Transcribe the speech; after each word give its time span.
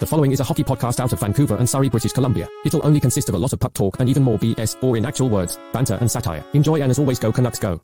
The 0.00 0.06
following 0.06 0.32
is 0.32 0.40
a 0.40 0.44
hockey 0.44 0.64
podcast 0.64 0.98
out 0.98 1.12
of 1.12 1.20
Vancouver 1.20 1.56
and 1.56 1.68
Surrey, 1.68 1.90
British 1.90 2.12
Columbia. 2.12 2.48
It'll 2.64 2.80
only 2.86 3.00
consist 3.00 3.28
of 3.28 3.34
a 3.34 3.38
lot 3.38 3.52
of 3.52 3.60
puck 3.60 3.74
talk 3.74 4.00
and 4.00 4.08
even 4.08 4.22
more 4.22 4.38
BS, 4.38 4.82
or 4.82 4.96
in 4.96 5.04
actual 5.04 5.28
words, 5.28 5.58
banter 5.74 5.98
and 6.00 6.10
satire. 6.10 6.42
Enjoy 6.54 6.80
and 6.80 6.90
as 6.90 6.98
always, 6.98 7.18
go 7.18 7.30
Canucks 7.30 7.58
go. 7.58 7.78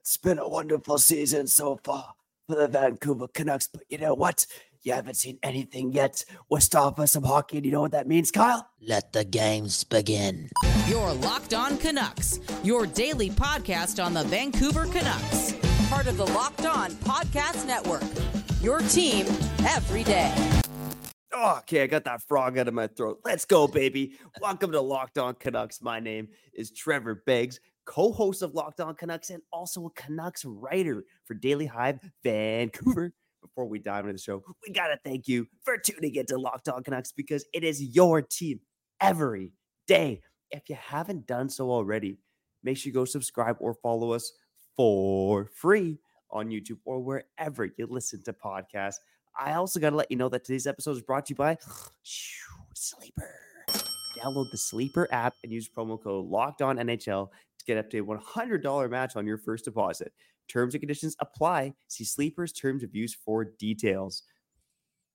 It's 0.00 0.16
been 0.18 0.38
a 0.38 0.48
wonderful 0.48 0.98
season 0.98 1.48
so 1.48 1.80
far 1.82 2.14
for 2.46 2.54
the 2.54 2.68
Vancouver 2.68 3.26
Canucks, 3.26 3.66
but 3.66 3.82
you 3.88 3.98
know 3.98 4.14
what? 4.14 4.46
You 4.82 4.92
haven't 4.92 5.16
seen 5.16 5.40
anything 5.42 5.90
yet. 5.90 6.24
We're 6.48 6.60
starting 6.60 6.94
for 6.94 7.08
some 7.08 7.24
hockey, 7.24 7.56
and 7.56 7.66
you 7.66 7.72
know 7.72 7.80
what 7.80 7.90
that 7.90 8.06
means, 8.06 8.30
Kyle? 8.30 8.68
Let 8.80 9.12
the 9.12 9.24
games 9.24 9.82
begin. 9.82 10.48
Your 10.86 11.12
Locked 11.12 11.54
On 11.54 11.76
Canucks, 11.76 12.38
your 12.62 12.86
daily 12.86 13.30
podcast 13.30 14.00
on 14.00 14.14
the 14.14 14.22
Vancouver 14.22 14.84
Canucks, 14.84 15.54
part 15.90 16.06
of 16.06 16.16
the 16.16 16.26
Locked 16.26 16.66
On 16.66 16.92
Podcast 16.92 17.66
Network. 17.66 18.04
Your 18.62 18.78
team 18.78 19.26
every 19.66 20.04
day. 20.04 20.62
Oh, 21.36 21.56
okay, 21.58 21.82
I 21.82 21.88
got 21.88 22.04
that 22.04 22.22
frog 22.22 22.58
out 22.58 22.68
of 22.68 22.74
my 22.74 22.86
throat. 22.86 23.18
Let's 23.24 23.44
go, 23.44 23.66
baby. 23.66 24.16
Welcome 24.40 24.70
to 24.70 24.80
Locked 24.80 25.18
On 25.18 25.34
Canucks. 25.34 25.82
My 25.82 25.98
name 25.98 26.28
is 26.54 26.70
Trevor 26.70 27.24
Beggs, 27.26 27.58
co 27.86 28.12
host 28.12 28.42
of 28.42 28.54
Locked 28.54 28.80
On 28.80 28.94
Canucks 28.94 29.30
and 29.30 29.42
also 29.52 29.86
a 29.86 29.90
Canucks 30.00 30.44
writer 30.44 31.02
for 31.24 31.34
Daily 31.34 31.66
Hive 31.66 31.98
Vancouver. 32.22 33.12
Before 33.42 33.66
we 33.66 33.80
dive 33.80 34.04
into 34.04 34.12
the 34.12 34.18
show, 34.20 34.44
we 34.64 34.72
got 34.72 34.86
to 34.88 34.98
thank 35.04 35.26
you 35.26 35.48
for 35.64 35.76
tuning 35.76 36.14
into 36.14 36.38
Locked 36.38 36.68
On 36.68 36.84
Canucks 36.84 37.10
because 37.10 37.44
it 37.52 37.64
is 37.64 37.82
your 37.82 38.22
team 38.22 38.60
every 39.00 39.50
day. 39.88 40.20
If 40.52 40.68
you 40.68 40.76
haven't 40.76 41.26
done 41.26 41.48
so 41.48 41.68
already, 41.68 42.16
make 42.62 42.76
sure 42.76 42.90
you 42.90 42.94
go 42.94 43.04
subscribe 43.04 43.56
or 43.58 43.74
follow 43.74 44.12
us 44.12 44.30
for 44.76 45.50
free 45.56 45.98
on 46.30 46.50
YouTube 46.50 46.78
or 46.84 47.00
wherever 47.00 47.64
you 47.76 47.88
listen 47.88 48.22
to 48.22 48.32
podcasts. 48.32 48.98
I 49.36 49.54
also 49.54 49.80
got 49.80 49.90
to 49.90 49.96
let 49.96 50.10
you 50.10 50.16
know 50.16 50.28
that 50.28 50.44
today's 50.44 50.66
episode 50.66 50.92
is 50.92 51.02
brought 51.02 51.26
to 51.26 51.30
you 51.32 51.36
by 51.36 51.58
Sleeper. 52.74 53.34
Download 54.16 54.50
the 54.50 54.58
Sleeper 54.58 55.08
app 55.10 55.34
and 55.42 55.52
use 55.52 55.68
promo 55.68 56.00
code 56.00 56.26
Locked 56.26 56.62
On 56.62 56.76
NHL 56.76 57.28
to 57.58 57.64
get 57.64 57.78
up 57.78 57.90
to 57.90 57.98
a 57.98 58.04
$100 58.04 58.90
match 58.90 59.16
on 59.16 59.26
your 59.26 59.38
first 59.38 59.64
deposit. 59.64 60.12
Terms 60.48 60.74
and 60.74 60.80
conditions 60.80 61.16
apply. 61.20 61.74
See 61.88 62.04
Sleeper's 62.04 62.52
terms 62.52 62.82
of 62.82 62.94
use 62.94 63.14
for 63.14 63.44
details. 63.44 64.22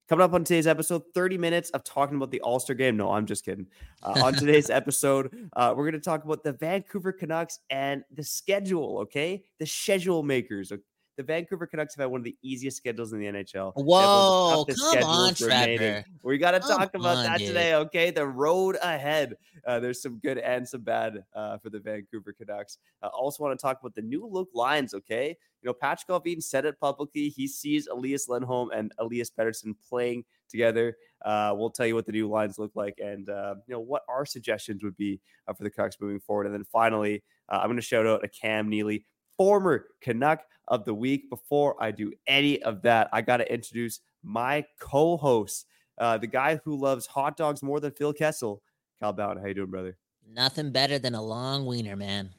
Coming 0.09 0.23
up 0.23 0.33
on 0.33 0.43
today's 0.43 0.65
episode, 0.65 1.03
30 1.13 1.37
minutes 1.37 1.69
of 1.69 1.83
talking 1.83 2.17
about 2.17 2.31
the 2.31 2.41
All 2.41 2.59
Star 2.59 2.75
game. 2.75 2.97
No, 2.97 3.11
I'm 3.11 3.27
just 3.27 3.45
kidding. 3.45 3.67
Uh, 4.01 4.21
on 4.23 4.33
today's 4.33 4.69
episode, 4.71 5.49
uh, 5.53 5.73
we're 5.77 5.83
going 5.83 5.93
to 5.93 5.99
talk 5.99 6.25
about 6.25 6.43
the 6.43 6.53
Vancouver 6.53 7.11
Canucks 7.11 7.59
and 7.69 8.03
the 8.11 8.23
schedule, 8.23 8.97
okay? 9.01 9.43
The 9.59 9.67
schedule 9.67 10.23
makers 10.23 10.71
the 11.19 11.23
Vancouver 11.23 11.67
Canucks 11.67 11.95
have 11.95 12.03
had 12.03 12.11
one 12.11 12.21
of 12.21 12.23
the 12.23 12.37
easiest 12.41 12.77
schedules 12.77 13.11
in 13.11 13.19
the 13.19 13.25
NHL. 13.25 13.73
Whoa, 13.75 14.65
come 14.65 15.03
on, 15.03 15.33
Trevor. 15.33 16.05
We 16.23 16.37
got 16.37 16.51
to 16.51 16.61
talk 16.61 16.95
about 16.95 17.17
on, 17.17 17.25
that 17.25 17.39
dude. 17.39 17.47
today, 17.47 17.75
okay? 17.75 18.09
The 18.09 18.25
road 18.25 18.77
ahead. 18.81 19.35
Uh, 19.67 19.81
there's 19.81 20.01
some 20.01 20.19
good 20.19 20.37
and 20.37 20.65
some 20.65 20.79
bad 20.79 21.25
uh, 21.35 21.57
for 21.57 21.71
the 21.71 21.79
Vancouver 21.81 22.31
Canucks. 22.31 22.77
I 23.03 23.07
uh, 23.07 23.09
also 23.09 23.43
want 23.43 23.59
to 23.59 23.61
talk 23.61 23.81
about 23.81 23.95
the 23.95 24.01
new 24.01 24.25
look 24.25 24.47
lines, 24.53 24.93
okay? 24.93 25.35
You 25.61 25.67
know, 25.67 25.73
Patchkov 25.73 26.25
even 26.25 26.39
said 26.39 26.63
it 26.63 26.79
publicly. 26.79 27.27
He 27.27 27.49
sees 27.49 27.87
Elias 27.87 28.29
Lindholm 28.29 28.71
and 28.71 28.93
Elias 28.97 29.29
Pettersson 29.29 29.73
playing 29.89 30.23
together. 30.47 30.95
Uh, 31.25 31.53
we'll 31.53 31.69
tell 31.69 31.85
you 31.85 31.95
what 31.95 32.05
the 32.05 32.13
new 32.13 32.29
lines 32.29 32.57
look 32.57 32.71
like 32.75 32.97
and, 33.03 33.29
uh, 33.29 33.55
you 33.67 33.73
know, 33.73 33.81
what 33.81 34.03
our 34.07 34.25
suggestions 34.25 34.85
would 34.85 34.95
be 34.95 35.19
uh, 35.49 35.53
for 35.53 35.63
the 35.63 35.69
Canucks 35.69 35.97
moving 35.99 36.21
forward. 36.21 36.45
And 36.45 36.55
then 36.55 36.63
finally, 36.63 37.23
uh, 37.49 37.57
I'm 37.57 37.67
going 37.67 37.75
to 37.75 37.81
shout 37.81 38.07
out 38.07 38.23
a 38.23 38.29
Cam 38.29 38.69
Neely, 38.69 39.05
former 39.39 39.85
Canuck 40.01 40.41
of 40.67 40.83
the 40.83 40.93
week. 40.93 41.29
Before 41.29 41.81
I 41.81 41.91
do 41.91 42.11
any 42.27 42.61
of 42.61 42.81
that, 42.81 43.09
I 43.13 43.21
got 43.21 43.37
to 43.37 43.51
introduce 43.51 44.01
my 44.21 44.65
co-host, 44.79 45.65
uh, 45.97 46.17
the 46.17 46.27
guy 46.27 46.59
who 46.65 46.75
loves 46.75 47.07
hot 47.07 47.37
dogs 47.37 47.63
more 47.63 47.79
than 47.79 47.91
Phil 47.91 48.11
Kessel. 48.11 48.61
Kyle 48.99 49.13
Bowden, 49.13 49.41
how 49.41 49.47
you 49.47 49.53
doing, 49.53 49.71
brother? 49.71 49.97
Nothing 50.29 50.71
better 50.71 50.99
than 50.99 51.15
a 51.15 51.21
long 51.21 51.65
wiener, 51.65 51.95
man. 51.95 52.31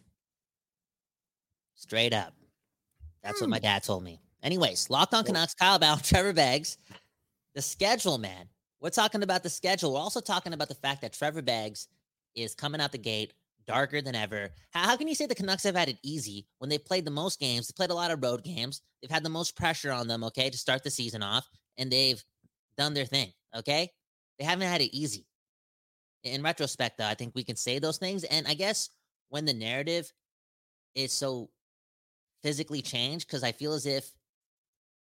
Straight 1.75 2.13
up. 2.13 2.35
That's 3.23 3.41
what 3.41 3.49
my 3.49 3.57
hmm. 3.57 3.63
dad 3.63 3.83
told 3.83 4.05
me. 4.05 4.21
Anyways, 4.43 4.91
Locked 4.91 5.15
On 5.15 5.25
Canucks, 5.25 5.55
Kyle 5.55 5.79
Bowden, 5.79 6.01
Trevor 6.05 6.35
Beggs. 6.35 6.77
The 7.55 7.63
schedule, 7.63 8.19
man. 8.19 8.47
We're 8.81 8.91
talking 8.91 9.23
about 9.23 9.43
the 9.43 9.51
schedule. 9.51 9.95
We're 9.95 10.01
also 10.01 10.21
talking 10.21 10.53
about 10.53 10.69
the 10.69 10.75
fact 10.75 11.01
that 11.01 11.15
Trevor 11.15 11.43
Beggs 11.43 11.89
is 12.35 12.55
coming 12.55 12.81
out 12.81 12.93
the 12.93 12.99
gate 12.99 13.33
darker 13.71 14.03
than 14.03 14.15
ever. 14.15 14.51
How, 14.71 14.89
how, 14.89 14.97
can 14.97 15.09
you 15.09 15.15
say 15.15 15.27
the 15.27 15.35
Canucks 15.35 15.65
have 15.65 15.77
had 15.77 15.89
it 15.89 15.99
easy 16.03 16.47
when 16.59 16.69
they 16.69 16.79
played 16.79 17.05
the 17.05 17.11
most 17.11 17.41
games? 17.41 17.67
They 17.67 17.73
played 17.77 17.91
a 17.91 17.95
lot 17.95 18.11
of 18.11 18.23
road 18.23 18.43
games. 18.45 18.83
They've 19.01 19.11
had 19.11 19.23
the 19.23 19.29
most 19.29 19.57
pressure 19.57 19.93
on 19.93 20.09
them, 20.09 20.25
okay, 20.25 20.51
to 20.51 20.59
start 20.59 20.83
the 20.83 20.91
season 20.91 21.23
off, 21.23 21.49
and 21.79 21.91
they've 21.91 22.23
done 22.77 22.95
their 22.95 23.07
thing, 23.07 23.33
okay? 23.57 23.91
They 24.39 24.45
haven't 24.45 24.69
had 24.69 24.81
it 24.81 24.97
easy. 24.97 25.27
In 26.25 26.43
retrospect, 26.43 26.99
though, 26.99 27.07
I 27.07 27.15
think 27.15 27.33
we 27.35 27.45
can 27.45 27.57
say 27.57 27.79
those 27.79 27.99
things. 27.99 28.25
And 28.25 28.47
I 28.47 28.55
guess 28.55 28.91
when 29.31 29.47
the 29.47 29.55
narrative 29.55 30.13
is 30.95 31.13
so 31.13 31.51
physically 32.43 32.83
changed, 32.83 33.27
because 33.27 33.43
I 33.43 33.53
feel 33.53 33.73
as 33.73 33.87
if 33.87 34.11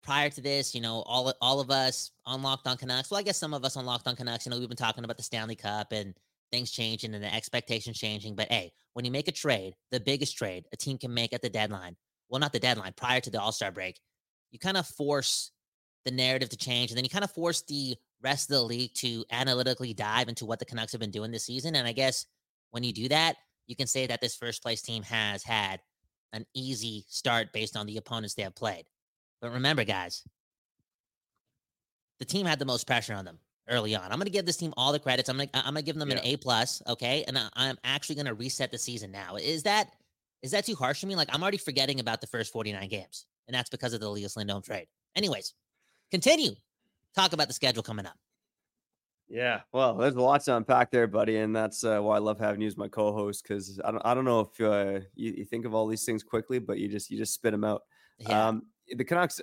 prior 0.04 0.30
to 0.30 0.42
this, 0.42 0.74
you 0.74 0.82
know, 0.82 1.04
all 1.06 1.34
all 1.42 1.60
of 1.60 1.70
us 1.70 2.12
unlocked 2.26 2.68
on 2.68 2.78
Canucks. 2.78 3.12
Well, 3.12 3.20
I 3.20 3.24
guess 3.24 3.38
some 3.38 3.54
of 3.54 3.64
us 3.66 3.76
unlocked 3.76 4.08
on 4.08 4.16
Canucks. 4.16 4.46
You 4.46 4.52
know, 4.52 4.60
we've 4.60 4.68
been 4.68 4.78
talking 4.78 5.04
about 5.04 5.18
the 5.18 5.24
Stanley 5.24 5.56
Cup 5.56 5.92
and 5.92 6.14
things 6.52 6.72
changing 6.72 7.14
and 7.14 7.24
the 7.24 7.34
expectations 7.34 7.98
changing. 7.98 8.36
But 8.36 8.52
hey, 8.52 8.72
when 8.94 9.06
you 9.06 9.12
make 9.12 9.28
a 9.28 9.34
trade, 9.34 9.76
the 9.92 10.00
biggest 10.00 10.38
trade 10.38 10.66
a 10.74 10.78
team 10.78 10.98
can 10.98 11.14
make 11.14 11.34
at 11.34 11.42
the 11.42 11.50
deadline, 11.50 11.96
well, 12.30 12.40
not 12.40 12.54
the 12.54 12.60
deadline, 12.60 12.94
prior 12.96 13.20
to 13.22 13.30
the 13.30 13.42
All 13.42 13.52
Star 13.52 13.72
break, 13.72 14.00
you 14.52 14.60
kind 14.60 14.78
of 14.78 14.88
force 14.88 15.52
the 16.06 16.12
narrative 16.12 16.50
to 16.50 16.58
change. 16.58 16.90
And 16.90 16.98
then 16.98 17.04
you 17.04 17.10
kind 17.10 17.24
of 17.24 17.32
force 17.32 17.62
the 17.64 17.96
rest 18.24 18.50
of 18.50 18.56
the 18.56 18.64
league 18.64 18.94
to 18.96 19.26
analytically 19.32 19.94
dive 19.94 20.30
into 20.30 20.46
what 20.46 20.60
the 20.60 20.66
Canucks 20.66 20.94
have 20.94 21.02
been 21.02 21.12
doing 21.12 21.32
this 21.32 21.46
season. 21.46 21.76
And 21.76 21.88
I 21.88 21.92
guess 21.92 22.26
when 22.72 22.84
you 22.84 22.94
do 22.94 23.10
that, 23.10 23.36
you 23.68 23.76
can 23.76 23.88
say 23.88 24.08
that 24.08 24.22
this 24.22 24.36
first 24.36 24.64
place 24.64 24.82
team 24.82 25.04
has 25.04 25.44
had 25.44 25.82
an 26.34 26.46
easy 26.54 27.06
start 27.10 27.52
based 27.54 27.76
on 27.76 27.86
the 27.86 27.98
opponents 27.98 28.34
they 28.34 28.44
have 28.44 28.56
played. 28.56 28.86
But 29.42 29.52
remember, 29.52 29.84
guys, 29.84 30.24
the 32.20 32.26
team 32.26 32.46
had 32.46 32.60
the 32.60 32.66
most 32.66 32.88
pressure 32.88 33.14
on 33.14 33.26
them 33.26 33.40
early 33.70 33.96
on. 33.96 34.04
I'm 34.04 34.18
going 34.18 34.26
to 34.26 34.32
give 34.32 34.46
this 34.46 34.58
team 34.58 34.74
all 34.78 34.92
the 34.92 35.00
credits. 35.00 35.30
I'm 35.30 35.38
going 35.38 35.50
to 35.50 35.58
I'm 35.58 35.74
going 35.74 35.76
to 35.78 35.82
give 35.84 35.98
them 35.98 36.10
yeah. 36.10 36.18
an 36.18 36.26
A 36.26 36.38
plus, 36.38 36.82
okay? 36.88 37.24
And 37.28 37.38
I, 37.38 37.50
I'm 37.56 37.78
actually 37.84 38.16
going 38.16 38.26
to 38.26 38.34
reset 38.34 38.72
the 38.72 38.78
season 38.78 39.12
now. 39.12 39.36
Is 39.36 39.64
that 39.64 39.92
is 40.42 40.52
that 40.52 40.66
too 40.66 40.76
harsh 40.76 41.02
for 41.02 41.08
me? 41.08 41.16
Like 41.16 41.30
I'm 41.32 41.42
already 41.42 41.58
forgetting 41.58 42.00
about 42.00 42.22
the 42.22 42.28
first 42.28 42.52
49 42.54 42.88
games, 42.90 43.26
and 43.48 43.56
that's 43.56 43.70
because 43.70 43.94
of 43.94 44.00
the 44.00 44.08
Elias 44.08 44.38
Lindholm 44.38 44.62
trade. 44.62 44.88
Anyways, 45.16 45.54
continue. 46.12 46.52
Talk 47.16 47.34
about 47.34 47.48
the 47.48 47.54
schedule 47.54 47.84
coming 47.84 48.06
up. 48.06 48.16
Yeah, 49.30 49.62
well, 49.74 49.96
there's 49.96 50.16
a 50.16 50.22
lot 50.22 50.42
to 50.46 50.56
unpack 50.56 50.90
there, 50.90 51.06
buddy, 51.06 51.38
and 51.38 51.54
that's 51.54 51.84
uh, 51.84 52.00
why 52.00 52.16
I 52.16 52.20
love 52.20 52.40
having 52.40 52.62
you 52.62 52.68
as 52.68 52.78
my 52.78 52.88
co-host 52.88 53.44
because 53.44 53.80
I 53.84 53.92
don't, 53.92 54.02
I 54.06 54.14
don't 54.14 54.24
know 54.24 54.40
if 54.40 54.62
uh, 54.62 55.06
you, 55.16 55.34
you, 55.40 55.44
think 55.44 55.66
of 55.66 55.74
all 55.74 55.86
these 55.86 56.06
things 56.06 56.24
quickly, 56.24 56.60
but 56.60 56.78
you 56.78 56.88
just 56.88 57.12
you 57.12 57.18
just 57.18 57.34
spit 57.34 57.52
them 57.52 57.66
out. 57.66 57.82
Yeah. 58.20 58.48
Um, 58.48 58.68
the 58.96 59.04
Canucks, 59.04 59.42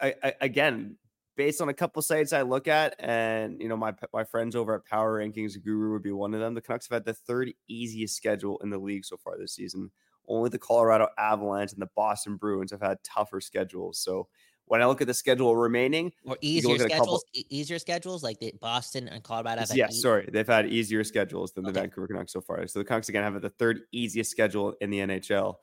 I, 0.00 0.14
I, 0.20 0.32
again, 0.40 0.96
based 1.36 1.60
on 1.60 1.68
a 1.68 1.74
couple 1.74 2.02
sites 2.02 2.32
I 2.32 2.42
look 2.42 2.68
at, 2.68 2.94
and 2.98 3.60
you 3.60 3.68
know, 3.68 3.76
my 3.76 3.92
my 4.12 4.24
friends 4.24 4.56
over 4.56 4.74
at 4.74 4.84
Power 4.84 5.20
Rankings 5.20 5.62
Guru 5.62 5.92
would 5.92 6.02
be 6.02 6.12
one 6.12 6.34
of 6.34 6.40
them. 6.40 6.54
The 6.54 6.60
Canucks 6.60 6.88
have 6.88 6.96
had 6.96 7.04
the 7.04 7.14
third 7.14 7.52
easiest 7.68 8.16
schedule 8.16 8.58
in 8.62 8.70
the 8.70 8.78
league 8.78 9.04
so 9.04 9.16
far 9.16 9.38
this 9.38 9.54
season. 9.54 9.90
Only 10.26 10.48
the 10.48 10.58
Colorado 10.58 11.08
Avalanche 11.18 11.72
and 11.72 11.82
the 11.82 11.90
Boston 11.94 12.36
Bruins 12.36 12.70
have 12.70 12.80
had 12.80 12.98
tougher 13.04 13.40
schedules. 13.40 13.98
So 13.98 14.28
when 14.66 14.80
I 14.80 14.86
look 14.86 15.00
at 15.00 15.06
the 15.06 15.14
schedule 15.14 15.54
remaining, 15.54 16.12
or 16.24 16.38
easier 16.40 16.78
schedules, 16.78 17.24
couple, 17.34 17.44
easier 17.50 17.78
schedules 17.78 18.22
like 18.22 18.38
the 18.38 18.54
Boston 18.60 19.08
and 19.08 19.22
Colorado. 19.22 19.60
Have 19.60 19.76
yeah, 19.76 19.88
sorry, 19.90 20.28
they've 20.32 20.46
had 20.46 20.68
easier 20.68 21.04
schedules 21.04 21.52
than 21.52 21.64
the 21.64 21.72
Vancouver 21.72 22.06
Canucks 22.06 22.32
so 22.32 22.40
far. 22.40 22.66
So 22.66 22.78
the 22.78 22.84
Canucks 22.84 23.08
again 23.08 23.22
have 23.22 23.40
the 23.42 23.50
third 23.50 23.80
easiest 23.92 24.30
schedule 24.30 24.74
in 24.80 24.90
the 24.90 24.98
NHL. 25.00 25.56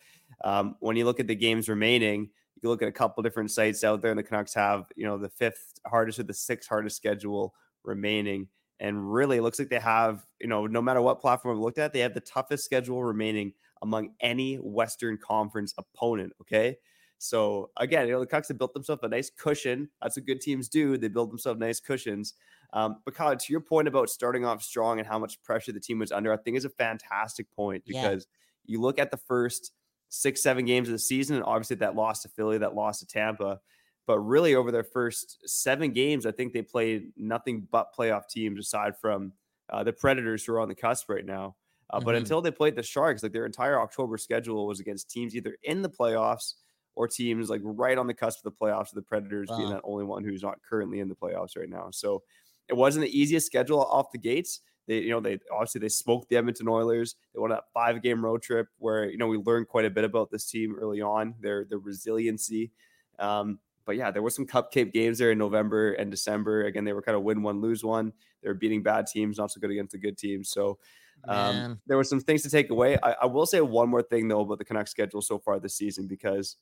Um, 0.43 0.75
when 0.79 0.95
you 0.95 1.05
look 1.05 1.19
at 1.19 1.27
the 1.27 1.35
games 1.35 1.67
remaining, 1.67 2.29
you 2.61 2.69
look 2.69 2.81
at 2.81 2.88
a 2.88 2.94
couple 2.94 3.23
different 3.23 3.51
sites 3.51 3.83
out 3.83 4.01
there, 4.01 4.11
and 4.11 4.19
the 4.19 4.23
Canucks 4.23 4.53
have, 4.53 4.85
you 4.95 5.05
know, 5.05 5.17
the 5.17 5.29
fifth 5.29 5.73
hardest 5.85 6.19
or 6.19 6.23
the 6.23 6.33
sixth 6.33 6.69
hardest 6.69 6.95
schedule 6.95 7.53
remaining. 7.84 8.47
And 8.79 9.11
really, 9.11 9.37
it 9.37 9.41
looks 9.43 9.59
like 9.59 9.69
they 9.69 9.79
have, 9.79 10.25
you 10.40 10.47
know, 10.47 10.66
no 10.67 10.81
matter 10.81 11.02
what 11.02 11.22
platform 11.22 11.58
we 11.58 11.63
looked 11.63 11.78
at, 11.78 11.93
they 11.93 11.99
have 11.99 12.13
the 12.13 12.22
toughest 12.22 12.63
schedule 12.66 13.03
remaining 13.03 13.53
among 13.81 14.09
any 14.19 14.55
Western 14.55 15.17
Conference 15.17 15.73
opponent. 15.78 16.34
Okay. 16.41 16.78
So 17.17 17.69
again, 17.78 18.08
you 18.08 18.13
know, 18.13 18.19
the 18.19 18.25
Canucks 18.25 18.47
have 18.47 18.58
built 18.58 18.73
themselves 18.73 19.03
a 19.03 19.08
nice 19.08 19.29
cushion. 19.29 19.90
That's 20.02 20.17
what 20.17 20.25
good 20.25 20.41
teams 20.41 20.67
do. 20.67 20.97
They 20.97 21.08
build 21.08 21.31
themselves 21.31 21.59
nice 21.59 21.79
cushions. 21.79 22.34
Um, 22.73 22.97
but 23.05 23.13
Kyle, 23.13 23.35
to 23.35 23.53
your 23.53 23.61
point 23.61 23.87
about 23.87 24.09
starting 24.09 24.43
off 24.43 24.63
strong 24.63 24.97
and 24.97 25.08
how 25.08 25.19
much 25.19 25.41
pressure 25.43 25.72
the 25.72 25.79
team 25.79 25.99
was 25.99 26.11
under, 26.11 26.34
I 26.34 26.37
think 26.37 26.58
is 26.58 26.66
a 26.66 26.69
fantastic 26.69 27.52
point 27.52 27.84
because 27.85 28.25
yeah. 28.66 28.73
you 28.73 28.81
look 28.81 28.97
at 28.97 29.11
the 29.11 29.17
first 29.17 29.72
six, 30.11 30.43
seven 30.43 30.66
games 30.66 30.90
of 30.90 30.91
the 30.91 30.99
season. 30.99 31.37
And 31.37 31.46
obviously 31.46 31.78
that 31.78 31.96
loss 31.96 32.22
to 32.23 32.29
Philly, 32.29 32.58
that 32.59 32.75
loss 32.75 32.99
to 32.99 33.08
Tampa. 33.08 33.59
But 34.08 34.19
really, 34.19 34.55
over 34.55 34.72
their 34.72 34.84
first 34.84 35.47
seven 35.47 35.91
games, 35.91 36.25
I 36.25 36.31
think 36.31 36.53
they 36.53 36.61
played 36.61 37.13
nothing 37.16 37.67
but 37.72 37.96
playoff 37.97 38.28
teams 38.28 38.59
aside 38.59 38.93
from 38.99 39.31
uh, 39.69 39.84
the 39.84 39.93
Predators 39.93 40.43
who 40.43 40.53
are 40.53 40.59
on 40.59 40.67
the 40.67 40.75
cusp 40.75 41.09
right 41.09 41.25
now. 41.25 41.55
Uh, 41.90 41.97
mm-hmm. 41.97 42.05
But 42.05 42.16
until 42.16 42.41
they 42.41 42.52
played 42.52 42.75
the 42.75 42.84
Sharks, 42.84 43.23
like 43.23 43.31
their 43.31 43.46
entire 43.46 43.79
October 43.79 44.17
schedule 44.17 44.67
was 44.67 44.79
against 44.79 45.09
teams 45.09 45.35
either 45.35 45.55
in 45.63 45.81
the 45.81 45.90
playoffs 45.90 46.55
or 46.96 47.08
teams 47.08 47.49
like 47.49 47.61
right 47.63 47.97
on 47.97 48.08
the 48.08 48.13
cusp 48.13 48.46
of 48.46 48.52
the 48.52 48.66
playoffs, 48.66 48.93
with 48.93 48.96
the 48.96 49.08
Predators 49.08 49.49
being 49.49 49.69
Wow. 49.69 49.75
that 49.75 49.81
only 49.85 50.03
one 50.03 50.25
who's 50.25 50.43
not 50.43 50.58
currently 50.67 50.99
in 50.99 51.08
the 51.08 51.16
playoffs 51.16 51.55
right 51.55 51.69
now. 51.69 51.90
So 51.91 52.23
it 52.67 52.73
wasn't 52.73 53.05
the 53.05 53.17
easiest 53.17 53.46
schedule 53.46 53.81
off 53.85 54.11
the 54.11 54.17
gates. 54.17 54.61
They, 54.87 54.99
you 54.99 55.09
know, 55.09 55.19
they 55.19 55.39
obviously 55.51 55.79
they 55.79 55.89
smoked 55.89 56.29
the 56.29 56.37
Edmonton 56.37 56.67
Oilers. 56.67 57.16
They 57.33 57.39
won 57.39 57.51
a 57.51 57.61
five 57.73 58.01
game 58.01 58.23
road 58.23 58.41
trip 58.41 58.67
where 58.78 59.09
you 59.09 59.17
know 59.17 59.28
we 59.28 59.37
learned 59.37 59.67
quite 59.67 59.85
a 59.85 59.89
bit 59.89 60.03
about 60.03 60.31
this 60.31 60.45
team 60.49 60.75
early 60.79 61.01
on, 61.01 61.35
their 61.39 61.66
their 61.66 61.79
resiliency. 61.79 62.72
Um, 63.19 63.59
but 63.85 63.95
yeah, 63.95 64.11
there 64.11 64.22
were 64.22 64.29
some 64.29 64.45
cupcake 64.45 64.93
games 64.93 65.17
there 65.17 65.31
in 65.31 65.37
November 65.37 65.93
and 65.93 66.11
December. 66.11 66.66
Again, 66.66 66.85
they 66.85 66.93
were 66.93 67.01
kind 67.01 67.16
of 67.16 67.23
win 67.23 67.43
one, 67.43 67.61
lose 67.61 67.83
one. 67.83 68.13
They 68.41 68.49
were 68.49 68.55
beating 68.55 68.83
bad 68.83 69.07
teams, 69.07 69.37
not 69.37 69.51
so 69.51 69.59
good 69.59 69.72
against 69.72 69.91
the 69.91 69.97
good 69.97 70.17
teams. 70.17 70.49
So 70.49 70.79
um, 71.27 71.79
there 71.85 71.97
were 71.97 72.03
some 72.03 72.19
things 72.19 72.41
to 72.43 72.49
take 72.49 72.69
away. 72.69 72.97
I, 73.01 73.16
I 73.23 73.25
will 73.25 73.45
say 73.45 73.61
one 73.61 73.89
more 73.89 74.01
thing 74.01 74.27
though 74.27 74.41
about 74.41 74.57
the 74.57 74.66
Canucks 74.66 74.91
schedule 74.91 75.22
so 75.22 75.39
far 75.39 75.59
this 75.59 75.75
season 75.75 76.07
because 76.07 76.57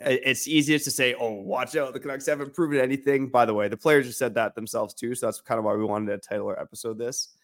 it's 0.00 0.46
easiest 0.46 0.84
to 0.84 0.90
say, 0.90 1.14
"Oh, 1.14 1.32
watch 1.32 1.74
out, 1.76 1.92
the 1.92 2.00
Canucks 2.00 2.26
haven't 2.26 2.52
proven 2.54 2.78
anything." 2.80 3.28
By 3.28 3.44
the 3.46 3.54
way, 3.54 3.68
the 3.68 3.76
players 3.76 4.06
just 4.06 4.18
said 4.18 4.34
that 4.34 4.54
themselves 4.54 4.94
too, 4.94 5.14
so 5.14 5.26
that's 5.26 5.40
kind 5.40 5.58
of 5.58 5.64
why 5.64 5.74
we 5.74 5.84
wanted 5.84 6.20
to 6.20 6.28
title 6.28 6.48
our 6.48 6.60
episode 6.60 6.98
this. 6.98 7.34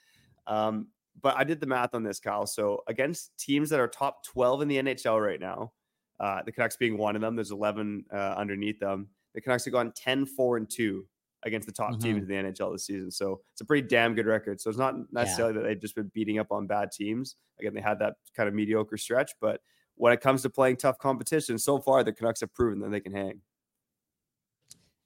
Um, 0.46 0.88
but 1.20 1.36
I 1.36 1.44
did 1.44 1.60
the 1.60 1.66
math 1.66 1.94
on 1.94 2.02
this, 2.02 2.20
Kyle. 2.20 2.46
So 2.46 2.82
against 2.88 3.36
teams 3.38 3.70
that 3.70 3.80
are 3.80 3.88
top 3.88 4.24
twelve 4.24 4.62
in 4.62 4.68
the 4.68 4.76
NHL 4.78 5.20
right 5.24 5.40
now, 5.40 5.72
uh, 6.20 6.42
the 6.42 6.52
Canucks 6.52 6.76
being 6.76 6.98
one 6.98 7.16
of 7.16 7.22
them, 7.22 7.36
there's 7.36 7.50
eleven 7.52 8.04
uh, 8.12 8.34
underneath 8.36 8.78
them. 8.78 9.08
The 9.34 9.40
Canucks 9.40 9.64
have 9.64 9.72
gone 9.72 9.92
10, 9.96 10.26
4, 10.26 10.58
and 10.58 10.68
two 10.68 11.06
against 11.44 11.66
the 11.66 11.72
top 11.72 11.92
Mhm. 11.92 12.00
teams 12.02 12.22
in 12.22 12.28
the 12.28 12.34
NHL 12.34 12.70
this 12.70 12.84
season. 12.84 13.10
So 13.10 13.40
it's 13.52 13.62
a 13.62 13.64
pretty 13.64 13.88
damn 13.88 14.14
good 14.14 14.26
record. 14.26 14.60
So 14.60 14.68
it's 14.68 14.78
not 14.78 15.10
necessarily 15.10 15.54
that 15.54 15.62
they've 15.62 15.80
just 15.80 15.94
been 15.94 16.08
beating 16.14 16.38
up 16.38 16.52
on 16.52 16.66
bad 16.66 16.92
teams. 16.92 17.36
Again, 17.58 17.72
they 17.74 17.80
had 17.80 17.98
that 18.00 18.16
kind 18.36 18.46
of 18.48 18.54
mediocre 18.54 18.98
stretch, 18.98 19.32
but 19.40 19.60
when 19.96 20.12
it 20.12 20.20
comes 20.20 20.42
to 20.42 20.50
playing 20.50 20.76
tough 20.76 20.98
competition, 20.98 21.58
so 21.58 21.78
far 21.78 22.02
the 22.02 22.12
Canucks 22.12 22.40
have 22.40 22.54
proven 22.54 22.80
that 22.80 22.90
they 22.90 23.00
can 23.00 23.12
hang. 23.12 23.40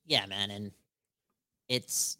Yeah, 0.06 0.26
man, 0.26 0.50
and 0.50 0.70
it's 1.68 2.18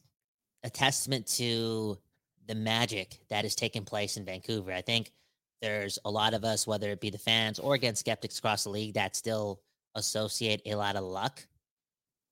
a 0.64 0.70
testament 0.70 1.26
to 1.26 1.98
the 2.46 2.54
magic 2.54 3.20
that 3.28 3.44
is 3.44 3.54
taking 3.54 3.84
place 3.84 4.16
in 4.16 4.24
Vancouver. 4.24 4.72
I 4.72 4.82
think 4.82 5.12
there's 5.62 5.98
a 6.04 6.10
lot 6.10 6.34
of 6.34 6.44
us, 6.44 6.66
whether 6.66 6.90
it 6.90 7.00
be 7.00 7.10
the 7.10 7.18
fans 7.18 7.58
or 7.58 7.74
again 7.74 7.94
skeptics 7.94 8.38
across 8.38 8.64
the 8.64 8.70
league, 8.70 8.94
that 8.94 9.16
still 9.16 9.60
associate 9.94 10.62
a 10.66 10.74
lot 10.74 10.96
of 10.96 11.04
luck 11.04 11.46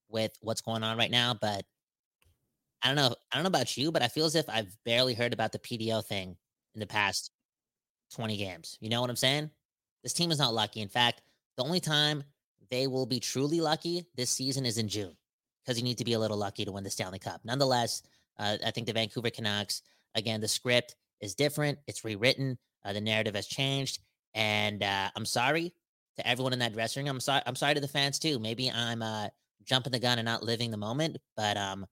with 0.09 0.33
what's 0.41 0.61
going 0.61 0.83
on 0.83 0.99
right 0.99 1.11
now. 1.11 1.35
But 1.35 1.65
I 2.83 2.89
don't 2.89 2.97
know. 2.97 3.15
I 3.33 3.37
don't 3.37 3.45
know 3.45 3.49
about 3.49 3.77
you, 3.77 3.91
but 3.91 4.03
I 4.03 4.09
feel 4.09 4.27
as 4.27 4.35
if 4.35 4.49
I've 4.49 4.77
barely 4.85 5.15
heard 5.15 5.33
about 5.33 5.53
the 5.53 5.59
PDO 5.59 6.05
thing 6.05 6.37
in 6.75 6.81
the 6.81 6.87
past 6.87 7.31
20 8.15 8.37
games. 8.37 8.77
You 8.81 8.91
know 8.91 9.01
what 9.01 9.11
I'm 9.11 9.17
saying? 9.17 9.51
This 10.05 10.13
team 10.13 10.31
is 10.31 10.39
not 10.39 10.55
lucky. 10.55 10.81
In 10.81 10.89
fact, 10.89 11.23
the 11.57 11.65
only 11.65 11.81
time 11.81 12.23
they 12.71 12.87
will 12.87 13.07
be 13.07 13.19
truly 13.19 13.61
lucky 13.61 14.07
this 14.15 14.31
season 14.31 14.65
is 14.65 14.79
in 14.79 14.87
June 14.89 15.17
because 15.65 15.77
you 15.79 15.85
need 15.85 15.99
to 15.99 16.05
be 16.05 16.13
a 16.13 16.19
little 16.19 16.37
lucky 16.37 16.65
to 16.65 16.71
win 16.73 16.85
the 16.85 16.91
Stanley 16.91 17.19
Cup. 17.19 17.41
Nonetheless, 17.45 18.03
uh, 18.39 18.59
I 18.65 18.71
think 18.71 18.87
the 18.87 18.93
Vancouver 18.93 19.31
Canucks, 19.31 19.83
again, 20.15 20.41
the 20.41 20.49
script 20.49 20.95
is 21.21 21.35
different. 21.35 21.79
It's 21.89 22.05
rewritten. 22.05 22.59
Uh, 22.85 22.93
the 22.93 23.01
narrative 23.01 23.35
has 23.35 23.47
changed. 23.47 23.99
And 24.35 24.83
uh, 24.83 25.11
I'm 25.17 25.25
sorry 25.25 25.73
to 26.17 26.27
everyone 26.27 26.53
in 26.53 26.59
that 26.61 26.73
dressing 26.75 27.07
room. 27.07 27.17
I'm 27.17 27.21
sorry. 27.21 27.43
I'm 27.47 27.57
sorry 27.57 27.75
to 27.75 27.81
the 27.81 27.89
fans 27.89 28.19
too. 28.19 28.39
Maybe 28.39 28.71
I'm 28.71 29.03
uh, 29.03 29.29
jumping 29.65 29.93
the 29.93 29.99
gun 29.99 30.19
and 30.19 30.27
not 30.27 30.43
living 30.43 30.71
the 30.71 30.77
moment, 30.77 31.17
but 31.37 31.57
um, 31.57 31.87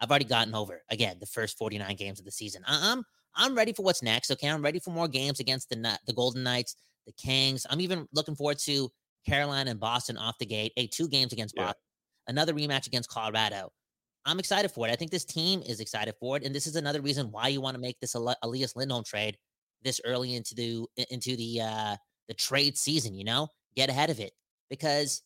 I've 0.00 0.10
already 0.10 0.24
gotten 0.24 0.54
over 0.54 0.82
again 0.90 1.18
the 1.20 1.26
first 1.26 1.58
49 1.58 1.94
games 1.96 2.18
of 2.18 2.24
the 2.24 2.32
season. 2.32 2.62
I- 2.66 2.92
I'm 2.92 3.04
I'm 3.34 3.54
ready 3.54 3.72
for 3.72 3.82
what's 3.82 4.02
next. 4.02 4.30
Okay, 4.30 4.48
I'm 4.48 4.62
ready 4.62 4.78
for 4.78 4.90
more 4.90 5.08
games 5.08 5.40
against 5.40 5.70
the 5.70 5.98
the 6.06 6.12
Golden 6.12 6.42
Knights, 6.42 6.76
the 7.06 7.12
Kings. 7.12 7.66
I'm 7.68 7.80
even 7.80 8.06
looking 8.12 8.34
forward 8.34 8.58
to 8.60 8.90
Carolina 9.26 9.70
and 9.70 9.80
Boston 9.80 10.16
off 10.16 10.38
the 10.38 10.46
gate. 10.46 10.72
Hey, 10.76 10.86
two 10.86 11.08
games 11.08 11.32
against 11.32 11.54
Yeah. 11.56 11.64
Boston, 11.66 11.82
another 12.28 12.54
rematch 12.54 12.86
against 12.86 13.08
Colorado. 13.10 13.72
I'm 14.24 14.38
excited 14.38 14.70
for 14.70 14.86
it. 14.86 14.92
I 14.92 14.96
think 14.96 15.10
this 15.10 15.24
team 15.24 15.62
is 15.62 15.80
excited 15.80 16.14
for 16.20 16.36
it, 16.36 16.44
and 16.44 16.54
this 16.54 16.66
is 16.66 16.76
another 16.76 17.00
reason 17.00 17.32
why 17.32 17.48
you 17.48 17.60
want 17.60 17.74
to 17.74 17.80
make 17.80 17.98
this 18.00 18.14
Elias 18.14 18.76
Lindholm 18.76 19.04
trade 19.04 19.36
this 19.82 20.00
early 20.04 20.36
into 20.36 20.54
the 20.54 20.86
into 21.10 21.36
the 21.36 21.60
uh 21.60 21.96
the 22.28 22.34
trade 22.34 22.78
season. 22.78 23.14
You 23.14 23.24
know, 23.24 23.48
get 23.74 23.90
ahead 23.90 24.10
of 24.10 24.20
it 24.20 24.32
because 24.70 25.22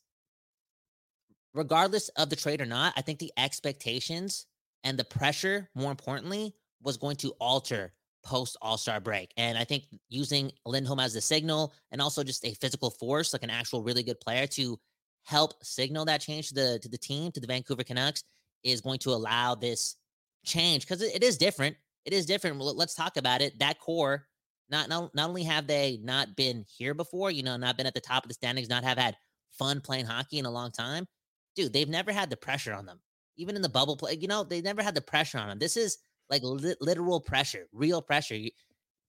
regardless 1.53 2.09
of 2.11 2.31
the 2.31 2.37
trade 2.37 2.61
or 2.61 2.67
not, 2.67 2.95
I 2.97 3.03
think 3.03 3.19
the 3.19 3.33
expectations 3.37 4.47
and 4.85 4.99
the 4.99 5.05
pressure, 5.05 5.69
more 5.75 5.91
importantly, 5.91 6.55
was 6.83 6.97
going 6.97 7.17
to 7.17 7.31
alter 7.41 7.93
post 8.27 8.57
All 8.61 8.77
Star 8.77 9.01
break. 9.01 9.33
And 9.37 9.57
I 9.57 9.65
think 9.65 9.85
using 10.09 10.51
Lindholm 10.67 11.01
as 11.01 11.15
the 11.15 11.21
signal 11.21 11.73
and 11.93 12.03
also 12.03 12.25
just 12.25 12.45
a 12.45 12.55
physical 12.55 12.91
force, 12.91 13.33
like 13.33 13.45
an 13.45 13.51
actual 13.51 13.83
really 13.83 14.03
good 14.03 14.21
player 14.21 14.47
to 14.49 14.79
help 15.23 15.65
signal 15.65 16.05
that 16.05 16.21
change 16.21 16.49
to 16.49 16.55
the 16.55 16.79
to 16.83 16.89
the 16.89 16.99
team, 16.99 17.31
to 17.33 17.41
the 17.41 17.47
Vancouver 17.47 17.85
Canucks, 17.85 18.25
is 18.65 18.81
going 18.81 18.99
to 19.01 19.11
allow 19.11 19.55
this 19.55 19.97
change 20.45 20.83
because 20.87 21.03
it, 21.03 21.15
it 21.15 21.23
is 21.23 21.39
different. 21.39 21.77
It 22.05 22.13
is 22.13 22.27
different. 22.27 22.61
Let's 22.61 22.95
talk 22.95 23.17
about 23.17 23.41
it. 23.41 23.59
That 23.59 23.81
core, 23.81 24.27
not, 24.71 24.89
not 24.89 25.15
not 25.15 25.29
only 25.29 25.45
have 25.45 25.67
they 25.67 26.01
not 26.03 26.37
been 26.37 26.65
here 26.69 26.95
before, 26.95 27.31
you 27.31 27.43
know, 27.43 27.57
not 27.57 27.77
been 27.77 27.87
at 27.87 27.95
the 27.95 28.01
top 28.01 28.25
of 28.25 28.29
the 28.29 28.35
standings, 28.35 28.69
not 28.69 28.85
have 28.85 28.99
had 28.99 29.17
fun 29.53 29.81
playing 29.81 30.07
hockey 30.07 30.39
in 30.39 30.47
a 30.47 30.51
long 30.51 30.71
time, 30.71 31.07
dude. 31.55 31.73
They've 31.73 31.89
never 31.89 32.13
had 32.13 32.31
the 32.31 32.37
pressure 32.37 32.75
on 32.75 32.87
them, 32.87 33.01
even 33.37 33.57
in 33.57 33.63
the 33.63 33.69
bubble 33.69 33.97
play. 33.97 34.15
You 34.15 34.29
know, 34.29 34.45
they 34.45 34.61
never 34.61 34.83
had 34.83 34.95
the 34.95 35.01
pressure 35.01 35.39
on 35.39 35.49
them. 35.49 35.59
This 35.59 35.77
is 35.77 35.99
like 36.31 36.43
lit 36.43 36.81
literal 36.81 37.21
pressure, 37.21 37.69
real 37.73 38.03
pressure. 38.03 38.37
You, 38.37 38.51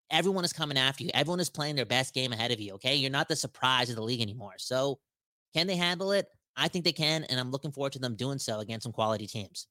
everyone 0.09 0.45
is 0.45 0.53
coming 0.53 0.77
after 0.77 1.03
you. 1.03 1.11
Everyone 1.13 1.39
is 1.39 1.49
playing 1.49 1.75
their 1.75 1.85
best 1.85 2.13
game 2.13 2.33
ahead 2.33 2.51
of 2.51 2.59
you. 2.59 2.73
Okay, 2.75 2.95
you're 2.95 3.11
not 3.11 3.27
the 3.27 3.35
surprise 3.35 3.89
of 3.89 3.95
the 3.95 4.03
league 4.03 4.21
anymore. 4.21 4.55
So, 4.57 4.99
can 5.53 5.67
they 5.67 5.75
handle 5.75 6.11
it? 6.11 6.27
I 6.55 6.67
think 6.67 6.85
they 6.85 6.93
can, 6.93 7.23
and 7.25 7.39
I'm 7.39 7.51
looking 7.51 7.71
forward 7.71 7.93
to 7.93 7.99
them 7.99 8.15
doing 8.15 8.39
so 8.39 8.59
against 8.59 8.83
some 8.83 8.91
quality 8.93 9.27
teams. 9.27 9.67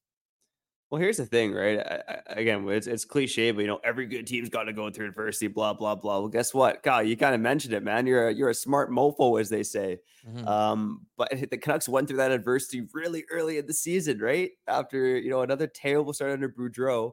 Well, 0.88 1.00
here's 1.00 1.16
the 1.16 1.26
thing, 1.26 1.52
right? 1.52 1.80
I, 1.80 2.02
I, 2.08 2.20
again, 2.28 2.68
it's 2.68 2.86
it's 2.86 3.04
cliche, 3.04 3.50
but 3.50 3.62
you 3.62 3.66
know, 3.66 3.80
every 3.82 4.06
good 4.06 4.24
team's 4.24 4.48
got 4.48 4.64
to 4.64 4.72
go 4.72 4.88
through 4.88 5.08
adversity. 5.08 5.48
Blah 5.48 5.72
blah 5.72 5.96
blah. 5.96 6.20
Well, 6.20 6.28
guess 6.28 6.54
what, 6.54 6.84
Kyle? 6.84 7.02
You 7.02 7.16
kind 7.16 7.34
of 7.34 7.40
mentioned 7.40 7.74
it, 7.74 7.82
man. 7.82 8.06
You're 8.06 8.28
a, 8.28 8.32
you're 8.32 8.50
a 8.50 8.54
smart 8.54 8.90
mofo, 8.90 9.40
as 9.40 9.48
they 9.48 9.64
say. 9.64 9.98
Mhm. 10.24 10.46
Um, 10.46 11.06
but 11.16 11.30
the 11.50 11.58
Canucks 11.58 11.88
went 11.88 12.06
through 12.06 12.18
that 12.18 12.30
adversity 12.30 12.86
really 12.94 13.24
early 13.32 13.58
in 13.58 13.66
the 13.66 13.72
season, 13.72 14.20
right? 14.20 14.52
After 14.68 15.18
you 15.18 15.28
know 15.28 15.42
another 15.42 15.66
terrible 15.66 16.12
start 16.12 16.30
under 16.30 16.48
Boudreau, 16.48 17.12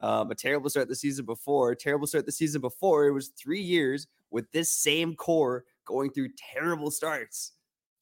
um, 0.00 0.30
a 0.30 0.34
terrible 0.34 0.70
start 0.70 0.88
the 0.88 0.96
season 0.96 1.24
before, 1.26 1.74
terrible 1.74 2.06
start 2.06 2.26
the 2.26 2.32
season 2.32 2.60
before. 2.60 3.06
It 3.06 3.12
was 3.12 3.28
three 3.28 3.60
years 3.62 4.06
with 4.30 4.50
this 4.52 4.70
same 4.72 5.14
core 5.16 5.64
going 5.84 6.10
through 6.12 6.30
terrible 6.52 6.90
starts. 6.90 7.52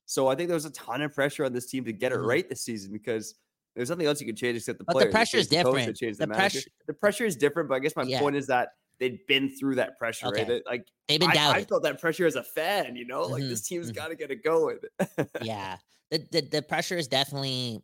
So 0.06 0.28
I 0.28 0.34
think 0.34 0.48
there 0.48 0.54
was 0.56 0.64
a 0.66 0.70
ton 0.70 1.02
of 1.02 1.14
pressure 1.14 1.44
on 1.44 1.52
this 1.52 1.66
team 1.66 1.84
to 1.84 1.92
get 1.92 2.12
it 2.12 2.18
Mhm. 2.18 2.26
right 2.26 2.48
this 2.48 2.62
season 2.62 2.92
because 2.92 3.34
there's 3.74 3.90
nothing 3.90 4.06
else 4.06 4.20
you 4.20 4.26
can 4.26 4.36
change 4.36 4.56
except 4.58 4.78
the 4.78 4.84
But 4.86 4.98
the 4.98 5.06
players. 5.06 5.12
Pressure 5.12 5.38
is 5.38 5.46
change 5.46 5.50
the 5.50 5.56
coach, 5.56 5.86
you 5.86 5.92
different. 5.94 6.18
The 6.18 6.26
the, 6.26 6.26
pressure- 6.26 6.60
The 6.86 6.94
pressure 6.94 7.24
is 7.24 7.36
different, 7.36 7.68
but 7.68 7.76
I 7.76 7.78
guess 7.80 7.96
my 7.96 8.04
Yeah. 8.04 8.18
point 8.18 8.36
is 8.36 8.46
that 8.48 8.70
they'd 8.98 9.26
been 9.26 9.50
through 9.50 9.76
that 9.76 9.98
pressure, 9.98 10.30
right? 10.30 10.40
Okay. 10.40 10.44
That, 10.46 10.66
like 10.66 10.86
They've 11.08 11.20
been 11.20 11.30
I, 11.30 11.34
I 11.58 11.64
felt 11.64 11.82
that 11.84 12.00
pressure 12.00 12.26
as 12.26 12.36
a 12.36 12.44
fan, 12.44 12.96
you 12.96 13.04
know, 13.06 13.26
like 13.26 13.42
Mhm, 13.42 13.48
this 13.48 13.62
team's 13.66 13.90
mhm. 13.90 13.94
got 13.94 14.08
to 14.08 14.16
get 14.16 14.30
it 14.30 14.42
going. 14.44 14.78
yeah, 15.38 15.78
the, 16.10 16.18
the 16.30 16.40
the 16.42 16.62
pressure 16.62 16.96
is 16.96 17.08
definitely 17.08 17.82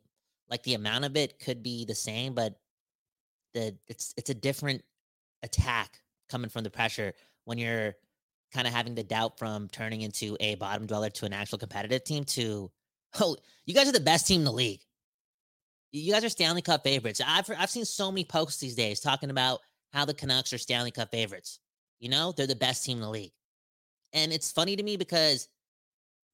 like 0.49 0.63
the 0.63 0.75
amount 0.75 1.05
of 1.05 1.17
it 1.17 1.39
could 1.39 1.63
be 1.63 1.85
the 1.85 1.95
same, 1.95 2.35
but 2.35 2.57
the 3.55 3.77
it's 3.89 4.15
it's 4.17 4.31
a 4.31 4.35
different 4.35 4.83
attack 5.43 6.01
coming 6.29 6.51
from 6.51 6.65
the 6.65 6.71
pressure 6.71 7.13
when 7.45 7.59
you're 7.59 7.95
kind 8.53 8.67
of 8.67 8.73
having 8.73 8.95
the 8.95 9.03
doubt 9.03 9.39
from 9.39 9.69
turning 9.69 10.03
into 10.03 10.37
a 10.41 10.55
bottom 10.57 10.87
dweller 10.87 11.11
to 11.11 11.27
an 11.27 11.33
actual 11.33 11.59
competitive 11.59 12.05
team 12.05 12.25
to 12.25 12.71
oh 13.21 13.37
you 13.65 13.75
guys 13.75 13.89
are 13.89 13.93
the 13.93 14.01
best 14.01 14.27
team 14.27 14.41
in 14.41 14.45
the 14.45 14.53
league. 14.53 14.81
You 15.93 16.13
guys 16.13 16.25
are 16.25 16.29
Stanley 16.29 16.63
Cup 16.63 16.85
favorites. 16.85 17.21
I've 17.25 17.51
I've 17.59 17.71
seen 17.71 17.85
so 17.85 18.11
many 18.11 18.25
posts 18.25 18.61
these 18.61 18.77
days 18.77 19.01
talking 19.01 19.31
about 19.31 19.61
how 19.93 20.05
the 20.05 20.15
Canucks 20.15 20.53
are 20.53 20.59
Stanley 20.59 20.93
Cup 20.93 21.11
favorites. 21.11 21.59
You 21.99 22.09
know, 22.09 22.33
they're 22.33 22.47
the 22.47 22.55
best 22.55 22.85
team 22.85 22.99
in 22.99 23.03
the 23.03 23.11
league. 23.11 23.33
And 24.13 24.33
it's 24.33 24.53
funny 24.53 24.77
to 24.77 24.83
me 24.83 24.97
because 24.97 25.49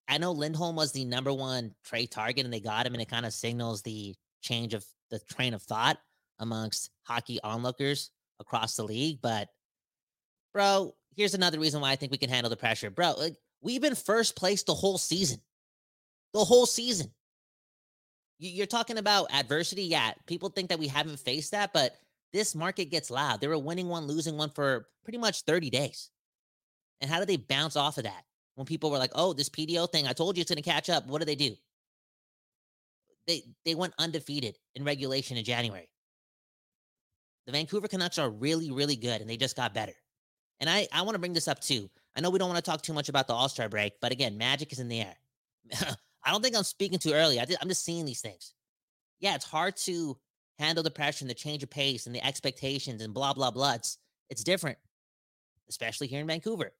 I 0.08 0.18
know 0.18 0.32
Lindholm 0.32 0.76
was 0.76 0.92
the 0.92 1.04
number 1.04 1.32
one 1.32 1.74
trade 1.84 2.10
target 2.10 2.44
and 2.44 2.52
they 2.52 2.60
got 2.60 2.86
him, 2.86 2.92
and 2.92 3.02
it 3.02 3.08
kind 3.08 3.26
of 3.26 3.32
signals 3.32 3.82
the 3.82 4.14
change 4.42 4.74
of 4.74 4.84
the 5.10 5.18
train 5.18 5.54
of 5.54 5.62
thought 5.62 5.98
amongst 6.38 6.90
hockey 7.02 7.40
onlookers 7.42 8.10
across 8.40 8.76
the 8.76 8.84
league. 8.84 9.20
But, 9.22 9.48
bro, 10.52 10.94
here's 11.14 11.34
another 11.34 11.58
reason 11.58 11.80
why 11.80 11.92
I 11.92 11.96
think 11.96 12.12
we 12.12 12.18
can 12.18 12.30
handle 12.30 12.50
the 12.50 12.56
pressure. 12.56 12.90
Bro, 12.90 13.14
like, 13.18 13.36
we've 13.60 13.80
been 13.80 13.94
first 13.94 14.36
place 14.36 14.62
the 14.62 14.74
whole 14.74 14.98
season. 14.98 15.40
The 16.34 16.44
whole 16.44 16.66
season. 16.66 17.12
You- 18.38 18.50
You're 18.50 18.66
talking 18.66 18.98
about 18.98 19.32
adversity. 19.32 19.84
Yeah, 19.84 20.12
people 20.26 20.50
think 20.50 20.68
that 20.68 20.78
we 20.78 20.88
haven't 20.88 21.18
faced 21.20 21.52
that, 21.52 21.72
but 21.72 21.96
this 22.32 22.54
market 22.54 22.86
gets 22.86 23.10
loud. 23.10 23.40
They 23.40 23.48
were 23.48 23.58
winning 23.58 23.88
one, 23.88 24.06
losing 24.06 24.36
one 24.36 24.50
for 24.50 24.88
pretty 25.04 25.18
much 25.18 25.42
30 25.42 25.70
days. 25.70 26.10
And 27.00 27.10
how 27.10 27.18
did 27.18 27.28
they 27.28 27.36
bounce 27.36 27.76
off 27.76 27.98
of 27.98 28.04
that? 28.04 28.24
when 28.56 28.64
people 28.64 28.90
were 28.90 28.96
like, 28.96 29.12
"Oh, 29.14 29.34
this 29.34 29.50
PDO 29.50 29.86
thing, 29.86 30.06
I 30.06 30.14
told 30.14 30.34
you 30.36 30.40
it's 30.40 30.50
going 30.50 30.56
to 30.56 30.62
catch 30.62 30.88
up." 30.88 31.06
What 31.06 31.18
do 31.18 31.26
they 31.26 31.34
do? 31.36 31.54
They 33.26 33.42
they 33.64 33.74
went 33.74 33.94
undefeated 33.98 34.56
in 34.74 34.82
regulation 34.84 35.36
in 35.36 35.44
January. 35.44 35.90
The 37.46 37.52
Vancouver 37.52 37.88
Canucks 37.88 38.18
are 38.18 38.30
really 38.30 38.70
really 38.70 38.96
good 38.96 39.20
and 39.20 39.28
they 39.30 39.36
just 39.36 39.56
got 39.56 39.74
better. 39.74 39.94
And 40.60 40.68
I 40.68 40.88
I 40.92 41.02
want 41.02 41.14
to 41.14 41.18
bring 41.20 41.32
this 41.32 41.48
up 41.48 41.60
too. 41.60 41.90
I 42.16 42.20
know 42.20 42.30
we 42.30 42.38
don't 42.38 42.48
want 42.48 42.64
to 42.64 42.70
talk 42.70 42.82
too 42.82 42.94
much 42.94 43.08
about 43.08 43.26
the 43.26 43.34
All-Star 43.34 43.68
break, 43.68 43.94
but 44.00 44.10
again, 44.10 44.38
magic 44.38 44.72
is 44.72 44.78
in 44.78 44.88
the 44.88 45.00
air. 45.00 45.16
I 46.24 46.32
don't 46.32 46.42
think 46.42 46.56
I'm 46.56 46.64
speaking 46.64 46.98
too 46.98 47.12
early. 47.12 47.38
I 47.38 47.44
did, 47.44 47.58
I'm 47.60 47.68
just 47.68 47.84
seeing 47.84 48.06
these 48.06 48.20
things. 48.20 48.54
Yeah, 49.20 49.34
it's 49.34 49.44
hard 49.44 49.76
to 49.78 50.16
handle 50.58 50.82
the 50.82 50.90
pressure 50.90 51.22
and 51.22 51.30
the 51.30 51.34
change 51.34 51.62
of 51.62 51.70
pace 51.70 52.06
and 52.06 52.14
the 52.14 52.26
expectations 52.26 53.02
and 53.02 53.14
blah 53.14 53.32
blah 53.32 53.50
blah. 53.50 53.74
It's 53.74 53.98
it's 54.30 54.44
different, 54.44 54.78
especially 55.68 56.06
here 56.06 56.20
in 56.20 56.26
Vancouver. 56.26 56.72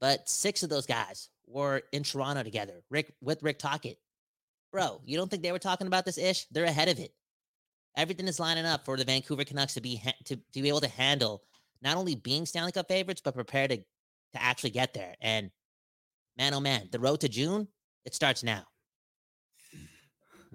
But 0.00 0.28
six 0.28 0.62
of 0.62 0.70
those 0.70 0.86
guys 0.86 1.28
were 1.46 1.82
in 1.92 2.02
Toronto 2.02 2.42
together, 2.42 2.82
Rick 2.90 3.14
with 3.20 3.42
Rick 3.42 3.58
Tocchet. 3.58 3.98
Bro, 4.72 5.00
you 5.04 5.16
don't 5.16 5.30
think 5.30 5.42
they 5.42 5.52
were 5.52 5.58
talking 5.58 5.86
about 5.86 6.04
this 6.04 6.18
ish? 6.18 6.46
They're 6.50 6.64
ahead 6.64 6.88
of 6.88 6.98
it. 6.98 7.12
Everything 8.00 8.26
is 8.26 8.40
lining 8.40 8.64
up 8.64 8.86
for 8.86 8.96
the 8.96 9.04
Vancouver 9.04 9.44
Canucks 9.44 9.74
to 9.74 9.82
be 9.82 9.96
ha- 9.96 10.14
to, 10.24 10.36
to 10.36 10.62
be 10.62 10.68
able 10.68 10.80
to 10.80 10.88
handle 10.88 11.42
not 11.82 11.98
only 11.98 12.14
being 12.14 12.46
Stanley 12.46 12.72
Cup 12.72 12.88
favorites, 12.88 13.20
but 13.22 13.34
prepare 13.34 13.68
to 13.68 13.76
to 13.76 14.42
actually 14.42 14.70
get 14.70 14.94
there. 14.94 15.14
And 15.20 15.50
man, 16.38 16.54
oh 16.54 16.60
man, 16.60 16.88
the 16.90 16.98
road 16.98 17.20
to 17.20 17.28
June, 17.28 17.68
it 18.06 18.14
starts 18.14 18.42
now. 18.42 18.64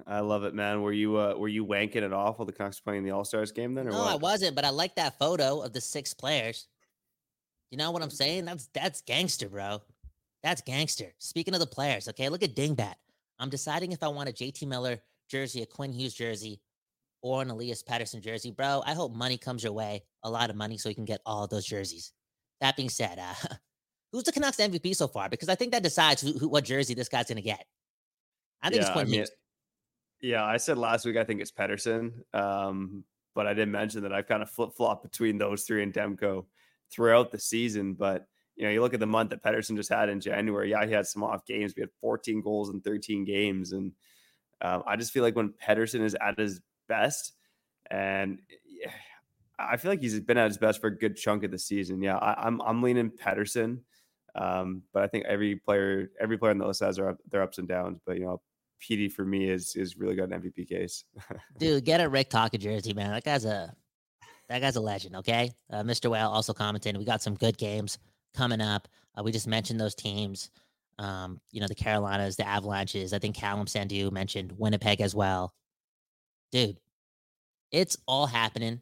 I 0.08 0.22
love 0.22 0.44
it, 0.44 0.56
man. 0.56 0.82
Were 0.82 0.92
you 0.92 1.18
uh, 1.18 1.36
were 1.36 1.48
you 1.48 1.64
wanking 1.64 1.98
it 1.98 2.14
off 2.14 2.40
while 2.40 2.48
the 2.48 2.52
Canucks 2.52 2.80
playing 2.80 3.04
the 3.04 3.12
All 3.12 3.24
Stars 3.24 3.52
game 3.52 3.76
then, 3.76 3.88
or 3.88 3.92
No, 3.92 4.00
what? 4.00 4.14
I 4.14 4.16
wasn't, 4.16 4.56
but 4.56 4.66
I 4.66 4.70
like 4.70 4.96
that 4.96 5.20
photo 5.20 5.62
of 5.62 5.72
the 5.72 5.82
six 5.82 6.16
players. 6.16 6.68
You 7.70 7.78
know 7.78 7.92
what 7.92 8.02
I'm 8.02 8.10
saying? 8.10 8.46
That's 8.46 8.70
that's 8.74 9.02
gangster, 9.02 9.50
bro. 9.50 9.84
That's 10.42 10.62
gangster. 10.62 11.14
Speaking 11.20 11.54
of 11.54 11.60
the 11.60 11.68
players, 11.68 12.08
okay, 12.10 12.30
look 12.30 12.44
at 12.44 12.56
Dingbat. 12.56 12.96
I'm 13.38 13.50
deciding 13.50 13.92
if 13.92 14.02
I 14.02 14.08
want 14.08 14.30
a 14.30 14.32
JT 14.32 14.68
Miller 14.68 15.00
jersey, 15.30 15.62
a 15.62 15.66
Quinn 15.66 15.92
Hughes 15.92 16.14
jersey, 16.14 16.62
or 17.26 17.42
an 17.42 17.50
Elias 17.50 17.82
Pettersson 17.82 18.22
jersey, 18.22 18.52
bro. 18.52 18.84
I 18.86 18.94
hope 18.94 19.16
money 19.16 19.36
comes 19.36 19.64
your 19.64 19.74
way, 19.74 20.04
a 20.22 20.30
lot 20.30 20.52
of 20.52 20.56
money, 20.56 20.78
so 20.78 20.90
you 20.90 20.96
can 20.96 21.06
get 21.06 21.22
all 21.26 21.48
those 21.48 21.66
jerseys. 21.66 22.12
That 22.62 22.78
being 22.78 22.88
said, 22.88 23.18
uh, 23.18 23.56
who's 24.12 24.26
the 24.26 24.32
Canucks 24.32 24.58
MVP 24.58 24.96
so 24.96 25.08
far? 25.08 25.28
Because 25.28 25.50
I 25.50 25.56
think 25.56 25.72
that 25.72 25.82
decides 25.82 26.22
who, 26.22 26.34
who 26.34 26.48
what 26.48 26.66
jersey 26.66 26.94
this 26.94 27.10
guy's 27.10 27.28
gonna 27.28 27.42
get. 27.42 27.66
I 28.62 28.70
think 28.70 28.82
it's 28.82 28.90
Yeah, 28.90 28.94
Quinn 28.94 29.08
I 29.08 29.10
mean, 29.10 29.26
Yeah, 30.22 30.46
I 30.46 30.58
said 30.58 30.78
last 30.78 31.04
week 31.04 31.18
I 31.18 31.24
think 31.24 31.42
it's 31.42 31.52
Pettersson, 31.52 32.12
um, 32.36 33.04
but 33.34 33.48
I 33.48 33.56
didn't 33.56 33.72
mention 33.72 34.04
that 34.04 34.14
I've 34.14 34.28
kind 34.28 34.44
of 34.44 34.50
flip 34.52 34.74
flop 34.78 35.02
between 35.02 35.40
those 35.40 35.64
three 35.64 35.82
and 35.82 35.92
Demko 35.92 36.46
throughout 36.92 37.32
the 37.32 37.40
season. 37.40 37.96
But 37.96 38.28
you 38.56 38.66
know, 38.66 38.70
you 38.70 38.82
look 38.82 38.94
at 38.94 39.00
the 39.00 39.08
month 39.08 39.32
that 39.32 39.44
Pettersson 39.44 39.76
just 39.76 39.92
had 39.92 40.10
in 40.10 40.22
January. 40.22 40.70
Yeah, 40.70 40.86
he 40.86 40.92
had 40.92 41.08
some 41.08 41.24
off 41.24 41.44
games. 41.48 41.74
We 41.76 41.82
had 41.82 41.90
14 42.02 42.42
goals 42.42 42.70
in 42.70 42.82
13 42.82 43.26
games, 43.26 43.72
and 43.72 43.94
um, 44.62 44.84
I 44.86 44.96
just 44.96 45.12
feel 45.12 45.24
like 45.24 45.36
when 45.36 45.50
Pettersson 45.50 46.02
is 46.02 46.16
at 46.22 46.38
his 46.38 46.62
best, 46.88 47.34
and 47.90 48.40
I 49.58 49.78
feel 49.78 49.92
like 49.92 50.02
he's 50.02 50.20
been 50.20 50.38
at 50.38 50.48
his 50.48 50.58
best 50.58 50.82
for 50.82 50.88
a 50.88 50.98
good 50.98 51.16
chunk 51.16 51.44
of 51.44 51.52
the 51.52 51.60
season. 51.60 52.02
Yeah, 52.02 52.18
I, 52.18 52.46
I'm 52.46 52.62
I'm 52.62 52.82
leaning 52.82 53.12
Pettersson, 53.12 53.80
um, 54.36 54.84
but 54.94 55.04
I 55.04 55.08
think 55.08 55.26
every 55.26 55.56
player 55.56 56.12
every 56.20 56.38
player 56.38 56.52
on 56.52 56.58
the 56.58 56.68
list 56.68 56.82
has 56.82 56.98
their, 56.98 57.18
their 57.32 57.42
ups 57.42 57.58
and 57.58 57.68
downs. 57.68 58.00
But 58.06 58.18
you 58.18 58.26
know, 58.26 58.42
PD 58.82 59.12
for 59.12 59.26
me 59.26 59.50
is 59.50 59.76
is 59.76 59.98
really 59.98 60.16
got 60.16 60.32
an 60.32 60.42
MVP 60.42 60.68
case. 60.68 61.04
Dude, 61.58 61.86
get 61.86 62.02
a 62.02 62.10
Rick 62.10 62.30
Tocchet 62.30 62.62
jersey, 62.62 62.94
man. 62.94 63.12
That 63.12 63.24
guy's 63.24 63.46
a 63.46 63.74
that 64.50 64.62
guy's 64.62 64.76
a 64.76 64.82
legend. 64.82 65.16
Okay, 65.18 65.52
uh, 65.72 65.84
Mr. 65.84 66.10
Whale 66.10 66.30
also 66.30 66.54
commented. 66.54 66.98
We 66.98 67.06
got 67.06 67.22
some 67.22 67.36
good 67.36 67.58
games 67.58 67.98
coming 68.36 68.62
up. 68.62 68.88
Uh, 69.18 69.24
we 69.24 69.32
just 69.32 69.48
mentioned 69.48 69.80
those 69.80 69.96
teams. 69.96 70.50
Um, 70.98 71.42
you 71.52 71.60
know, 71.60 71.68
the 71.68 71.76
Carolinas, 71.76 72.36
the 72.36 72.48
Avalanches. 72.48 73.14
I 73.14 73.20
think 73.20 73.36
Callum 73.36 73.68
Sandu 73.68 74.12
mentioned 74.12 74.54
Winnipeg 74.58 75.02
as 75.02 75.14
well. 75.16 75.54
Dude, 76.52 76.78
it's 77.72 77.98
all 78.08 78.26
happening. 78.26 78.82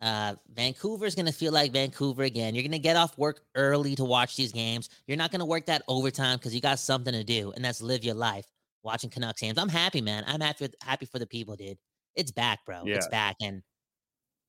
Uh, 0.00 0.34
Vancouver's 0.54 1.14
gonna 1.14 1.32
feel 1.32 1.52
like 1.52 1.72
Vancouver 1.72 2.22
again. 2.22 2.54
You're 2.54 2.64
gonna 2.64 2.78
get 2.78 2.96
off 2.96 3.18
work 3.18 3.42
early 3.54 3.94
to 3.96 4.04
watch 4.04 4.34
these 4.34 4.52
games. 4.52 4.88
You're 5.06 5.18
not 5.18 5.30
gonna 5.30 5.44
work 5.44 5.66
that 5.66 5.82
overtime 5.88 6.38
because 6.38 6.54
you 6.54 6.60
got 6.60 6.78
something 6.78 7.12
to 7.12 7.22
do, 7.22 7.52
and 7.52 7.64
that's 7.64 7.82
live 7.82 8.02
your 8.02 8.14
life 8.14 8.46
watching 8.82 9.10
Canucks 9.10 9.42
games. 9.42 9.58
I'm 9.58 9.68
happy, 9.68 10.00
man. 10.00 10.24
I'm 10.26 10.40
happy 10.40 10.68
happy 10.82 11.04
for 11.04 11.18
the 11.18 11.26
people, 11.26 11.54
dude. 11.54 11.76
It's 12.14 12.30
back, 12.30 12.64
bro. 12.64 12.82
It's 12.86 13.08
back, 13.08 13.36
and 13.42 13.62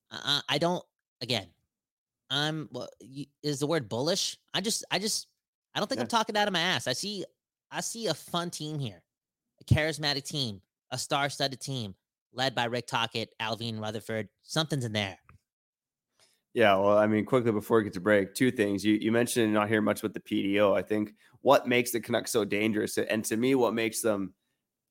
I, 0.09 0.41
I 0.47 0.57
don't. 0.57 0.83
Again, 1.19 1.47
I'm. 2.29 2.69
Well, 2.71 2.87
you, 3.01 3.25
is 3.43 3.59
the 3.59 3.67
word 3.67 3.89
bullish? 3.89 4.37
I 4.53 4.61
just, 4.61 4.85
I 4.89 4.99
just, 4.99 5.27
I 5.75 5.79
don't 5.79 5.87
think 5.87 5.99
I'm 6.01 6.07
talking 6.07 6.37
out 6.37 6.47
of 6.47 6.53
my 6.53 6.61
ass. 6.61 6.87
I 6.87 6.93
see, 6.93 7.25
I 7.69 7.81
see 7.81 8.07
a 8.07 8.13
fun 8.13 8.49
team 8.49 8.79
here, 8.79 9.03
a 9.59 9.65
charismatic 9.65 10.23
team, 10.23 10.61
a 10.91 10.97
star-studded 10.97 11.59
team 11.59 11.93
led 12.33 12.55
by 12.55 12.65
Rick 12.65 12.87
Tocchet, 12.87 13.29
Allvin 13.39 13.79
Rutherford. 13.79 14.29
Something's 14.43 14.85
in 14.85 14.93
there. 14.93 15.19
Yeah, 16.53 16.75
well, 16.75 16.97
I 16.97 17.07
mean, 17.07 17.25
quickly 17.25 17.51
before 17.51 17.77
we 17.77 17.85
get 17.85 17.93
to 17.93 18.01
break, 18.01 18.33
two 18.33 18.51
things. 18.51 18.83
You 18.83 18.95
you 18.95 19.11
mentioned 19.11 19.53
not 19.53 19.69
hearing 19.69 19.85
much 19.85 20.03
with 20.03 20.13
the 20.13 20.19
PDO. 20.19 20.73
I 20.73 20.81
think 20.81 21.15
what 21.41 21.67
makes 21.67 21.91
the 21.91 22.01
Canucks 22.01 22.31
so 22.31 22.43
dangerous, 22.43 22.97
and 22.97 23.23
to 23.25 23.37
me, 23.37 23.55
what 23.55 23.73
makes 23.73 24.01
them 24.01 24.33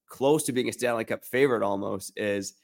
close 0.08 0.44
to 0.44 0.52
being 0.52 0.68
a 0.68 0.72
Stanley 0.74 1.04
Cup 1.04 1.24
favorite 1.24 1.62
almost 1.64 2.12
is 2.16 2.54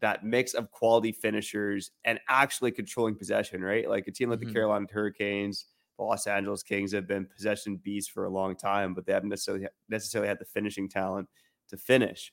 that 0.00 0.24
mix 0.24 0.54
of 0.54 0.70
quality 0.72 1.12
finishers 1.12 1.92
and 2.04 2.20
actually 2.28 2.72
controlling 2.72 3.16
possession, 3.16 3.62
right? 3.62 3.88
Like 3.88 4.08
a 4.08 4.12
team 4.12 4.30
like 4.30 4.40
Mhm. 4.40 4.46
the 4.46 4.46
Carolina 4.46 4.86
Hurricanes, 4.92 5.66
the 5.98 6.04
Los 6.04 6.26
Angeles 6.26 6.62
Kings 6.62 6.92
have 6.92 7.06
been 7.08 7.26
possession 7.26 7.76
beasts 7.78 8.10
for 8.10 8.24
a 8.26 8.30
long 8.30 8.56
time, 8.56 8.94
but 8.94 9.06
they 9.06 9.12
haven't 9.14 9.30
necessarily 9.30 9.68
necessarily 9.88 10.28
had 10.28 10.38
the 10.40 10.46
finishing 10.46 10.88
talent 10.88 11.28
to 11.68 11.76
finish. 11.78 12.32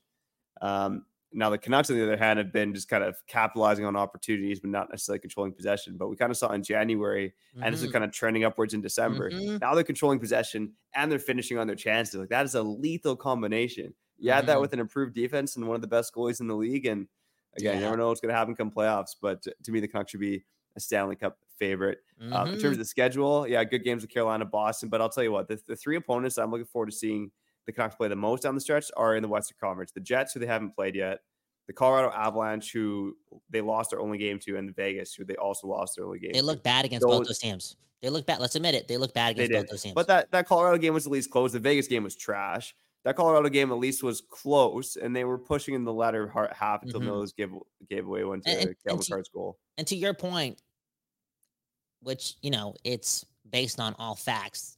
Um, 0.61 1.05
now 1.33 1.49
the 1.49 1.57
Canucks, 1.57 1.89
on 1.89 1.97
the 1.97 2.03
other 2.03 2.17
hand, 2.17 2.39
have 2.39 2.51
been 2.51 2.73
just 2.73 2.89
kind 2.89 3.03
of 3.03 3.15
capitalizing 3.27 3.85
on 3.85 3.95
opportunities, 3.95 4.59
but 4.59 4.69
not 4.69 4.89
necessarily 4.89 5.19
controlling 5.19 5.53
possession. 5.53 5.97
But 5.97 6.09
we 6.09 6.15
kind 6.17 6.31
of 6.31 6.37
saw 6.37 6.51
in 6.51 6.63
January, 6.63 7.33
and 7.61 7.73
this 7.73 7.81
is 7.81 7.87
Mhm, 7.87 7.91
kind 7.91 8.03
of 8.03 8.11
trending 8.11 8.43
upwards 8.43 8.73
in 8.73 8.81
December. 8.81 9.35
mhm. 9.35 9.61
Now 9.61 9.73
they're 9.75 9.83
controlling 9.83 10.19
possession 10.19 10.75
and 10.93 11.11
they're 11.11 11.19
finishing 11.19 11.57
on 11.57 11.67
their 11.67 11.75
chances. 11.75 12.15
Like 12.15 12.29
that 12.29 12.45
is 12.45 12.55
a 12.55 12.63
lethal 12.63 13.15
combination. 13.15 13.93
You 14.17 14.31
add 14.31 14.45
that 14.47 14.59
with 14.61 14.73
an 14.73 14.79
improved 14.79 15.13
defense 15.15 15.55
and 15.55 15.67
one 15.67 15.75
of 15.75 15.81
the 15.81 15.87
best 15.87 16.13
goalies 16.13 16.41
in 16.41 16.47
the 16.47 16.55
league, 16.55 16.85
and 16.85 17.07
again, 17.57 17.77
you 17.77 17.81
Yeah. 17.81 17.85
never 17.85 17.97
know 17.97 18.07
what's 18.09 18.21
going 18.21 18.31
to 18.31 18.37
happen 18.37 18.55
come 18.55 18.71
playoffs. 18.71 19.15
But 19.19 19.41
to, 19.63 19.71
me, 19.71 19.79
the 19.79 19.87
Canucks 19.87 20.11
should 20.11 20.19
be 20.19 20.45
a 20.75 20.79
Stanley 20.79 21.15
Cup 21.15 21.39
favorite. 21.57 21.99
Um, 22.33 22.49
in 22.53 22.57
terms 22.57 22.75
of 22.75 22.79
the 22.79 22.85
schedule, 22.85 23.45
yeah, 23.45 23.61
good 23.65 23.83
games 23.83 24.03
with 24.03 24.11
Carolina, 24.11 24.45
Boston. 24.45 24.87
But 24.87 25.01
I'll 25.01 25.09
tell 25.09 25.23
you 25.23 25.33
what, 25.33 25.49
the, 25.49 25.61
the 25.67 25.75
three 25.75 25.97
opponents 25.97 26.37
I'm 26.37 26.49
looking 26.49 26.65
forward 26.65 26.89
to 26.91 26.95
seeing 26.95 27.31
the 27.65 27.71
Canucks 27.71 27.95
play 27.95 28.07
the 28.07 28.15
most 28.15 28.43
down 28.43 28.55
the 28.55 28.61
stretch 28.61 28.85
are 28.97 29.15
in 29.15 29.21
the 29.21 29.27
Western 29.29 29.57
Conference. 29.59 29.91
The 29.91 29.99
Jets, 30.01 30.33
who 30.33 30.39
they 30.39 30.45
haven't 30.47 30.75
played 30.75 30.95
yet, 30.95 31.19
the 31.67 31.73
Colorado 31.73 32.11
Avalanche, 32.15 32.71
who 32.73 33.15
they 33.49 33.61
lost 33.61 33.91
their 33.91 33.99
only 34.01 34.17
game 34.17 34.39
to, 34.39 34.57
and 34.57 34.67
the 34.67 34.73
Vegas, 34.73 35.13
who 35.13 35.23
they 35.23 35.35
also 35.35 35.67
lost 35.67 35.95
their 35.95 36.05
only 36.05 36.19
game. 36.19 36.31
They 36.33 36.41
look 36.41 36.63
bad 36.63 36.85
against 36.85 37.05
both 37.05 37.19
Those- 37.19 37.27
those 37.27 37.39
teams. 37.39 37.75
They 38.01 38.09
look 38.09 38.25
bad. 38.25 38.39
Let's 38.39 38.55
admit 38.55 38.73
it. 38.73 38.87
They 38.87 38.97
look 38.97 39.13
bad 39.13 39.31
against 39.33 39.51
both 39.51 39.67
those 39.69 39.83
teams. 39.83 39.93
But 39.93 40.07
that, 40.07 40.31
that 40.31 40.47
Colorado 40.47 40.79
game 40.79 40.93
was 40.95 41.05
at 41.05 41.11
least 41.11 41.29
close. 41.29 41.51
The 41.51 41.59
Vegas 41.59 41.87
game 41.87 42.03
was 42.03 42.15
trash. 42.15 42.73
That 43.03 43.15
Colorado 43.15 43.47
game 43.49 43.71
at 43.71 43.77
least 43.77 44.01
was 44.03 44.21
close, 44.21 44.95
and 44.95 45.15
they 45.15 45.23
were 45.23 45.37
pushing 45.37 45.75
in 45.75 45.83
the 45.85 45.93
latter 45.93 46.27
half 46.51 46.81
until 46.81 46.99
Mhm. 46.99 47.05
Mills 47.05 47.31
gave 47.33 47.51
gave 47.89 48.07
away 48.07 48.23
one 48.23 48.41
to 48.41 48.49
And- 48.49 48.59
and- 48.59 48.67
and 48.69 48.77
Cale 48.83 48.97
Makar's 48.97 49.29
goal. 49.29 49.59
and 49.77 49.85
to 49.87 49.95
your 49.95 50.13
point, 50.15 50.61
which 52.01 52.35
you 52.41 52.49
know 52.49 52.75
it's 52.83 53.25
based 53.49 53.79
on 53.79 53.93
all 53.99 54.15
facts, 54.15 54.77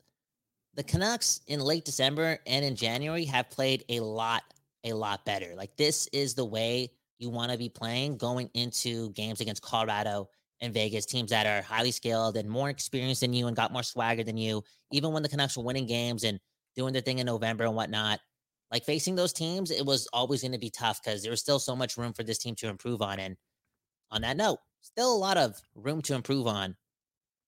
the 0.75 0.84
Canucks 0.84 1.42
in 1.48 1.60
late 1.60 1.86
December 1.86 2.39
and 2.48 2.65
in 2.65 2.75
January 2.75 3.25
have 3.25 3.50
played 3.50 3.84
a 3.89 4.00
lot, 4.00 4.44
a 4.84 4.94
lot 4.94 5.25
better. 5.25 5.53
Like 5.56 5.75
this 5.77 6.08
is 6.13 6.34
the 6.34 6.46
way 6.46 6.92
you 7.20 7.30
want 7.30 7.51
to 7.51 7.58
be 7.58 7.70
playing 7.70 8.18
going 8.18 8.50
into 8.53 9.12
games 9.12 9.39
against 9.39 9.62
Colorado 9.62 10.30
and 10.62 10.74
Vegas, 10.74 11.06
teams 11.06 11.30
that 11.30 11.46
are 11.46 11.62
highly 11.62 11.92
skilled 11.92 12.38
and 12.38 12.50
more 12.50 12.70
experienced 12.70 13.22
than 13.22 13.34
you 13.34 13.48
and 13.48 13.56
got 13.56 13.72
more 13.72 13.84
swagger 13.84 14.24
than 14.24 14.38
you. 14.38 14.63
Even 14.92 15.12
when 15.12 15.24
the 15.24 15.30
Canucks 15.30 15.58
were 15.58 15.63
winning 15.63 15.86
games 15.86 16.24
and 16.24 16.39
doing 16.75 16.94
their 16.94 17.01
thing 17.01 17.20
in 17.20 17.25
November 17.25 17.65
and 17.65 17.75
whatnot, 17.75 18.20
like 18.72 18.84
facing 18.84 19.15
those 19.15 19.34
teams, 19.34 19.70
it 19.70 19.86
was 19.86 20.08
always 20.12 20.42
going 20.42 20.53
to 20.53 20.58
be 20.58 20.70
tough 20.70 21.01
because 21.03 21.22
there 21.22 21.32
was 21.32 21.42
still 21.42 21.60
so 21.60 21.75
much 21.75 21.98
room 21.98 22.13
for 22.13 22.24
this 22.24 22.39
team 22.39 22.56
to 22.56 22.70
improve 22.70 23.01
on. 23.01 23.20
And 23.20 23.38
on 24.10 24.22
that 24.22 24.38
note, 24.38 24.60
still 24.82 25.13
a 25.13 25.15
lot 25.15 25.38
of 25.38 25.62
room 25.75 26.01
to 26.03 26.15
improve 26.15 26.48
on 26.48 26.75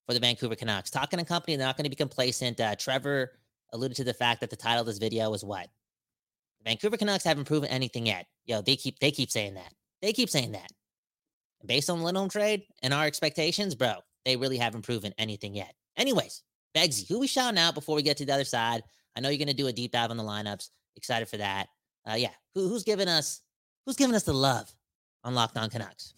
for 0.07 0.13
the 0.13 0.19
Vancouver 0.19 0.55
Canucks. 0.55 0.89
Talking 0.89 1.19
and 1.19 1.27
company, 1.27 1.55
they're 1.55 1.65
not 1.65 1.77
going 1.77 1.85
to 1.85 1.89
be 1.89 1.95
complacent. 1.95 2.59
Uh, 2.59 2.75
Trevor 2.75 3.31
alluded 3.73 3.97
to 3.97 4.03
the 4.03 4.13
fact 4.13 4.41
that 4.41 4.49
the 4.49 4.55
title 4.55 4.81
of 4.81 4.87
this 4.87 4.97
video 4.97 5.33
is 5.33 5.43
what? 5.43 5.67
Vancouver 6.63 6.97
Canucks 6.97 7.23
haven't 7.23 7.45
proven 7.45 7.69
anything 7.69 8.07
yet. 8.07 8.25
Yo, 8.45 8.61
they 8.61 8.75
keep 8.75 8.99
they 8.99 9.11
keep 9.11 9.29
saying 9.29 9.53
that. 9.53 9.73
They 10.01 10.13
keep 10.13 10.29
saying 10.29 10.53
that. 10.53 10.71
Based 11.65 11.89
on 11.89 11.99
the 11.99 12.05
Lindholm 12.05 12.29
trade 12.29 12.63
and 12.81 12.93
our 12.93 13.05
expectations, 13.05 13.75
bro, 13.75 13.95
they 14.23 14.35
really 14.35 14.57
haven't 14.57 14.81
proven 14.81 15.13
anything 15.17 15.55
yet. 15.55 15.73
Anyways, 15.97 16.41
Beggsy, 16.75 17.07
who 17.07 17.19
we 17.19 17.27
shouting 17.27 17.59
out 17.59 17.75
before 17.75 17.95
we 17.95 18.01
get 18.01 18.17
to 18.17 18.25
the 18.25 18.33
other 18.33 18.43
side? 18.43 18.83
I 19.15 19.21
know 19.21 19.29
you're 19.29 19.37
going 19.37 19.47
to 19.47 19.53
do 19.53 19.67
a 19.67 19.73
deep 19.73 19.91
dive 19.91 20.11
on 20.11 20.17
the 20.17 20.23
lineups. 20.23 20.69
Excited 20.95 21.27
for 21.27 21.37
that. 21.37 21.67
Uh, 22.09 22.15
yeah, 22.15 22.31
who, 22.53 22.67
who's 22.67 22.83
giving 22.83 23.07
us 23.07 23.41
who's 23.85 23.95
giving 23.95 24.15
us 24.15 24.23
the 24.23 24.33
love 24.33 24.73
on 25.23 25.35
Locked 25.35 25.57
On 25.57 25.69
Canucks? 25.69 26.14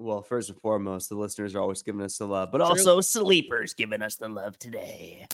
Well, 0.00 0.22
first 0.22 0.48
and 0.48 0.60
foremost, 0.60 1.08
the 1.08 1.16
listeners 1.16 1.56
are 1.56 1.60
always 1.60 1.82
giving 1.82 2.02
us 2.02 2.18
the 2.18 2.26
love, 2.26 2.52
but 2.52 2.58
True. 2.58 2.68
also 2.68 3.00
sleepers 3.00 3.74
giving 3.74 4.00
us 4.00 4.14
the 4.14 4.28
love 4.28 4.56
today. 4.56 5.26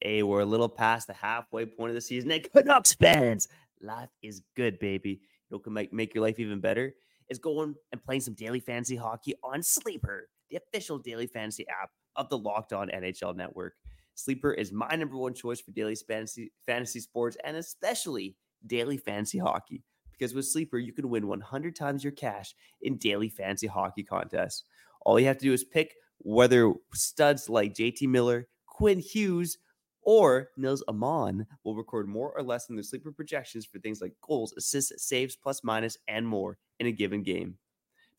Hey, 0.00 0.22
we're 0.22 0.42
a 0.42 0.46
little 0.46 0.68
past 0.68 1.08
the 1.08 1.12
halfway 1.12 1.66
point 1.66 1.90
of 1.90 1.96
the 1.96 2.00
season. 2.00 2.30
And 2.30 2.48
Canucks 2.52 2.94
fans, 2.94 3.48
life 3.82 4.10
is 4.22 4.42
good, 4.54 4.78
baby. 4.78 5.10
You 5.10 5.16
know, 5.50 5.56
what 5.56 5.64
can 5.64 5.72
make, 5.72 5.92
make 5.92 6.14
your 6.14 6.22
life 6.22 6.38
even 6.38 6.60
better 6.60 6.94
is 7.28 7.40
going 7.40 7.74
and 7.90 8.04
playing 8.04 8.20
some 8.20 8.34
daily 8.34 8.60
fantasy 8.60 8.94
hockey 8.94 9.34
on 9.42 9.60
Sleeper, 9.60 10.28
the 10.50 10.56
official 10.56 10.98
daily 10.98 11.26
fantasy 11.26 11.66
app 11.68 11.90
of 12.14 12.28
the 12.28 12.38
Locked 12.38 12.72
On 12.72 12.88
NHL 12.88 13.34
Network. 13.34 13.74
Sleeper 14.14 14.52
is 14.52 14.70
my 14.70 14.94
number 14.94 15.16
one 15.16 15.34
choice 15.34 15.60
for 15.60 15.72
daily 15.72 15.96
fantasy 15.96 16.52
fantasy 16.64 17.00
sports 17.00 17.36
and 17.42 17.56
especially 17.56 18.36
daily 18.64 18.98
fantasy 18.98 19.38
hockey. 19.38 19.82
Because 20.16 20.34
with 20.34 20.46
Sleeper, 20.46 20.78
you 20.78 20.92
can 20.92 21.08
win 21.08 21.26
100 21.26 21.76
times 21.76 22.04
your 22.04 22.12
cash 22.12 22.54
in 22.82 22.96
daily 22.96 23.28
fantasy 23.28 23.66
hockey 23.66 24.02
contests. 24.02 24.64
All 25.02 25.18
you 25.18 25.26
have 25.26 25.38
to 25.38 25.44
do 25.44 25.52
is 25.52 25.64
pick 25.64 25.94
whether 26.18 26.72
studs 26.94 27.48
like 27.48 27.74
JT 27.74 28.08
Miller, 28.08 28.48
Quinn 28.66 29.00
Hughes, 29.00 29.58
or 30.02 30.50
Nils 30.56 30.84
Amon 30.88 31.46
will 31.64 31.74
record 31.74 32.08
more 32.08 32.32
or 32.36 32.42
less 32.42 32.66
than 32.66 32.76
their 32.76 32.82
sleeper 32.82 33.12
projections 33.12 33.64
for 33.64 33.78
things 33.78 34.00
like 34.00 34.14
goals, 34.20 34.52
assists, 34.56 35.06
saves, 35.06 35.36
plus 35.36 35.64
minus, 35.64 35.96
and 36.08 36.26
more 36.26 36.58
in 36.78 36.86
a 36.86 36.92
given 36.92 37.22
game. 37.22 37.56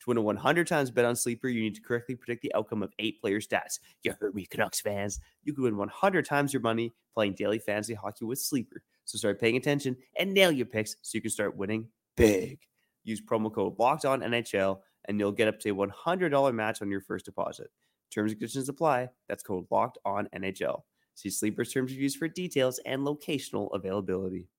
To 0.01 0.09
win 0.09 0.17
a 0.17 0.21
100 0.21 0.67
times 0.67 0.91
bet 0.91 1.05
on 1.05 1.15
Sleeper, 1.15 1.47
you 1.47 1.61
need 1.61 1.75
to 1.75 1.81
correctly 1.81 2.15
predict 2.15 2.41
the 2.41 2.53
outcome 2.53 2.83
of 2.83 2.91
eight 2.99 3.21
player 3.21 3.39
stats. 3.39 3.79
You 4.03 4.13
heard 4.19 4.35
me, 4.35 4.45
Canucks 4.45 4.81
fans. 4.81 5.19
You 5.43 5.53
can 5.53 5.63
win 5.63 5.77
100 5.77 6.25
times 6.25 6.53
your 6.53 6.61
money 6.61 6.93
playing 7.13 7.33
daily 7.33 7.59
fantasy 7.59 7.93
hockey 7.93 8.25
with 8.25 8.39
Sleeper. 8.39 8.83
So 9.05 9.17
start 9.17 9.39
paying 9.39 9.57
attention 9.57 9.95
and 10.17 10.33
nail 10.33 10.51
your 10.51 10.65
picks 10.65 10.95
so 11.01 11.15
you 11.15 11.21
can 11.21 11.31
start 11.31 11.55
winning 11.55 11.87
big. 12.17 12.59
Use 13.03 13.21
promo 13.21 13.53
code 13.53 13.75
Locked 13.79 14.05
On 14.05 14.21
NHL 14.21 14.79
and 15.07 15.19
you'll 15.19 15.31
get 15.31 15.47
up 15.47 15.59
to 15.59 15.69
a 15.69 15.87
$100 15.87 16.53
match 16.53 16.81
on 16.81 16.89
your 16.89 17.01
first 17.01 17.25
deposit. 17.25 17.69
Terms 18.11 18.31
and 18.31 18.39
conditions 18.39 18.69
apply. 18.69 19.09
That's 19.29 19.43
code 19.43 19.65
Locked 19.69 19.99
On 20.05 20.27
NHL. 20.35 20.81
See 21.13 21.29
Sleeper's 21.29 21.71
terms 21.71 21.91
of 21.91 21.97
use 21.97 22.15
for 22.15 22.27
details 22.27 22.79
and 22.85 23.01
locational 23.05 23.69
availability. 23.73 24.49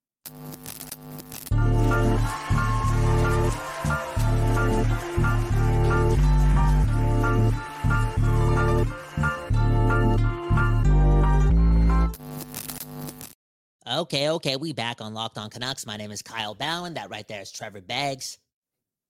Okay, 13.96 14.28
okay, 14.28 14.56
we 14.56 14.74
back 14.74 15.00
on 15.00 15.14
Locked 15.14 15.38
On 15.38 15.48
Canucks. 15.48 15.86
My 15.86 15.96
name 15.96 16.10
is 16.10 16.20
Kyle 16.20 16.54
Bowen. 16.54 16.92
That 16.92 17.08
right 17.08 17.26
there 17.26 17.40
is 17.40 17.50
Trevor 17.50 17.80
Beggs. 17.80 18.36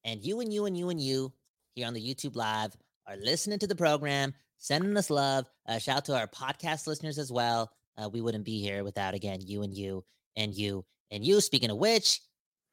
And 0.05 0.25
you 0.25 0.39
and 0.39 0.53
you 0.53 0.67
and 0.67 0.79
you 0.79 0.91
and 0.91 1.01
you 1.01 1.33
here 1.75 1.89
on 1.89 1.93
the 1.93 2.01
YouTube 2.01 2.37
Live 2.37 2.71
are 3.05 3.17
listening 3.17 3.59
to 3.59 3.67
the 3.67 3.75
program, 3.75 4.33
sending 4.59 4.97
us 4.97 5.11
love. 5.11 5.51
Uh, 5.69 5.81
shout 5.81 5.97
out 5.97 6.05
to 6.05 6.17
our 6.17 6.29
podcast 6.29 6.87
listeners 6.87 7.19
as 7.19 7.33
well. 7.33 7.69
Uh, 7.99 8.09
we 8.09 8.21
wouldn't 8.21 8.45
be 8.45 8.63
here 8.63 8.85
without, 8.85 9.13
again, 9.13 9.41
you 9.43 9.63
and 9.63 9.75
you 9.75 10.05
and 10.37 10.55
you 10.55 10.85
and 11.11 11.25
you. 11.25 11.41
Speaking 11.41 11.71
of 11.71 11.79
which, 11.79 12.21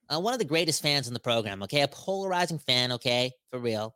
uh, 0.08 0.20
one 0.20 0.34
of 0.34 0.40
the 0.40 0.46
greatest 0.46 0.84
fans 0.84 1.08
in 1.08 1.16
the 1.16 1.20
program, 1.20 1.64
okay? 1.64 1.82
A 1.82 1.88
polarizing 1.88 2.60
fan, 2.60 2.92
okay? 2.92 3.32
For 3.50 3.58
real. 3.58 3.96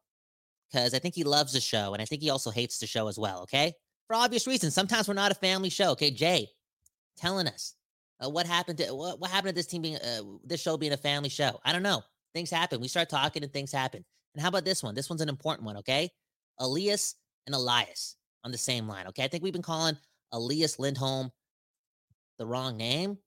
Because 0.72 0.96
I 0.96 1.00
think 1.00 1.14
he 1.14 1.24
loves 1.24 1.54
the 1.54 1.62
show 1.62 1.94
and 1.94 2.02
I 2.02 2.06
think 2.06 2.24
he 2.24 2.32
also 2.32 2.50
hates 2.50 2.80
the 2.80 2.88
show 2.88 3.10
as 3.10 3.20
well, 3.20 3.42
okay? 3.44 3.74
For 4.08 4.16
obvious 4.16 4.48
reasons. 4.48 4.74
Sometimes 4.74 5.08
we're 5.08 5.14
not 5.14 5.32
a 5.32 5.36
family 5.36 5.70
show, 5.70 5.92
okay? 5.92 6.10
Jay 6.10 6.48
telling 7.20 7.48
us 7.48 7.76
uh, 8.24 8.30
what 8.30 8.48
happened 8.48 8.78
to 8.80 8.94
what, 8.96 9.20
what 9.20 9.30
happened 9.30 9.50
to 9.50 9.56
this 9.56 9.68
team 9.68 9.82
being 9.82 9.98
uh, 9.98 10.22
this 10.44 10.62
show 10.62 10.78
being 10.78 10.94
a 10.94 10.98
family 10.98 11.30
show. 11.30 11.60
I 11.64 11.72
don't 11.72 11.84
know. 11.84 12.04
Things 12.34 12.50
happen. 12.50 12.82
We 12.82 12.88
start 12.88 13.10
talking 13.10 13.44
and 13.44 13.52
things 13.52 13.72
happen. 13.72 14.04
And 14.36 14.42
how 14.42 14.50
about 14.50 14.66
this 14.66 14.84
one? 14.84 14.96
This 14.96 15.10
one's 15.10 15.22
an 15.22 15.30
important 15.30 15.66
one, 15.66 15.78
okay? 15.78 16.10
Elias 16.60 17.16
and 17.46 17.56
Elias 17.56 18.16
on 18.44 18.52
the 18.52 18.58
same 18.58 18.88
line, 18.88 19.08
okay? 19.08 19.24
I 19.24 19.28
think 19.28 19.44
we've 19.44 19.54
been 19.54 19.62
calling 19.62 19.98
Elias 20.32 20.78
Lindholm 20.78 21.32
the 22.38 22.46
wrong 22.46 22.78
name 22.78 23.18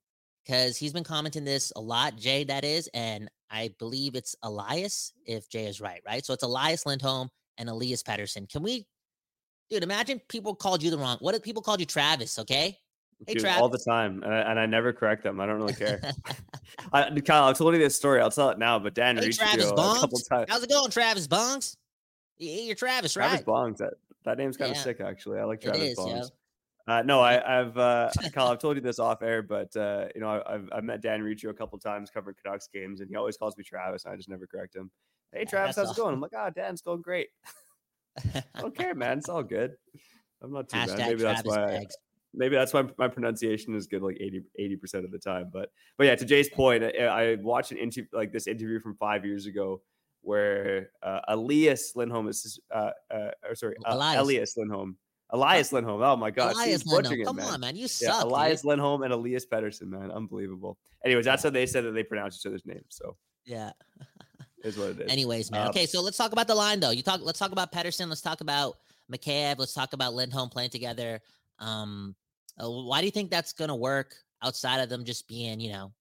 because 0.45 0.77
he's 0.77 0.93
been 0.93 1.05
commenting 1.05 1.45
this 1.45 1.73
a 1.75 1.81
lot, 1.81 2.17
Jay, 2.17 2.45
that 2.45 2.65
is, 2.65 2.89
and 2.95 3.29
I 3.51 3.71
believe 3.79 4.15
it's 4.15 4.37
Elias 4.43 5.13
if 5.27 5.49
Jay 5.49 5.67
is 5.67 5.81
right, 5.81 6.01
right? 6.07 6.25
So 6.25 6.33
it's 6.33 6.45
Elias 6.45 6.87
Lindholm 6.87 7.29
and 7.59 7.69
Elias 7.69 8.03
Pettersson. 8.03 8.49
Can 8.49 8.63
we, 8.63 8.87
dude, 9.69 9.83
imagine 9.83 10.21
people 10.29 10.55
called 10.55 10.83
you 10.83 10.91
the 10.91 10.99
wrong, 10.99 11.19
what 11.21 11.35
if 11.35 11.43
people 11.43 11.63
called 11.63 11.81
you 11.81 11.87
Travis, 11.87 12.39
okay? 12.39 12.79
Hey, 13.27 13.35
Dude, 13.35 13.43
Travis. 13.43 13.61
all 13.61 13.69
the 13.69 13.79
time, 13.79 14.23
and 14.23 14.33
I, 14.33 14.39
and 14.51 14.59
I 14.59 14.67
never 14.67 14.93
correct 14.93 15.23
them. 15.23 15.41
I 15.41 15.47
don't 15.47 15.57
really 15.57 15.75
care. 15.75 16.01
I, 16.93 17.11
Kyle, 17.21 17.49
I 17.49 17.53
told 17.53 17.75
you 17.75 17.81
this 17.81 17.95
story. 17.95 18.21
I'll 18.21 18.31
tell 18.31 18.49
it 18.51 18.59
now. 18.59 18.79
But 18.79 18.95
Dan 18.95 19.19
hey, 19.19 19.31
Travis 19.31 19.65
you 19.67 19.71
a 19.71 19.77
couple 19.77 20.19
Bongs. 20.19 20.29
times. 20.29 20.47
How's 20.49 20.63
it 20.63 20.71
going, 20.71 20.91
Travis 20.91 21.29
Bongs? 21.29 21.77
You're 22.39 22.75
Travis, 22.75 23.17
right? 23.17 23.29
Travis? 23.29 23.45
Bongs. 23.45 23.77
That 23.79 23.95
that 24.25 24.39
name's 24.39 24.57
kind 24.57 24.71
of 24.71 24.77
Yeah. 24.77 24.83
sick, 24.83 25.01
actually. 25.01 25.39
I 25.39 25.45
like 25.45 25.61
Travis 25.61 25.83
is. 25.83 25.99
Bongs. 25.99 26.31
Uh, 26.89 27.03
no, 27.03 27.21
I, 27.21 27.61
I've 27.61 27.77
uh, 27.77 28.11
Kyle. 28.33 28.49
I've 28.49 28.59
told 28.59 28.77
you 28.77 28.83
this 28.83 28.99
off 28.99 29.23
air, 29.23 29.43
but 29.43 29.75
uh, 29.77 30.07
you 30.15 30.21
know, 30.21 30.29
I, 30.29 30.55
I've 30.55 30.69
I've 30.73 30.85
met 30.85 31.03
Dan 31.03 31.23
Riccio 31.23 31.51
a 31.51 31.55
couple 31.55 31.79
times 31.79 32.11
covering 32.11 32.37
Canucks 32.43 32.69
games, 32.73 33.01
and 33.01 33.09
he 33.11 33.17
always 33.17 33.37
calls 33.37 33.57
me 33.57 33.65
Travis. 33.65 34.05
And 34.05 34.15
I 34.15 34.17
just 34.17 34.29
never 34.29 34.47
correct 34.47 34.75
him. 34.75 34.91
Hey, 35.33 35.45
Travis, 35.45 35.77
how's 35.77 35.91
it 35.91 35.97
going? 35.97 36.15
I'm 36.15 36.21
like, 36.21 36.33
ah, 36.35 36.51
Dan's 36.51 36.81
going 36.81 37.03
great. 37.03 37.29
I 38.35 38.43
don't 38.61 38.77
care, 38.77 38.95
man. 38.95 39.19
It's 39.19 39.29
all 39.29 39.43
good. 39.43 39.77
I'm 40.43 40.53
not 40.53 40.69
too 40.69 40.79
bad. 40.79 40.89
Hashtag 40.89 41.07
Maybe 41.09 41.23
that's 41.23 41.45
why. 41.45 41.77
I. 41.77 41.87
maybe 42.35 42.55
that's 42.57 42.73
why 42.73 42.85
my 42.99 43.09
pronunciation 43.09 43.75
is 43.75 43.87
good 43.87 44.03
like 44.03 44.19
80 44.21 44.77
percent 44.77 45.05
of 45.05 45.11
the 45.11 45.19
time. 45.19 45.51
But 45.53 45.71
but 45.97 46.07
yeah, 46.07 46.15
to 46.15 46.25
Jay's 46.25 46.49
point, 46.49 46.85
I, 46.85 47.05
I 47.07 47.35
watched 47.37 47.73
an 47.73 47.79
interview 47.79 48.07
like 48.13 48.33
this 48.33 48.47
interview 48.47 48.81
from 48.81 48.95
five 48.97 49.25
years 49.25 49.47
ago 49.47 49.83
where 50.23 50.91
uh, 51.03 51.21
Elias 51.29 51.93
Lindholm 51.97 52.29
is 52.29 52.61
uh, 52.75 52.91
uh 53.11 53.31
or 53.49 53.55
sorry 53.55 53.77
uh, 53.87 53.95
Elias. 53.95 54.21
Elias 54.21 54.57
Lindholm. 54.57 54.97
Elias 55.33 55.73
Lindholm. 55.73 56.03
Oh 56.03 56.17
my 56.17 56.31
God, 56.31 56.55
Elias 56.55 56.87
Lindholm. 56.87 57.21
it, 57.21 57.25
Come 57.25 57.37
man. 57.37 57.47
on, 57.47 57.61
man. 57.61 57.77
You 57.77 57.83
Yeah, 57.83 57.87
suck. 57.87 58.23
dude. 58.23 58.33
Elias 58.33 58.65
Lindholm 58.65 59.03
and 59.03 59.13
Elias 59.13 59.47
Pettersson, 59.47 59.87
man, 59.87 60.11
unbelievable. 60.11 60.77
Anyways, 61.05 61.25
that's 61.25 61.43
how 61.43 61.51
they 61.51 61.67
said 61.67 61.85
that 61.85 61.93
they 61.93 62.03
pronounce 62.03 62.37
each 62.37 62.47
other's 62.47 62.67
names. 62.67 62.85
So 62.89 63.17
Yeah. 63.45 63.71
is 64.65 64.77
what 64.77 64.91
it 64.91 65.01
is. 65.01 65.11
Anyways, 65.11 65.51
man. 65.51 65.67
Uh, 65.67 65.71
okay, 65.71 65.87
so 65.87 66.03
let's 66.03 66.17
talk 66.17 66.33
about 66.33 66.49
the 66.49 66.55
line 66.55 66.81
though. 66.81 66.91
You 66.91 67.03
talk. 67.03 67.21
Let's 67.23 67.39
talk 67.39 67.53
about 67.53 67.73
Pettersson. 67.73 68.09
Let's 68.09 68.21
talk 68.21 68.41
about 68.41 68.77
Mikheyev. 69.11 69.59
Let's 69.59 69.73
talk 69.73 69.93
about 69.93 70.15
Lindholm 70.15 70.49
playing 70.51 70.71
together. 70.71 71.21
Um, 71.59 72.15
uh, 72.63 72.71
why 72.71 73.01
do 73.01 73.07
you 73.07 73.11
think 73.11 73.31
that's 73.31 73.53
gonna 73.53 73.77
work 73.77 74.15
outside 74.43 74.81
of 74.81 74.89
them 74.89 75.05
just 75.05 75.29
being, 75.29 75.61
you 75.61 75.73
know, 75.73 75.93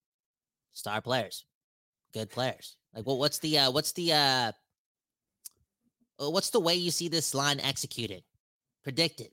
star 0.74 1.02
players, 1.02 1.46
good 2.14 2.30
players? 2.30 2.78
Like, 2.94 3.06
what? 3.06 3.18
What's 3.18 3.40
the? 3.40 3.60
uh 3.60 3.72
What's 3.72 3.92
the? 3.94 4.14
uh 4.14 4.52
uh, 6.22 6.30
What's 6.30 6.50
the 6.50 6.60
way 6.60 6.76
you 6.76 6.92
see 6.92 7.08
this 7.08 7.34
line 7.34 7.60
executed, 7.60 8.24
predicted? 8.84 9.30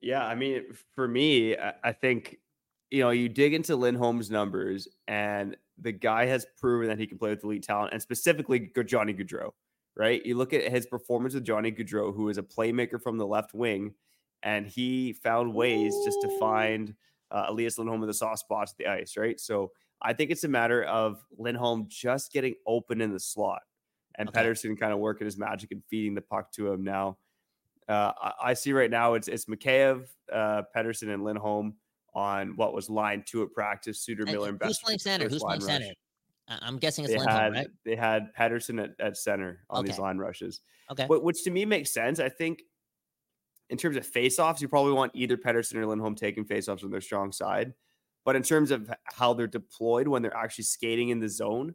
Yeah, 0.00 0.24
I 0.24 0.34
mean, 0.36 0.64
for 0.94 1.08
me, 1.08 1.56
I, 1.56 1.74
I 1.82 1.92
think 1.92 2.38
you 2.90 3.02
know 3.02 3.10
you 3.10 3.28
dig 3.28 3.54
into 3.54 3.76
Lindholm's 3.76 4.30
numbers, 4.30 4.86
and 5.08 5.56
the 5.80 5.92
guy 5.92 6.26
has 6.26 6.46
proven 6.58 6.88
that 6.88 6.98
he 6.98 7.06
can 7.06 7.18
play 7.18 7.30
with 7.30 7.44
elite 7.44 7.64
talent, 7.64 7.92
and 7.92 8.02
specifically 8.02 8.70
Johnny 8.86 9.14
Gaudreau. 9.14 9.52
Right? 9.96 10.24
You 10.24 10.36
look 10.36 10.52
at 10.52 10.70
his 10.70 10.86
performance 10.86 11.34
with 11.34 11.44
Johnny 11.44 11.72
Gaudreau, 11.72 12.14
who 12.14 12.28
is 12.28 12.38
a 12.38 12.42
playmaker 12.42 13.02
from 13.02 13.18
the 13.18 13.26
left 13.26 13.52
wing, 13.52 13.94
and 14.42 14.66
he 14.66 15.12
found 15.12 15.54
ways 15.54 15.94
just 16.04 16.18
to 16.22 16.38
find 16.38 16.94
uh, 17.30 17.46
Elias 17.48 17.78
Lindholm 17.78 18.02
in 18.02 18.06
the 18.08 18.14
soft 18.14 18.40
spots 18.40 18.72
of 18.72 18.78
the 18.78 18.86
ice. 18.86 19.16
Right? 19.16 19.38
So 19.40 19.72
I 20.00 20.12
think 20.12 20.30
it's 20.30 20.44
a 20.44 20.48
matter 20.48 20.84
of 20.84 21.22
Lindholm 21.36 21.86
just 21.88 22.32
getting 22.32 22.54
open 22.66 23.00
in 23.00 23.12
the 23.12 23.20
slot, 23.20 23.62
and 24.16 24.28
Okay. 24.28 24.40
Pettersson 24.42 24.78
kind 24.78 24.92
of 24.92 24.98
working 24.98 25.24
his 25.26 25.36
magic 25.38 25.72
and 25.72 25.82
feeding 25.90 26.14
the 26.14 26.20
puck 26.22 26.52
to 26.52 26.72
him 26.72 26.84
now. 26.84 27.18
Uh, 27.88 28.12
I, 28.20 28.32
I 28.50 28.54
see 28.54 28.72
right 28.72 28.90
now 28.90 29.14
it's 29.14 29.28
it's 29.28 29.46
Mikheyev, 29.46 30.06
uh, 30.32 30.62
Pettersson, 30.76 31.12
and 31.12 31.24
Lindholm 31.24 31.74
on 32.14 32.56
what 32.56 32.72
was 32.74 32.88
line 32.90 33.22
two 33.26 33.42
at 33.42 33.52
practice. 33.52 34.00
Suter, 34.00 34.22
And 34.22 34.32
Miller, 34.32 34.48
and 34.50 34.60
who's 34.62 34.78
playing 34.78 34.98
center? 34.98 35.28
Who's 35.28 35.42
playing 35.42 35.60
center? 35.62 35.86
I- 36.48 36.58
I'm 36.62 36.78
guessing 36.78 37.04
it's 37.04 37.12
They 37.12 37.18
Lindholm, 37.18 37.40
had 37.40 37.52
right? 37.52 37.68
they 37.84 37.96
had 37.96 38.34
Pettersson 38.34 38.82
at, 38.82 38.90
at 38.98 39.16
center 39.16 39.60
on 39.70 39.84
these 39.84 39.98
line 39.98 40.16
rushes, 40.18 40.60
Okay. 40.90 41.04
Wh- 41.06 41.22
which 41.22 41.44
to 41.44 41.50
me 41.50 41.64
makes 41.66 41.90
sense. 41.92 42.20
I 42.20 42.28
think 42.30 42.62
in 43.70 43.76
terms 43.78 43.96
of 43.96 44.10
faceoffs, 44.10 44.60
you 44.60 44.68
probably 44.68 44.92
want 44.92 45.12
either 45.14 45.36
Pettersson 45.36 45.76
or 45.76 45.86
Lindholm 45.86 46.14
taking 46.14 46.44
faceoffs 46.44 46.84
on 46.84 46.90
their 46.90 47.00
strong 47.00 47.32
side. 47.32 47.74
But 48.24 48.36
in 48.36 48.42
terms 48.42 48.70
of 48.70 48.90
how 49.04 49.34
they're 49.34 49.46
deployed 49.46 50.08
when 50.08 50.22
they're 50.22 50.36
actually 50.36 50.64
skating 50.64 51.08
in 51.10 51.18
the 51.20 51.28
zone, 51.28 51.74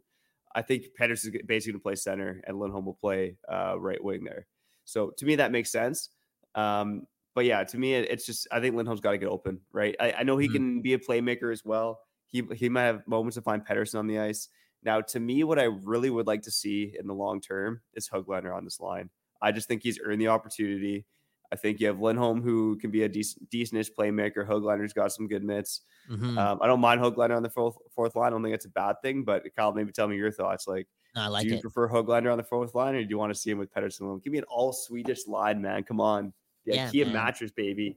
I 0.54 0.62
think 0.62 0.86
Pettersson's 0.98 1.36
basically 1.46 1.72
going 1.72 1.80
to 1.80 1.82
play 1.82 1.94
center 1.96 2.40
and 2.46 2.58
Lindholm 2.58 2.84
will 2.86 2.94
play 2.94 3.36
uh, 3.50 3.78
right 3.78 4.02
wing 4.02 4.22
there. 4.24 4.46
So 4.84 5.10
to 5.10 5.24
me, 5.26 5.36
that 5.36 5.50
makes 5.50 5.70
sense. 5.72 6.10
Um, 6.54 7.06
but 7.34 7.44
yeah, 7.44 7.64
to 7.64 7.78
me, 7.78 7.94
it- 7.94 8.08
it's 8.10 8.26
just 8.26 8.46
I 8.52 8.60
think 8.60 8.76
Lindholm's 8.76 9.00
got 9.00 9.12
to 9.12 9.18
get 9.18 9.28
open, 9.28 9.60
right? 9.72 9.96
I, 9.98 10.12
I 10.12 10.22
know 10.22 10.36
he 10.36 10.48
Mhm. 10.48 10.52
can 10.52 10.82
be 10.82 10.92
a 10.94 10.98
playmaker 10.98 11.52
as 11.52 11.64
well. 11.64 12.00
He 12.26 12.42
he 12.54 12.68
might 12.68 12.82
have 12.84 13.06
moments 13.08 13.34
to 13.36 13.42
find 13.42 13.64
Pettersson 13.66 13.98
on 13.98 14.06
the 14.06 14.18
ice. 14.20 14.48
Now, 14.82 15.00
to 15.00 15.18
me, 15.18 15.42
what 15.44 15.58
I 15.58 15.64
really 15.64 16.10
would 16.10 16.26
like 16.26 16.42
to 16.42 16.50
see 16.50 16.94
in 16.98 17.06
the 17.06 17.14
long 17.14 17.40
term 17.40 17.80
is 17.94 18.08
Hoglander 18.08 18.54
on 18.54 18.64
this 18.64 18.78
line. 18.78 19.10
I 19.42 19.50
just 19.50 19.66
think 19.66 19.82
he's 19.82 19.98
earned 20.04 20.20
the 20.20 20.28
opportunity. 20.28 21.06
I 21.54 21.56
think 21.56 21.78
you 21.78 21.86
have 21.86 22.00
Lindholm, 22.00 22.42
who 22.42 22.76
can 22.78 22.90
be 22.90 23.04
a 23.04 23.08
decent, 23.08 23.48
decentish 23.48 23.90
playmaker. 23.96 24.44
Hoglander's 24.44 24.92
got 24.92 25.12
some 25.12 25.28
good 25.28 25.44
mitts. 25.44 25.82
Mhm. 26.10 26.36
Um, 26.36 26.58
I 26.60 26.66
don't 26.66 26.80
mind 26.80 27.00
Hoglander 27.00 27.36
on 27.36 27.44
the 27.44 27.48
fourth, 27.48 27.76
fourth 27.94 28.16
line. 28.16 28.26
I 28.26 28.30
don't 28.30 28.42
think 28.42 28.56
it's 28.56 28.64
a 28.64 28.70
bad 28.70 28.96
thing. 29.02 29.22
But 29.22 29.44
Kyle, 29.54 29.72
maybe 29.72 29.92
tell 29.92 30.08
me 30.08 30.16
your 30.16 30.32
thoughts. 30.32 30.66
Like, 30.66 30.88
No, 31.14 31.22
I 31.22 31.26
like 31.28 31.44
do 31.44 31.50
you 31.50 31.54
it. 31.58 31.60
prefer 31.60 31.88
Hoglander 31.88 32.32
on 32.32 32.38
the 32.38 32.42
fourth 32.42 32.74
line, 32.74 32.96
or 32.96 33.04
do 33.04 33.08
you 33.08 33.18
want 33.18 33.32
to 33.32 33.38
see 33.38 33.52
him 33.52 33.58
with 33.58 33.72
Pettersson? 33.72 34.20
Give 34.24 34.32
me 34.32 34.38
an 34.38 34.44
all 34.48 34.72
Swedish 34.72 35.28
line, 35.28 35.62
man. 35.62 35.84
Come 35.84 36.00
on, 36.00 36.32
yeah, 36.64 36.90
Kia 36.90 37.06
mattress, 37.06 37.52
baby. 37.52 37.96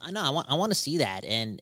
I 0.00 0.12
know. 0.12 0.22
I 0.22 0.30
want. 0.30 0.46
I 0.48 0.54
want 0.54 0.70
to 0.70 0.78
see 0.78 0.98
that, 0.98 1.24
and 1.24 1.60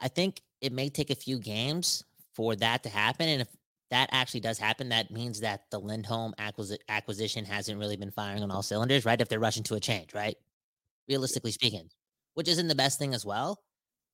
I 0.00 0.06
think 0.06 0.40
it 0.60 0.72
may 0.72 0.88
take 0.88 1.10
a 1.10 1.16
few 1.16 1.40
games 1.40 2.04
for 2.34 2.54
that 2.56 2.84
to 2.84 2.88
happen. 2.88 3.28
And 3.28 3.42
if 3.42 3.48
that 3.90 4.10
actually 4.12 4.40
does 4.40 4.58
happen, 4.58 4.90
that 4.90 5.10
means 5.10 5.40
that 5.40 5.62
the 5.70 5.78
Lindholm 5.78 6.34
acquisi- 6.38 6.78
acquisition 6.88 7.44
hasn't 7.44 7.78
really 7.78 7.96
been 7.96 8.10
firing 8.10 8.42
on 8.42 8.50
all 8.50 8.62
cylinders, 8.62 9.04
right? 9.04 9.20
If 9.20 9.28
they're 9.28 9.40
rushing 9.40 9.62
to 9.64 9.74
a 9.74 9.80
change, 9.80 10.14
right? 10.14 10.36
realistically 11.08 11.52
speaking, 11.52 11.88
which 12.34 12.48
isn't 12.48 12.68
the 12.68 12.74
best 12.74 12.98
thing 12.98 13.14
as 13.14 13.24
well. 13.24 13.60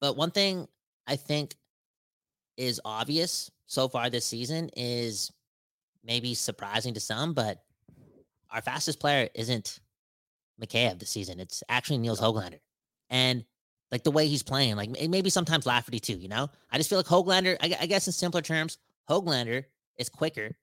But 0.00 0.16
one 0.16 0.30
thing 0.30 0.66
I 1.06 1.16
think 1.16 1.56
is 2.56 2.80
obvious 2.84 3.50
so 3.66 3.88
far 3.88 4.08
this 4.08 4.24
season 4.24 4.70
is 4.76 5.30
maybe 6.04 6.34
surprising 6.34 6.94
to 6.94 7.00
some, 7.00 7.34
but 7.34 7.58
our 8.50 8.62
fastest 8.62 9.00
player 9.00 9.28
isn't 9.34 9.80
Mikheyev 10.62 10.98
this 10.98 11.10
season. 11.10 11.40
It's 11.40 11.62
actually 11.68 11.98
Nils 11.98 12.20
Hoglander. 12.20 12.60
And 13.10 13.44
like 13.90 14.04
the 14.04 14.10
way 14.10 14.26
he's 14.26 14.42
playing, 14.42 14.76
like 14.76 14.90
maybe 15.08 15.30
sometimes 15.30 15.66
Lafferty 15.66 15.98
too, 15.98 16.16
you 16.16 16.28
know? 16.28 16.48
I 16.70 16.78
just 16.78 16.88
feel 16.88 16.98
like 16.98 17.06
Hoglander, 17.06 17.56
I, 17.60 17.76
I 17.80 17.87
guess 17.87 18.06
in 18.06 18.12
simpler 18.12 18.42
terms, 18.42 18.78
Hoglander 19.08 19.64
is 19.98 20.08
quicker 20.08 20.56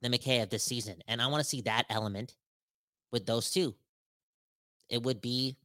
than 0.00 0.12
Mikheyev 0.12 0.50
this 0.50 0.64
season. 0.64 0.96
And 1.08 1.22
I 1.22 1.26
want 1.26 1.42
to 1.42 1.48
see 1.48 1.62
that 1.62 1.86
element 1.88 2.34
with 3.12 3.26
those 3.26 3.50
two. 3.50 3.74
It 4.88 5.02
would 5.02 5.20
be 5.20 5.56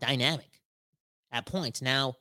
dynamic 0.00 0.60
at 1.32 1.46
points. 1.46 1.82
Now, 1.82 2.14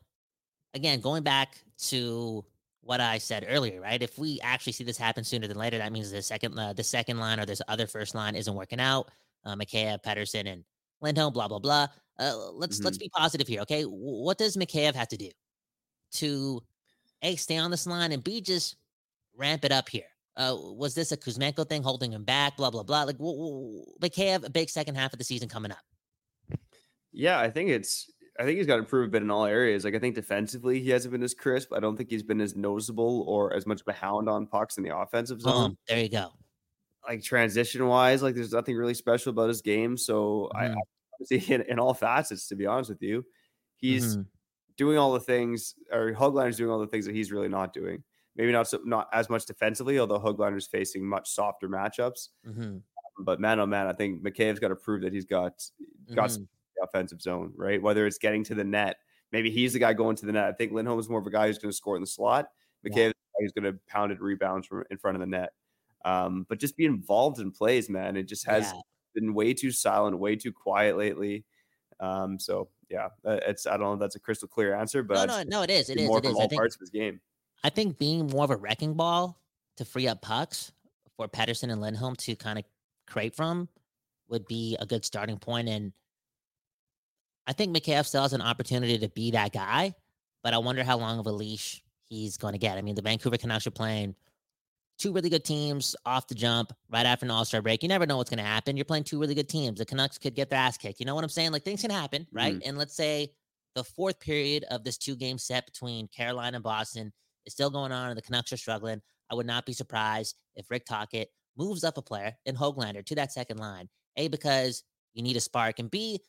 again, 0.73 0.99
going 0.99 1.23
back 1.23 1.57
to 1.85 2.45
what 2.81 3.01
I 3.01 3.17
said 3.17 3.45
earlier, 3.49 3.81
right? 3.81 4.01
If 4.01 4.17
we 4.17 4.39
actually 4.41 4.73
see 4.73 4.83
this 4.83 4.97
happen 4.97 5.23
sooner 5.23 5.47
than 5.47 5.57
later, 5.57 5.77
that 5.77 5.91
means 5.91 6.11
the 6.11 6.21
second 6.21 6.57
uh, 6.57 6.73
the 6.73 6.83
second 6.83 7.19
line 7.19 7.39
or 7.39 7.45
this 7.45 7.61
other 7.67 7.87
first 7.87 8.15
line 8.15 8.35
isn't 8.35 8.53
working 8.53 8.79
out. 8.79 9.09
Uh, 9.45 9.55
Mikheyev, 9.55 10.03
Pettersson, 10.03 10.51
and 10.51 10.63
Lindholm, 11.01 11.33
blah 11.33 11.47
blah 11.47 11.59
blah. 11.59 11.87
Uh, 12.19 12.35
let's 12.53 12.77
mm-hmm. 12.77 12.85
let's 12.85 12.97
be 12.97 13.09
positive 13.09 13.47
here, 13.47 13.61
okay? 13.61 13.83
What 13.83 14.37
does 14.37 14.55
Mikheyev 14.55 14.95
have 14.95 15.09
to 15.09 15.17
do 15.17 15.29
to 16.13 16.61
a 17.21 17.35
stay 17.35 17.57
on 17.57 17.71
this 17.71 17.87
line 17.87 18.11
and 18.11 18.23
b 18.23 18.41
just 18.41 18.75
ramp 19.35 19.65
it 19.65 19.71
up 19.71 19.89
here? 19.89 20.03
Uh, 20.35 20.55
was 20.55 20.93
this 20.93 21.11
a 21.11 21.17
Kuzmenko 21.17 21.67
thing 21.67 21.81
holding 21.81 22.11
him 22.13 22.23
back? 22.23 22.57
Blah 22.57 22.69
blah 22.69 22.83
blah. 22.83 23.03
Like 23.03 23.17
w- 23.17 23.37
w- 23.37 23.85
Mikheyev, 24.01 24.45
a 24.45 24.49
big 24.49 24.69
second 24.69 24.95
half 24.95 25.11
of 25.13 25.19
the 25.19 25.25
season 25.25 25.49
coming 25.49 25.71
up. 25.71 26.59
Yeah, 27.11 27.39
I 27.39 27.49
think 27.49 27.71
it's 27.71 28.11
I 28.39 28.43
think 28.43 28.57
he's 28.57 28.67
got 28.67 28.75
to 28.75 28.81
improve 28.81 29.07
a 29.07 29.11
bit 29.11 29.23
in 29.23 29.31
all 29.31 29.45
areas. 29.45 29.83
Like 29.83 29.95
I 29.95 29.99
think 29.99 30.15
defensively 30.15 30.79
he 30.79 30.91
hasn't 30.91 31.11
been 31.11 31.23
as 31.23 31.33
crisp. 31.33 31.73
I 31.73 31.79
don't 31.79 31.97
think 31.97 32.09
he's 32.09 32.23
been 32.23 32.41
as 32.41 32.55
noticeable 32.55 33.23
or 33.27 33.53
as 33.53 33.65
much 33.65 33.81
of 33.81 33.87
a 33.87 33.93
hound 33.93 34.29
on 34.29 34.45
pucks 34.45 34.77
in 34.77 34.83
the 34.83 34.95
offensive 34.95 35.41
zone. 35.41 35.65
Um, 35.65 35.77
there 35.87 35.99
you 35.99 36.09
go. 36.09 36.29
Like 37.07 37.23
transition 37.23 37.87
wise, 37.87 38.21
like 38.21 38.35
there's 38.35 38.53
nothing 38.53 38.75
really 38.75 38.93
special 38.93 39.31
about 39.31 39.47
his 39.47 39.61
game. 39.61 39.97
So 39.97 40.51
mm-hmm. 40.55 40.73
I, 40.73 40.75
I 40.75 41.23
see 41.23 41.53
in, 41.53 41.61
in, 41.61 41.79
all 41.79 41.95
facets, 41.95 42.47
to 42.49 42.55
be 42.55 42.67
honest 42.67 42.89
with 42.89 43.01
you, 43.01 43.25
he's 43.77 44.17
mm-hmm. 44.17 44.23
Doing 44.77 44.97
all 44.97 45.13
the 45.13 45.19
things, 45.19 45.75
or 45.91 46.13
Hoglander's 46.13 46.57
doing 46.57 46.69
all 46.69 46.79
the 46.79 46.87
things 46.87 47.05
that 47.05 47.15
he's 47.15 47.31
really 47.31 47.49
not 47.49 47.73
doing. 47.73 48.03
Maybe 48.35 48.51
not 48.51 48.67
so, 48.67 48.79
not 48.85 49.07
as 49.11 49.29
much 49.29 49.45
defensively, 49.45 49.97
although 49.97 50.19
Hoglander's 50.19 50.67
facing 50.67 51.03
much 51.07 51.29
softer 51.29 51.67
matchups. 51.67 52.29
Mm-hmm. 52.47 52.77
But 53.19 53.39
man, 53.39 53.59
oh 53.59 53.65
man, 53.65 53.87
I 53.87 53.93
think 53.93 54.23
Mikheyev's 54.23 54.59
got 54.59 54.67
to 54.67 54.75
prove 54.75 55.01
that 55.01 55.11
he's 55.11 55.25
got 55.25 55.53
got 56.13 56.29
mm-hmm 56.29 56.43
offensive 56.83 57.21
zone, 57.21 57.53
right? 57.55 57.81
Whether 57.81 58.05
it's 58.05 58.17
getting 58.17 58.43
to 58.45 58.55
the 58.55 58.63
net, 58.63 58.97
maybe 59.31 59.49
he's 59.49 59.73
the 59.73 59.79
guy 59.79 59.93
going 59.93 60.15
to 60.17 60.25
the 60.25 60.31
net. 60.31 60.45
I 60.45 60.53
think 60.53 60.71
Lindholm 60.71 60.99
is 60.99 61.09
more 61.09 61.19
of 61.19 61.27
a 61.27 61.31
guy 61.31 61.47
who's 61.47 61.57
going 61.57 61.71
to 61.71 61.75
score 61.75 61.95
in 61.95 62.01
the 62.01 62.07
slot. 62.07 62.47
McCabe 62.85 63.11
yeah. 63.39 63.45
is 63.45 63.51
going 63.51 63.71
to 63.71 63.79
pound 63.87 64.11
it 64.11 64.21
rebounds 64.21 64.67
from 64.67 64.83
in 64.89 64.97
front 64.97 65.15
of 65.15 65.21
the 65.21 65.27
net. 65.27 65.49
Um, 66.05 66.45
but 66.47 66.59
just 66.59 66.77
be 66.77 66.85
involved 66.85 67.39
in 67.39 67.51
plays, 67.51 67.89
man. 67.89 68.15
It 68.15 68.23
just 68.23 68.45
has 68.45 68.65
yeah. 68.65 68.81
been 69.15 69.33
way 69.33 69.53
too 69.53 69.71
silent, 69.71 70.17
way 70.19 70.35
too 70.35 70.53
quiet 70.53 70.97
lately. 70.97 71.45
Um, 71.99 72.39
so 72.39 72.69
yeah, 72.89 73.09
it's 73.25 73.65
I 73.65 73.71
don't 73.71 73.81
know 73.81 73.93
if 73.93 73.99
that's 73.99 74.15
a 74.15 74.19
crystal 74.19 74.47
clear 74.47 74.75
answer, 74.75 75.03
but 75.03 75.25
no, 75.25 75.37
no, 75.37 75.43
no, 75.47 75.61
it 75.63 75.69
is. 75.69 75.89
It 75.89 75.99
is. 75.99 76.07
More 76.07 76.19
it 76.19 76.23
from 76.23 76.31
is. 76.31 76.37
all 76.37 76.47
think, 76.47 76.59
parts 76.59 76.75
of 76.75 76.79
his 76.79 76.89
game. 76.89 77.19
I 77.63 77.69
think 77.69 77.97
being 77.97 78.27
more 78.27 78.43
of 78.43 78.51
a 78.51 78.55
wrecking 78.55 78.93
ball 78.93 79.39
to 79.77 79.85
free 79.85 80.07
up 80.07 80.21
pucks 80.21 80.71
for 81.15 81.27
Pettersson 81.27 81.71
and 81.71 81.81
Lindholm 81.81 82.15
to 82.17 82.35
kind 82.35 82.59
of 82.59 82.65
create 83.07 83.35
from 83.35 83.67
would 84.29 84.45
be 84.47 84.77
a 84.79 84.85
good 84.85 85.05
starting 85.05 85.37
point. 85.37 85.69
And 85.69 85.93
I 87.47 87.53
think 87.53 87.75
Mikheyev 87.75 88.05
still 88.05 88.21
has 88.21 88.33
an 88.33 88.41
opportunity 88.41 88.97
to 88.99 89.09
be 89.09 89.31
that 89.31 89.53
guy, 89.53 89.95
but 90.43 90.53
I 90.53 90.57
wonder 90.59 90.83
how 90.83 90.97
long 90.97 91.19
of 91.19 91.25
a 91.25 91.31
leash 91.31 91.81
he's 92.09 92.37
going 92.37 92.53
to 92.53 92.59
get. 92.59 92.77
I 92.77 92.81
mean, 92.81 92.95
the 92.95 93.01
Vancouver 93.01 93.37
Canucks 93.37 93.65
are 93.67 93.71
playing 93.71 94.15
two 94.97 95.11
really 95.11 95.29
good 95.29 95.43
teams 95.43 95.95
off 96.05 96.27
the 96.27 96.35
jump 96.35 96.73
right 96.89 97.05
after 97.05 97.25
an 97.25 97.31
All 97.31 97.45
Star 97.45 97.61
break. 97.61 97.83
You 97.83 97.89
never 97.89 98.05
know 98.05 98.17
what's 98.17 98.29
going 98.29 98.43
to 98.43 98.43
happen. 98.43 98.75
You're 98.75 98.85
playing 98.85 99.03
two 99.03 99.19
really 99.19 99.35
good 99.35 99.49
teams. 99.49 99.79
The 99.79 99.85
Canucks 99.85 100.17
could 100.17 100.35
get 100.35 100.49
their 100.49 100.59
ass 100.59 100.77
kicked. 100.77 100.99
You 100.99 101.05
know 101.05 101.15
what 101.15 101.23
I'm 101.23 101.29
saying? 101.29 101.51
Like 101.51 101.63
things 101.63 101.81
can 101.81 101.91
happen, 101.91 102.27
right? 102.31 102.55
Mm. 102.55 102.61
And 102.65 102.77
let's 102.77 102.95
say 102.95 103.31
the 103.75 103.83
fourth 103.83 104.19
period 104.19 104.65
of 104.71 104.83
this 104.83 104.97
two 104.97 105.15
game 105.15 105.37
set 105.37 105.65
between 105.65 106.07
Carolina 106.07 106.57
and 106.57 106.63
Boston 106.63 107.13
is 107.45 107.53
still 107.53 107.69
going 107.69 107.91
on, 107.91 108.09
and 108.09 108.17
the 108.17 108.21
Canucks 108.21 108.51
are 108.51 108.57
struggling. 108.57 109.01
I 109.31 109.35
would 109.35 109.45
not 109.45 109.65
be 109.65 109.73
surprised 109.73 110.35
if 110.55 110.69
Rick 110.71 110.85
Tocchet 110.85 111.29
moves 111.57 111.83
up 111.83 111.97
a 111.97 112.01
player 112.01 112.33
in 112.45 112.55
Hoglander 112.55 113.05
to 113.05 113.15
that 113.15 113.31
second 113.31 113.57
line. 113.57 113.89
A, 114.17 114.27
because 114.27 114.83
you 115.13 115.21
need 115.21 115.37
a 115.37 115.41
spark, 115.41 115.79
and 115.79 115.91
B, 115.91 116.19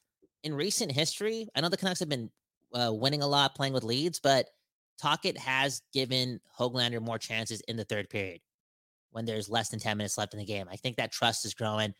in 0.44 0.54
recent 0.54 0.92
history, 0.92 1.48
I 1.54 1.60
know 1.60 1.68
the 1.68 1.76
Canucks 1.76 2.00
have 2.00 2.08
been 2.08 2.30
uh, 2.74 2.92
winning 2.92 3.22
a 3.22 3.26
lot 3.26 3.54
playing 3.54 3.72
with 3.72 3.82
leads, 3.82 4.20
but 4.20 4.46
Tocchet 5.00 5.38
has 5.38 5.80
given 5.92 6.40
Hoglander 6.58 7.00
more 7.00 7.18
chances 7.18 7.60
in 7.62 7.76
the 7.76 7.84
third 7.84 8.10
period 8.10 8.40
when 9.10 9.24
there's 9.24 9.48
less 9.48 9.68
than 9.68 9.80
10 9.80 9.96
minutes 9.96 10.18
left 10.18 10.34
in 10.34 10.38
the 10.38 10.46
game. 10.46 10.66
I 10.70 10.76
think 10.76 10.96
that 10.96 11.12
trust 11.12 11.44
is 11.44 11.54
growing. 11.54 11.94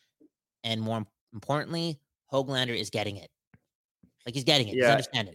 And 0.65 0.81
more 0.81 1.05
importantly, 1.33 2.01
Hoglander 2.33 2.79
is 2.79 2.91
getting 2.91 3.17
it. 3.17 3.31
Like 4.27 4.35
he's 4.35 4.45
getting 4.45 4.69
it. 4.69 4.75
Yeah. 4.75 4.85
He's 4.85 4.91
understanding. 4.91 5.35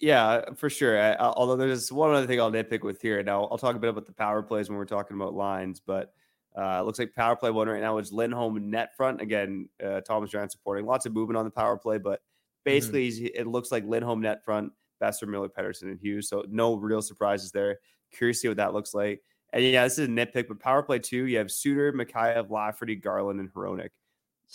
Yeah, 0.00 0.42
for 0.56 0.68
sure. 0.68 1.00
I, 1.00 1.16
although 1.16 1.56
there's 1.56 1.90
one 1.90 2.14
other 2.14 2.26
thing 2.26 2.40
I'll 2.40 2.50
nitpick 2.50 2.82
with 2.82 3.00
here. 3.00 3.22
Now, 3.22 3.44
I'll 3.44 3.58
talk 3.58 3.76
a 3.76 3.78
bit 3.78 3.90
about 3.90 4.06
the 4.06 4.12
power 4.12 4.42
plays 4.42 4.68
when 4.68 4.76
we're 4.76 4.84
talking 4.84 5.16
about 5.16 5.34
lines, 5.34 5.80
but 5.80 6.12
uh, 6.56 6.78
it 6.80 6.86
looks 6.86 6.98
like 6.98 7.14
power 7.14 7.34
play 7.34 7.50
one 7.50 7.68
right 7.68 7.80
now 7.80 7.98
is 7.98 8.12
Lindholm 8.12 8.70
net 8.70 8.96
front. 8.96 9.20
Again, 9.20 9.68
uh, 9.84 10.00
Thomas 10.02 10.30
Drance 10.30 10.52
supporting 10.52 10.86
lots 10.86 11.06
of 11.06 11.12
movement 11.12 11.36
on 11.36 11.44
the 11.44 11.50
power 11.50 11.76
play, 11.76 11.98
but 11.98 12.20
mm-hmm. 12.20 12.64
basically 12.64 13.10
mm-hmm. 13.10 13.26
it 13.34 13.46
looks 13.46 13.72
like 13.72 13.84
Lindholm 13.84 14.20
net 14.20 14.44
front, 14.44 14.72
Boeser, 15.02 15.26
Miller, 15.26 15.48
Pettersson, 15.48 15.90
and 15.90 15.98
Hughes. 15.98 16.28
So 16.28 16.44
no 16.48 16.74
real 16.74 17.02
surprises 17.02 17.50
there. 17.50 17.78
Curious 18.12 18.38
to 18.38 18.40
see 18.42 18.48
what 18.48 18.58
that 18.58 18.72
looks 18.72 18.94
like. 18.94 19.22
And 19.54 19.64
yeah, 19.64 19.84
this 19.84 20.00
is 20.00 20.08
a 20.08 20.10
nitpick, 20.10 20.48
but 20.48 20.58
power 20.58 20.82
play 20.82 20.98
two, 20.98 21.26
you 21.26 21.38
have 21.38 21.50
Suter, 21.50 21.92
Mikheyev, 21.92 22.50
Lafferty, 22.50 22.96
Garland, 22.96 23.38
and 23.38 23.52
Hronek. 23.52 23.90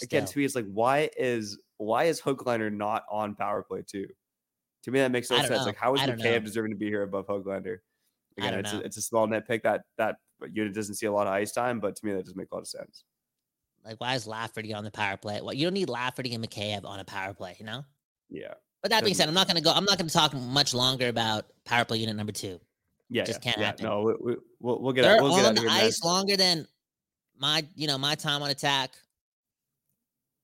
Again, 0.01 0.25
to 0.25 0.37
me, 0.37 0.43
it's 0.43 0.55
like 0.55 0.67
why 0.71 1.09
is 1.17 1.57
why 1.77 2.03
is 2.03 2.21
Hoglander 2.21 2.71
not 2.71 3.05
on 3.09 3.33
power 3.33 3.63
play 3.63 3.81
two? 3.87 4.07
To 4.83 4.91
me, 4.91 4.99
that 4.99 5.11
makes 5.11 5.29
no 5.29 5.37
sense. 5.37 5.49
Know. 5.49 5.63
Like, 5.63 5.77
how 5.77 5.95
is 5.95 6.01
Mikheyev 6.01 6.43
deserving 6.43 6.71
to 6.73 6.77
be 6.77 6.87
here 6.87 7.03
above 7.03 7.27
Hoglander? 7.27 7.77
Again, 8.37 8.53
it's 8.55 8.73
a, 8.73 8.81
it's 8.81 8.97
a 8.97 9.01
small 9.01 9.25
nitpick 9.27 9.63
that 9.63 9.83
that 9.97 10.17
unit 10.51 10.73
doesn't 10.73 10.95
see 10.95 11.05
a 11.05 11.11
lot 11.11 11.27
of 11.27 11.33
ice 11.33 11.53
time, 11.53 11.79
but 11.79 11.95
to 11.95 12.05
me 12.05 12.11
that 12.11 12.19
doesn't 12.19 12.37
make 12.37 12.51
a 12.51 12.55
lot 12.55 12.61
of 12.61 12.67
sense. 12.67 13.05
Like, 13.85 14.01
why 14.01 14.15
is 14.15 14.27
Lafferty 14.27 14.73
on 14.73 14.83
the 14.83 14.91
power 14.91 15.15
play? 15.15 15.39
Well, 15.41 15.53
you 15.53 15.65
don't 15.65 15.73
need 15.73 15.89
Lafferty 15.89 16.33
and 16.35 16.45
Mikheyev 16.45 16.83
on 16.85 16.99
a 16.99 17.05
power 17.05 17.33
play, 17.33 17.55
you 17.57 17.65
know? 17.65 17.85
Yeah. 18.29 18.53
But 18.81 18.91
that 18.91 19.03
being 19.03 19.15
said, 19.15 19.29
I'm 19.29 19.33
not 19.33 19.47
going 19.47 19.55
to 19.55 19.63
go. 19.63 19.71
I'm 19.71 19.85
not 19.85 19.97
going 19.97 20.07
to 20.07 20.13
talk 20.13 20.33
much 20.33 20.73
longer 20.73 21.07
about 21.07 21.45
power 21.65 21.85
play 21.85 21.97
unit 21.97 22.15
number 22.15 22.31
two. 22.31 22.59
Yeah, 23.09 23.23
just 23.23 23.39
yeah, 23.39 23.51
can't 23.51 23.57
yeah. 23.57 23.65
happen. 23.65 23.85
No, 23.85 24.01
we, 24.01 24.13
we, 24.21 24.37
we'll, 24.59 24.81
we'll 24.81 24.93
get. 24.93 25.01
They're 25.01 25.21
we'll 25.21 25.33
on 25.33 25.55
get 25.55 25.55
the 25.55 25.61
here, 25.61 25.69
ice 25.71 26.03
man. 26.03 26.13
longer 26.13 26.37
than 26.37 26.67
my, 27.37 27.65
you 27.75 27.87
know, 27.87 27.97
my 27.97 28.15
time 28.15 28.43
on 28.43 28.49
attack 28.49 28.91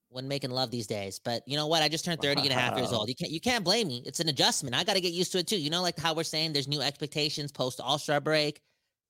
when 0.09 0.27
making 0.27 0.49
love 0.49 0.71
these 0.71 0.87
days. 0.87 1.19
But 1.19 1.43
you 1.45 1.57
know 1.57 1.67
what? 1.67 1.83
I 1.83 1.89
just 1.89 2.05
turned 2.05 2.21
30 2.21 2.37
wow. 2.37 2.43
and 2.43 2.51
a 2.53 2.55
half 2.55 2.77
years 2.77 2.91
old. 2.91 3.09
You 3.09 3.15
can't 3.15 3.31
you 3.31 3.41
can't 3.41 3.63
blame 3.63 3.87
me. 3.87 4.01
It's 4.05 4.19
an 4.19 4.29
adjustment. 4.29 4.75
I 4.75 4.83
got 4.83 4.95
to 4.95 5.01
get 5.01 5.13
used 5.13 5.31
to 5.33 5.39
it 5.39 5.47
too. 5.47 5.59
You 5.59 5.69
know, 5.69 5.81
like 5.81 5.99
how 5.99 6.13
we're 6.13 6.23
saying 6.23 6.53
there's 6.53 6.67
new 6.67 6.81
expectations 6.81 7.51
post 7.51 7.79
All 7.79 7.99
Star 7.99 8.19
break. 8.19 8.61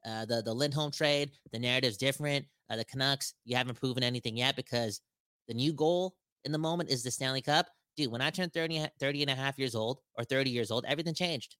Uh, 0.05 0.25
the 0.25 0.41
the 0.41 0.53
Lindholm 0.53 0.91
trade, 0.91 1.31
the 1.51 1.59
narrative's 1.59 1.97
different. 1.97 2.45
Uh, 2.69 2.75
the 2.75 2.85
Canucks, 2.85 3.35
you 3.45 3.55
haven't 3.55 3.79
proven 3.79 4.03
anything 4.03 4.35
yet 4.35 4.55
because 4.55 4.99
the 5.47 5.53
new 5.53 5.71
goal 5.71 6.15
in 6.43 6.51
the 6.51 6.57
moment 6.57 6.89
is 6.89 7.03
the 7.03 7.11
Stanley 7.11 7.41
Cup. 7.41 7.67
Dude, 7.95 8.11
when 8.11 8.21
I 8.21 8.31
turned 8.31 8.51
30, 8.53 8.87
30 8.99 9.21
and 9.21 9.31
a 9.31 9.35
half 9.35 9.57
years 9.57 9.75
old 9.75 9.99
or 10.17 10.25
30 10.25 10.49
years 10.49 10.71
old, 10.71 10.83
everything 10.87 11.13
changed 11.13 11.55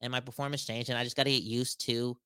and 0.00 0.12
my 0.12 0.20
performance 0.20 0.64
changed. 0.64 0.90
And 0.90 0.98
I 0.98 1.04
just 1.04 1.16
got 1.16 1.24
to 1.24 1.30
get 1.30 1.42
used 1.42 1.84
to 1.86 2.16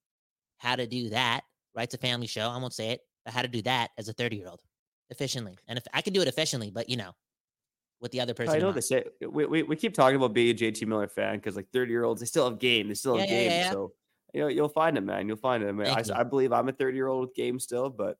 how 0.59 0.77
to 0.77 0.87
do 0.87 1.11
that. 1.11 1.43
Right? 1.75 1.85
It's 1.85 1.95
a 1.95 1.99
family 1.99 2.27
show. 2.27 2.49
I 2.49 2.59
won't 2.59 2.75
say 2.75 2.91
it, 2.91 3.01
but 3.25 3.35
how 3.35 3.43
to 3.43 3.49
do 3.49 3.63
that 3.63 3.91
as 3.99 4.09
a 4.09 4.13
30 4.13 4.37
year 4.37 4.49
old 4.49 4.61
efficiently. 5.11 5.59
And 5.69 5.79
if 5.79 5.85
I 5.93 6.03
can 6.03 6.13
do 6.13 6.23
it 6.23 6.29
efficiently, 6.29 6.71
but 6.71 6.89
you 6.89 6.97
know, 6.97 7.13
with 8.01 8.11
the 8.11 8.21
other 8.21 8.35
person. 8.35 8.57
I 8.57 8.59
know 8.59 8.73
they 8.73 8.81
say 8.81 9.05
we, 9.21 9.47
we, 9.47 9.63
we 9.63 9.77
keep 9.77 9.95
talking 9.95 10.17
about 10.17 10.35
being 10.35 10.51
a 10.51 10.59
JT 10.59 10.87
Miller 10.87 11.07
fan 11.07 11.37
because 11.37 11.57
like 11.57 11.69
30 11.73 11.91
year 11.91 12.05
olds, 12.05 12.21
they 12.21 12.27
still 12.27 12.49
have 12.51 12.59
game. 12.59 12.89
They 12.89 12.95
still 12.95 13.17
have 13.17 13.29
yeah, 13.29 13.35
game. 13.35 13.51
Yeah, 13.51 13.59
yeah. 13.59 13.71
So 13.71 13.93
you 14.35 14.41
know, 14.41 14.49
you'll 14.49 14.69
find 14.69 14.99
him, 14.99 15.07
man. 15.07 15.29
You'll 15.29 15.37
find 15.37 15.63
him. 15.63 15.81
I, 15.81 16.03
I, 16.15 16.23
believe 16.25 16.53
I'm 16.53 16.69
a 16.69 16.73
30 16.73 16.97
year 16.97 17.07
old 17.07 17.29
with 17.29 17.35
game 17.35 17.61
still, 17.61 17.91
but 17.91 18.17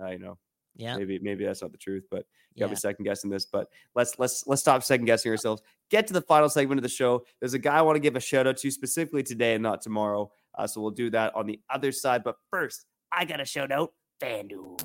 uh, 0.00 0.08
you 0.08 0.18
know, 0.18 0.38
yeah, 0.76 0.96
maybe 0.96 1.18
maybe 1.20 1.44
that's 1.44 1.62
not 1.62 1.72
the 1.72 1.78
truth. 1.78 2.04
But 2.10 2.24
you 2.54 2.60
got 2.60 2.66
yeah. 2.66 2.70
me 2.70 2.76
second 2.76 3.04
guessing 3.04 3.30
this. 3.30 3.46
But 3.46 3.68
let's 3.94 4.18
let's 4.18 4.46
let's 4.46 4.60
stop 4.60 4.82
second 4.82 5.06
guessing 5.06 5.30
ourselves. 5.30 5.62
Get 5.90 6.06
to 6.08 6.12
the 6.12 6.22
final 6.22 6.48
segment 6.48 6.78
of 6.78 6.82
the 6.82 6.88
show. 6.88 7.24
There's 7.40 7.54
a 7.54 7.58
guy 7.58 7.78
I 7.78 7.82
want 7.82 7.96
to 7.96 8.00
give 8.00 8.16
a 8.16 8.20
shout 8.20 8.46
out 8.46 8.56
to 8.58 8.70
specifically 8.70 9.22
today 9.22 9.54
and 9.54 9.62
not 9.62 9.82
tomorrow. 9.82 10.30
Uh, 10.56 10.66
so 10.66 10.80
we'll 10.80 10.90
do 10.90 11.10
that 11.10 11.34
on 11.34 11.46
the 11.46 11.60
other 11.70 11.92
side. 11.92 12.24
But 12.24 12.36
first, 12.50 12.86
I 13.12 13.24
got 13.24 13.40
a 13.40 13.44
shout 13.44 13.72
out 13.72 13.92
FanDuel. 14.20 14.82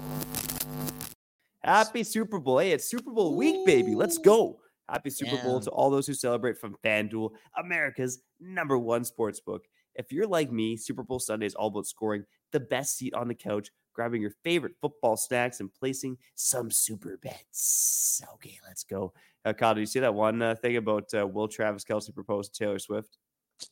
Happy 1.63 2.03
Super 2.03 2.39
Bowl. 2.39 2.59
Hey, 2.59 2.71
it's 2.71 2.89
Super 2.89 3.11
Bowl 3.11 3.35
week, 3.35 3.65
baby. 3.65 3.95
Let's 3.95 4.17
go. 4.17 4.59
Happy 4.89 5.09
Super 5.09 5.41
Bowl 5.41 5.61
to 5.61 5.69
all 5.69 5.89
those 5.89 6.05
who 6.05 6.13
celebrate 6.13 6.57
from 6.57 6.75
FanDuel, 6.83 7.31
America's 7.57 8.21
number 8.39 8.77
one 8.77 9.05
sports 9.05 9.39
book. 9.39 9.63
If 9.95 10.11
you're 10.11 10.27
like 10.27 10.51
me, 10.51 10.75
Super 10.75 11.03
Bowl 11.03 11.19
Sunday 11.19 11.45
is 11.45 11.55
all 11.55 11.67
about 11.67 11.87
scoring 11.87 12.25
the 12.51 12.59
best 12.59 12.97
seat 12.97 13.13
on 13.13 13.27
the 13.27 13.35
couch 13.35 13.69
grabbing 13.93 14.21
your 14.21 14.33
favorite 14.43 14.73
football 14.81 15.15
snacks, 15.17 15.59
and 15.59 15.73
placing 15.73 16.17
some 16.35 16.71
super 16.71 17.17
bets. 17.21 18.21
Okay, 18.35 18.59
let's 18.67 18.83
go. 18.83 19.13
Uh, 19.45 19.53
Kyle, 19.53 19.73
do 19.73 19.81
you 19.81 19.85
see 19.85 19.99
that 19.99 20.13
one 20.13 20.41
uh, 20.41 20.55
thing 20.55 20.77
about 20.77 21.13
uh, 21.13 21.27
will 21.27 21.47
Travis 21.47 21.83
Kelce 21.83 22.13
propose 22.13 22.49
to 22.49 22.59
Taylor 22.59 22.79
Swift? 22.79 23.17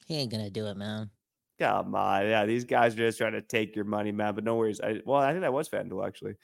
He 0.06 0.16
ain't 0.16 0.32
gonna 0.32 0.50
do 0.50 0.68
it, 0.68 0.78
man. 0.78 1.10
Come 1.60 1.94
on, 1.94 2.26
yeah, 2.26 2.46
these 2.46 2.64
guys 2.64 2.94
are 2.96 2.98
just 2.98 3.20
trying 3.20 3.34
to 3.34 3.42
take 3.42 3.76
your 3.76 3.86
money, 3.86 4.12
man. 4.12 4.34
But 4.34 4.44
no 4.44 4.56
worries. 4.56 4.82
I, 4.82 5.02
well, 5.06 5.22
I 5.22 5.32
think 5.32 5.42
that 5.42 5.54
was 5.54 5.70
FanDuel 5.70 6.08
actually. 6.08 6.36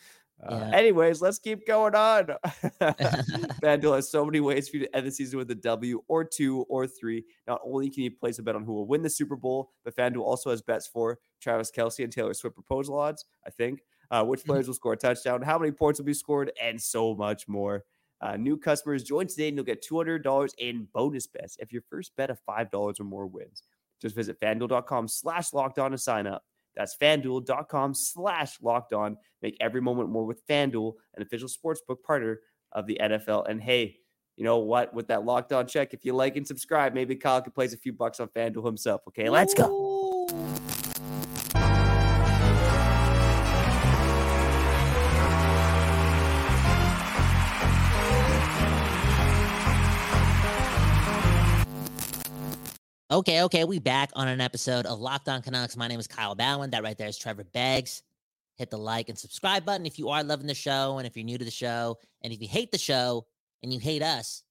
Uh, 0.44 0.60
Yeah. 0.60 0.78
Anyways, 0.78 1.22
let's 1.22 1.40
keep 1.40 1.66
going 1.66 1.96
on. 1.96 2.28
FanDuel 3.62 3.96
has 3.96 4.10
so 4.10 4.24
many 4.24 4.40
ways 4.40 4.70
for 4.70 4.78
you 4.78 4.86
to 4.86 4.96
end 4.96 5.08
the 5.08 5.12
season 5.12 5.38
with 5.40 5.50
a 5.52 5.56
W 5.56 6.04
or 6.08 6.24
two 6.24 6.66
or 6.70 6.86
three. 6.88 7.26
Not 7.48 7.62
only 7.66 7.90
can 7.90 8.04
you 8.04 8.12
place 8.12 8.40
a 8.40 8.44
bet 8.44 8.56
on 8.56 8.64
who 8.64 8.74
will 8.74 8.88
win 8.88 9.02
the 9.02 9.10
Super 9.10 9.36
Bowl, 9.36 9.72
but 9.84 9.96
FanDuel 9.96 10.22
also 10.22 10.52
has 10.52 10.62
bets 10.62 10.88
for 10.88 11.20
Travis 11.42 11.72
Kelce 11.72 12.04
and 12.04 12.14
Taylor 12.14 12.34
Swift 12.34 12.56
proposal 12.56 12.98
odds, 13.00 13.26
I 13.46 13.50
think. 13.50 13.82
Uh, 14.10 14.24
which 14.24 14.46
players 14.46 14.68
will 14.68 14.74
score 14.74 14.94
a 14.94 14.98
touchdown, 14.98 15.42
how 15.42 15.60
many 15.60 15.72
points 15.72 16.00
will 16.00 16.06
be 16.06 16.14
scored, 16.14 16.50
and 16.64 16.82
so 16.82 17.14
much 17.14 17.46
more. 17.48 17.84
Uh, 18.22 18.38
new 18.38 18.58
customers 18.58 19.04
join 19.04 19.28
today 19.28 19.50
and 19.50 19.58
you'll 19.58 19.66
get 19.66 19.84
$200 19.84 20.52
in 20.58 20.88
bonus 20.94 21.28
bets 21.28 21.58
if 21.60 21.72
your 21.72 21.84
first 21.90 22.16
bet 22.16 22.30
of 22.30 22.40
$5 22.50 23.00
or 23.00 23.04
more 23.04 23.28
wins. 23.28 23.64
Just 24.02 24.16
visit 24.16 24.40
fanduel.com 24.40 25.08
slash 25.08 25.54
locked 25.54 25.80
on 25.80 25.92
to 25.92 25.98
sign 25.98 26.26
up. 26.26 26.44
That's 26.78 26.96
fanduel.com 26.96 27.94
slash 27.96 28.62
locked 28.62 28.94
on. 28.94 29.18
Make 29.42 29.58
every 29.60 29.82
moment 29.82 30.10
more 30.10 30.26
with 30.26 30.46
Fanduel, 30.48 30.94
an 31.16 31.24
official 31.24 31.50
sportsbook 31.50 32.04
partner 32.04 32.40
of 32.72 32.86
the 32.86 33.00
NFL. 33.02 33.50
And 33.50 33.62
hey, 33.62 33.98
you 34.36 34.44
know 34.44 34.60
what? 34.60 34.94
With 34.94 35.08
that 35.08 35.26
locked 35.26 35.52
on 35.52 35.68
check, 35.68 35.94
if 35.94 36.06
you 36.06 36.14
like 36.14 36.38
and 36.38 36.48
subscribe, 36.48 36.94
maybe 36.94 37.16
Kyle 37.16 37.42
could 37.42 37.56
place 37.56 37.74
a 37.74 37.78
few 37.78 37.94
bucks 37.94 38.20
on 38.20 38.28
Fanduel 38.30 38.66
himself. 38.66 39.02
Okay, 39.08 39.30
let's 39.30 39.54
go. 39.54 39.68
Ooh. 39.70 40.57
Okay, 53.18 53.42
okay, 53.42 53.64
we 53.64 53.80
back 53.80 54.12
on 54.14 54.28
an 54.28 54.40
episode 54.40 54.86
of 54.86 55.00
Locked 55.00 55.28
On 55.28 55.42
Canucks. 55.42 55.76
My 55.76 55.88
name 55.88 56.00
is 56.00 56.06
Kyle 56.06 56.36
Bowen. 56.36 56.70
That 56.70 56.84
right 56.84 56.96
there 56.96 57.08
is 57.08 57.18
Trevor 57.18 57.46
Beggs. 57.46 58.04
Hit 58.58 58.70
the 58.70 58.78
like 58.78 59.10
and 59.10 59.18
subscribe 59.18 59.66
button 59.66 59.88
if 59.88 59.98
you 59.98 60.10
are 60.10 60.24
loving 60.24 60.46
the 60.46 60.54
show, 60.54 61.00
and 61.00 61.08
if 61.08 61.18
you're 61.18 61.26
new 61.26 61.40
to 61.40 61.44
the 61.44 61.50
show, 61.50 61.98
and 62.22 62.32
if 62.32 62.40
you 62.40 62.48
hate 62.48 62.72
the 62.72 62.78
show 62.78 63.26
and 63.64 63.74
you 63.74 63.80
hate 63.80 64.04
us, 64.04 64.44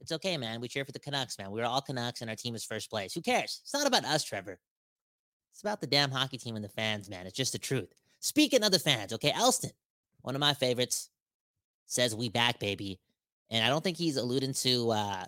it's 0.00 0.10
okay, 0.10 0.36
man. 0.36 0.60
We 0.60 0.66
cheer 0.66 0.84
for 0.84 0.90
the 0.90 0.98
Canucks, 0.98 1.38
man. 1.38 1.52
We're 1.52 1.66
all 1.66 1.80
Canucks, 1.80 2.20
and 2.20 2.28
our 2.28 2.34
team 2.34 2.56
is 2.56 2.64
first 2.64 2.90
place. 2.90 3.14
Who 3.14 3.20
cares? 3.20 3.60
It's 3.62 3.72
not 3.72 3.86
about 3.86 4.04
us, 4.04 4.24
Trevor. 4.24 4.58
It's 5.52 5.60
about 5.60 5.80
the 5.80 5.86
damn 5.86 6.10
hockey 6.10 6.36
team 6.36 6.56
and 6.56 6.64
the 6.64 6.70
fans, 6.70 7.08
man. 7.08 7.28
It's 7.28 7.36
just 7.36 7.52
the 7.52 7.60
truth. 7.60 7.94
Speaking 8.18 8.64
of 8.64 8.72
the 8.72 8.80
fans, 8.80 9.12
okay, 9.12 9.30
Elston, 9.30 9.70
one 10.22 10.34
of 10.34 10.40
my 10.40 10.54
favorites, 10.54 11.10
says 11.86 12.12
we 12.12 12.28
back, 12.28 12.58
baby. 12.58 12.98
And 13.50 13.64
I 13.64 13.68
don't 13.68 13.84
think 13.84 13.98
he's 13.98 14.16
alluding 14.16 14.54
to 14.54 14.90
uh 14.90 15.24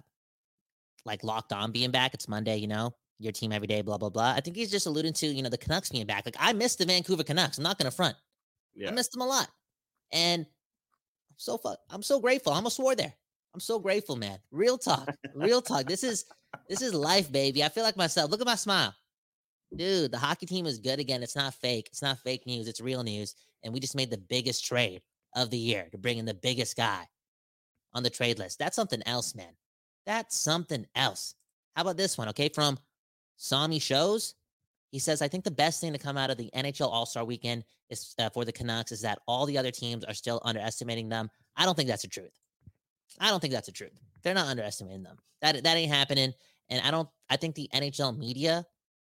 like 1.07 1.25
locked 1.25 1.53
on 1.53 1.73
being 1.73 1.91
back. 1.91 2.13
It's 2.13 2.29
Monday, 2.29 2.57
you 2.59 2.67
know, 2.67 2.95
your 3.19 3.33
team 3.33 3.53
every 3.53 3.67
day, 3.67 3.81
blah, 3.83 3.97
blah, 3.97 4.11
blah. 4.11 4.33
I 4.37 4.41
think 4.41 4.57
he's 4.57 4.71
just 4.71 4.87
alluding 4.87 5.15
to, 5.15 5.27
you 5.27 5.43
know, 5.43 5.49
the 5.49 5.59
Canucks 5.59 5.89
being 5.89 6.07
back. 6.07 6.27
Like 6.27 6.37
I 6.39 6.53
missed 6.53 6.79
the 6.79 6.87
Vancouver 6.87 7.23
Canucks. 7.23 7.59
I'm 7.59 7.65
not 7.65 7.79
gonna 7.79 7.91
front. 7.91 8.17
I 8.89 8.93
missed 8.93 9.13
them 9.13 9.23
a 9.23 9.27
lot. 9.27 9.49
And 10.13 10.43
I'm 10.43 11.37
so 11.39 11.57
fu- 11.57 11.75
I'm 11.91 12.03
so 12.03 12.21
grateful. 12.21 12.53
I 12.53 12.57
almost 12.57 12.77
swore 12.77 12.95
there. 12.95 13.15
I'm 13.55 13.61
so 13.61 13.79
grateful, 13.79 14.17
man. 14.17 14.39
Real 14.51 14.77
talk. 14.77 15.09
Real 15.35 15.63
talk. 15.63 15.87
This 15.87 16.05
is 16.05 16.27
this 16.69 16.83
is 16.83 16.93
life, 16.93 17.33
baby. 17.33 17.65
I 17.65 17.69
feel 17.69 17.85
like 17.85 17.97
myself. 17.97 18.31
Look 18.31 18.41
at 18.41 18.47
my 18.47 18.55
smile. 18.55 18.95
Dude, 19.75 20.13
the 20.13 20.19
hockey 20.19 20.47
team 20.47 20.67
is 20.67 20.79
good 20.79 21.01
again. 21.01 21.23
It's 21.23 21.37
not 21.37 21.55
fake. 21.55 21.89
It's 21.91 22.03
not 22.03 22.19
fake 22.21 22.47
news. 22.47 22.69
It's 22.69 22.81
real 22.81 23.03
news. 23.03 23.35
And 23.65 23.73
we 23.73 23.81
just 23.81 23.97
made 23.97 24.11
the 24.11 24.19
biggest 24.19 24.65
trade 24.65 25.03
of 25.35 25.51
the 25.51 25.59
year 25.59 25.89
to 25.91 25.99
bring 25.99 26.19
in 26.19 26.25
the 26.25 26.35
biggest 26.35 26.77
guy 26.77 27.07
on 27.93 28.03
the 28.03 28.11
trade 28.11 28.39
list. 28.39 28.59
That's 28.59 28.77
something 28.77 29.03
else, 29.07 29.35
man. 29.35 29.55
That's 30.07 30.37
something 30.37 30.87
else. 30.95 31.35
How 31.75 31.83
about 31.83 31.97
this 31.97 32.17
one? 32.17 32.29
Okay, 32.29 32.49
from 32.49 32.79
Sami 33.37 33.79
Shows. 33.79 34.35
He 34.93 34.99
says, 35.01 35.21
I 35.21 35.29
think 35.29 35.45
the 35.45 35.51
best 35.51 35.81
thing 35.81 35.93
to 35.93 35.99
come 35.99 36.17
out 36.17 36.31
of 36.31 36.39
the 36.39 36.51
NHL 36.55 36.89
All 36.89 37.07
Star 37.07 37.25
weekend 37.25 37.65
is 37.91 38.15
uh, 38.19 38.31
for 38.31 38.45
the 38.45 38.53
Canucks 38.53 38.93
is 38.93 39.03
that 39.03 39.19
all 39.27 39.45
the 39.45 39.59
other 39.59 39.71
teams 39.71 40.05
are 40.05 40.15
still 40.15 40.41
underestimating 40.45 41.09
them. 41.09 41.29
I 41.57 41.65
don't 41.65 41.75
think 41.75 41.89
that's 41.89 42.03
the 42.03 42.09
truth. 42.09 42.33
I 43.21 43.31
don't 43.31 43.41
think 43.41 43.53
that's 43.53 43.67
the 43.67 43.73
truth. 43.73 44.01
They're 44.23 44.35
not 44.35 44.47
underestimating 44.47 45.03
them. 45.03 45.19
That 45.43 45.63
that 45.63 45.77
ain't 45.77 45.93
happening. 45.93 46.33
And 46.71 46.87
I 46.87 46.91
don't. 46.91 47.09
I 47.29 47.37
think 47.37 47.55
the 47.55 47.69
NHL 47.75 48.17
media, 48.17 48.65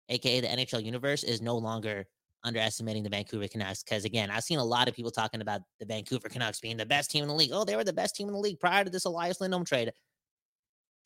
aka 0.10 0.42
the 0.42 0.48
NHL 0.48 0.84
universe, 0.84 1.24
is 1.24 1.42
no 1.42 1.58
longer 1.58 2.06
underestimating 2.44 3.04
the 3.04 3.10
Vancouver 3.10 3.48
Canucks. 3.48 3.84
Because 3.84 4.06
again, 4.06 4.30
I've 4.30 4.44
seen 4.44 4.60
a 4.60 4.64
lot 4.64 4.88
of 4.88 4.96
people 4.96 5.12
talking 5.12 5.42
about 5.42 5.62
the 5.80 5.86
Vancouver 5.86 6.30
Canucks 6.30 6.60
being 6.60 6.78
the 6.78 6.86
best 6.86 7.12
team 7.12 7.24
in 7.24 7.28
the 7.28 7.36
league. 7.36 7.52
Oh, 7.54 7.66
they 7.66 7.76
were 7.76 7.84
the 7.84 7.94
best 7.94 8.16
team 8.16 8.28
in 8.28 8.34
the 8.34 8.40
league 8.40 8.60
prior 8.60 8.84
to 8.84 8.90
this 8.90 9.06
Elias 9.06 9.42
Lindholm 9.42 9.66
trade. 9.66 9.92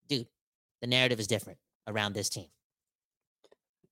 Dude, 0.08 0.28
the 0.82 0.88
narrative 0.88 1.20
is 1.20 1.28
different 1.28 1.60
around 1.88 2.14
this 2.14 2.30
team. 2.30 2.48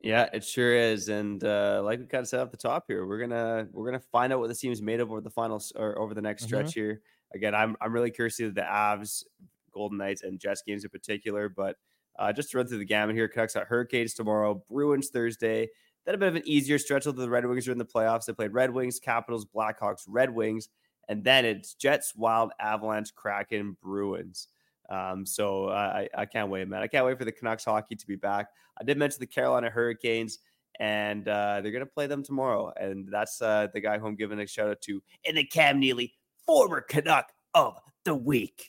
Yeah, 0.01 0.29
it 0.33 0.43
sure 0.43 0.75
is. 0.75 1.09
And 1.09 1.43
uh, 1.43 1.81
like 1.83 1.99
we 1.99 2.05
kind 2.05 2.21
of 2.21 2.27
said 2.27 2.39
off 2.39 2.51
the 2.51 2.57
top 2.57 2.85
here, 2.87 3.05
we're 3.05 3.19
gonna 3.19 3.67
we're 3.71 3.85
gonna 3.85 4.03
find 4.11 4.33
out 4.33 4.39
what 4.39 4.49
the 4.49 4.55
team 4.55 4.71
is 4.71 4.81
made 4.81 4.99
of 4.99 5.11
over 5.11 5.21
the 5.21 5.29
finals 5.29 5.71
or 5.75 5.97
over 5.99 6.13
the 6.13 6.21
next 6.21 6.43
stretch 6.45 6.73
here. 6.73 7.01
Again, 7.33 7.53
I'm 7.53 7.75
I'm 7.79 7.93
really 7.93 8.11
curious 8.11 8.37
to 8.37 8.47
see 8.47 8.49
the 8.49 8.61
Avs, 8.61 9.23
Golden 9.71 9.97
Knights, 9.97 10.23
and 10.23 10.39
Jets 10.39 10.63
games 10.65 10.83
in 10.83 10.89
particular. 10.89 11.49
But 11.49 11.75
uh, 12.17 12.33
just 12.33 12.51
to 12.51 12.57
run 12.57 12.67
through 12.67 12.79
the 12.79 12.85
gamut 12.85 13.15
here, 13.15 13.27
Canucks 13.27 13.53
got 13.53 13.67
Hurricanes 13.67 14.13
tomorrow, 14.13 14.63
Bruins 14.69 15.09
Thursday. 15.09 15.69
Then 16.05 16.15
a 16.15 16.17
bit 16.17 16.29
of 16.29 16.35
an 16.35 16.47
easier 16.47 16.79
stretch 16.79 17.05
although 17.05 17.21
the 17.21 17.29
Red 17.29 17.45
Wings 17.45 17.67
are 17.67 17.71
in 17.71 17.77
the 17.77 17.85
playoffs. 17.85 18.25
They 18.25 18.33
played 18.33 18.53
Red 18.53 18.71
Wings, 18.71 18.99
Capitals, 18.99 19.45
Blackhawks, 19.45 20.03
Red 20.07 20.33
Wings, 20.33 20.69
and 21.09 21.23
then 21.23 21.45
it's 21.45 21.75
Jets, 21.75 22.15
Wild, 22.15 22.51
Avalanche, 22.59 23.13
Kraken, 23.13 23.77
Bruins. 23.83 24.47
Um, 24.91 25.25
so 25.25 25.69
I, 25.69 26.09
I 26.17 26.25
can't 26.25 26.49
wait, 26.49 26.67
man. 26.67 26.81
I 26.81 26.87
can't 26.87 27.05
wait 27.05 27.17
for 27.17 27.23
the 27.23 27.31
Canucks 27.31 27.63
hockey 27.63 27.95
to 27.95 28.07
be 28.07 28.17
back. 28.17 28.47
I 28.79 28.83
did 28.83 28.97
mention 28.97 29.19
the 29.21 29.27
Carolina 29.27 29.69
Hurricanes, 29.69 30.39
and 30.79 31.27
uh, 31.27 31.61
they're 31.61 31.71
going 31.71 31.85
to 31.85 31.91
play 31.91 32.07
them 32.07 32.23
tomorrow. 32.23 32.73
And 32.75 33.07
that's 33.09 33.41
uh, 33.41 33.67
the 33.73 33.79
guy 33.79 33.97
who 33.97 34.07
I'm 34.07 34.15
giving 34.15 34.39
a 34.41 34.47
shout 34.47 34.67
out 34.69 34.81
to 34.81 35.01
in 35.23 35.35
the 35.35 35.45
Cam 35.45 35.79
Neely, 35.79 36.13
former 36.45 36.81
Canuck 36.81 37.29
of 37.53 37.77
the 38.03 38.13
week. 38.15 38.67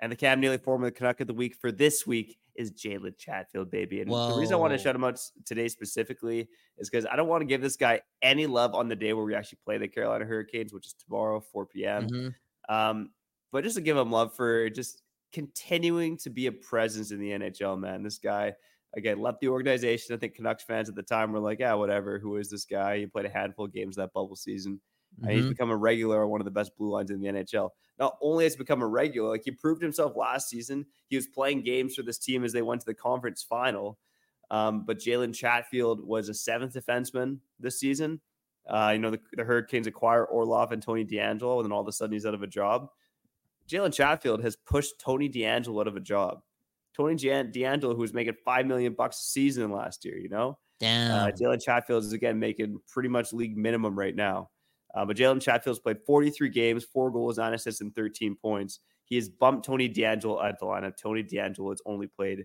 And 0.00 0.10
the 0.10 0.16
Cam 0.16 0.40
Neely, 0.40 0.58
former 0.58 0.90
Canuck 0.90 1.20
of 1.20 1.26
the 1.26 1.34
week 1.34 1.54
for 1.54 1.70
this 1.70 2.06
week 2.06 2.38
is 2.56 2.72
Jalen 2.72 3.16
Chatfield, 3.18 3.70
baby. 3.70 4.00
And 4.00 4.10
the 4.10 4.38
reason 4.38 4.54
I 4.54 4.56
want 4.56 4.72
to 4.72 4.78
shout 4.78 4.96
him 4.96 5.04
out 5.04 5.20
today 5.44 5.68
specifically 5.68 6.48
is 6.78 6.90
because 6.90 7.06
I 7.06 7.16
don't 7.16 7.28
want 7.28 7.42
to 7.42 7.46
give 7.46 7.60
this 7.60 7.76
guy 7.76 8.00
any 8.22 8.46
love 8.46 8.74
on 8.74 8.88
the 8.88 8.96
day 8.96 9.12
where 9.12 9.24
we 9.24 9.34
actually 9.34 9.58
play 9.64 9.78
the 9.78 9.88
Carolina 9.88 10.24
Hurricanes, 10.24 10.72
which 10.72 10.86
is 10.86 10.94
tomorrow, 10.94 11.40
4 11.40 11.66
p.m. 11.66 12.08
Mhm. 12.08 12.34
Um, 12.68 13.10
but 13.52 13.62
just 13.64 13.76
to 13.76 13.82
give 13.82 13.96
him 13.96 14.10
love 14.10 14.34
for 14.34 14.68
just 14.70 15.02
continuing 15.32 16.16
to 16.18 16.30
be 16.30 16.46
a 16.46 16.52
presence 16.52 17.10
in 17.10 17.18
the 17.20 17.30
NHL, 17.30 17.78
man. 17.78 18.02
This 18.02 18.18
guy 18.18 18.54
again 18.96 19.20
left 19.20 19.40
the 19.40 19.48
organization. 19.48 20.14
I 20.14 20.18
think 20.18 20.34
Canucks 20.34 20.64
fans 20.64 20.88
at 20.88 20.94
the 20.94 21.02
time 21.02 21.32
were 21.32 21.38
like, 21.40 21.58
"Yeah, 21.60 21.74
whatever. 21.74 22.18
Who 22.18 22.36
is 22.36 22.50
this 22.50 22.64
guy?" 22.64 22.98
He 22.98 23.06
played 23.06 23.24
a 23.26 23.30
handful 23.30 23.64
of 23.66 23.72
games 23.72 23.96
that 23.96 24.12
bubble 24.12 24.36
season. 24.36 24.80
and 25.22 25.30
he's 25.30 25.44
Mhm. 25.44 25.50
become 25.50 25.70
a 25.70 25.76
regular 25.76 26.24
on 26.24 26.30
one 26.30 26.40
of 26.40 26.46
the 26.46 26.50
best 26.50 26.74
blue 26.78 26.88
lines 26.90 27.10
in 27.10 27.20
the 27.20 27.28
NHL. 27.28 27.74
Not 27.98 28.16
only 28.22 28.44
has 28.44 28.54
he 28.54 28.58
become 28.58 28.80
a 28.80 28.86
regular, 28.88 29.28
like 29.28 29.42
he 29.44 29.50
proved 29.50 29.82
himself 29.82 30.16
last 30.16 30.48
season. 30.48 30.86
He 31.08 31.16
was 31.16 31.26
playing 31.26 31.64
games 31.64 31.94
for 31.94 32.02
this 32.02 32.18
team 32.18 32.44
as 32.44 32.54
they 32.54 32.62
went 32.62 32.80
to 32.80 32.86
the 32.86 32.94
conference 32.94 33.42
final. 33.42 33.98
Um, 34.50 34.86
but 34.86 34.98
Jalen 34.98 35.34
Chatfield 35.34 36.00
was 36.06 36.30
a 36.30 36.34
seventh 36.34 36.72
defenseman 36.72 37.40
this 37.60 37.78
season. 37.78 38.22
Uh, 38.66 38.92
you 38.94 39.00
know, 39.00 39.10
the, 39.10 39.20
the 39.34 39.44
Hurricanes 39.44 39.86
acquire 39.86 40.24
Orlov 40.24 40.72
and 40.72 40.82
Tony 40.82 41.04
DeAngelo, 41.04 41.56
and 41.58 41.66
then 41.66 41.72
all 41.72 41.82
of 41.82 41.88
a 41.88 41.92
sudden 41.92 42.14
he's 42.14 42.24
out 42.24 42.32
of 42.32 42.42
a 42.42 42.46
job. 42.46 42.88
Jalen 43.68 43.94
Chatfield 43.94 44.42
has 44.42 44.56
pushed 44.56 44.98
Tony 44.98 45.28
DeAngelo 45.28 45.80
out 45.80 45.88
of 45.88 45.96
a 45.96 46.00
job. 46.00 46.40
Tony 46.94 47.14
DeAngelo, 47.14 47.94
who 47.94 48.00
was 48.00 48.12
making 48.12 48.34
five 48.44 48.66
million 48.66 48.92
bucks 48.92 49.20
a 49.20 49.22
season 49.24 49.72
last 49.72 50.04
year, 50.04 50.18
you 50.18 50.28
know, 50.28 50.58
Damn. 50.78 51.10
uh, 51.10 51.30
Jalen 51.30 51.62
Chatfield 51.62 52.04
is 52.04 52.12
again 52.12 52.38
making 52.38 52.78
pretty 52.88 53.08
much 53.08 53.32
league 53.32 53.56
minimum 53.56 53.98
right 53.98 54.14
now. 54.14 54.50
Uh, 54.94 55.06
but 55.06 55.16
Jalen 55.16 55.40
Chatfield's 55.40 55.80
played 55.80 55.98
43 56.06 56.50
games, 56.50 56.84
four 56.84 57.10
goals, 57.10 57.38
nine 57.38 57.54
assists, 57.54 57.80
and 57.80 57.94
13 57.94 58.36
points. 58.36 58.80
He 59.04 59.16
has 59.16 59.28
bumped 59.28 59.64
Tony 59.64 59.88
DeAngelo 59.88 60.42
out 60.44 60.50
of 60.50 60.58
the 60.60 60.66
lineup. 60.66 60.96
Tony 60.96 61.22
DeAngelo 61.22 61.70
has 61.70 61.80
only 61.86 62.06
played 62.06 62.44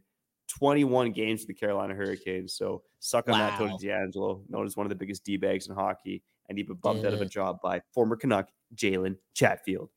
21 0.60 1.12
games 1.12 1.42
for 1.42 1.48
the 1.48 1.54
Carolina 1.54 1.94
Hurricanes. 1.94 2.54
So 2.54 2.84
suck 3.00 3.30
on 3.30 3.38
that, 3.38 3.58
Tony 3.58 3.72
Wow. 3.72 3.78
DeAngelo, 3.82 4.44
known 4.50 4.66
as 4.66 4.78
one 4.78 4.86
of 4.86 4.90
the 4.90 4.96
biggest 4.96 5.26
D 5.26 5.36
bags 5.38 5.68
in 5.68 5.76
hockey. 5.76 6.24
And 6.48 6.58
he 6.58 6.64
been 6.64 6.78
bumped 6.78 7.04
out 7.04 7.14
of 7.14 7.22
a 7.22 7.26
job 7.26 7.58
by 7.62 7.82
former 7.94 8.16
Canuck 8.16 8.48
Jalen 8.76 9.18
Chatfield. 9.34 9.90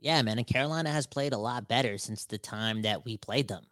Yeah, 0.00 0.20
man. 0.22 0.38
And 0.38 0.46
Carolina 0.46 0.90
has 0.90 1.06
played 1.06 1.32
a 1.32 1.38
lot 1.38 1.68
better 1.68 1.98
since 1.98 2.24
the 2.24 2.38
time 2.38 2.82
that 2.82 3.04
we 3.04 3.16
played 3.16 3.48
them 3.48 3.64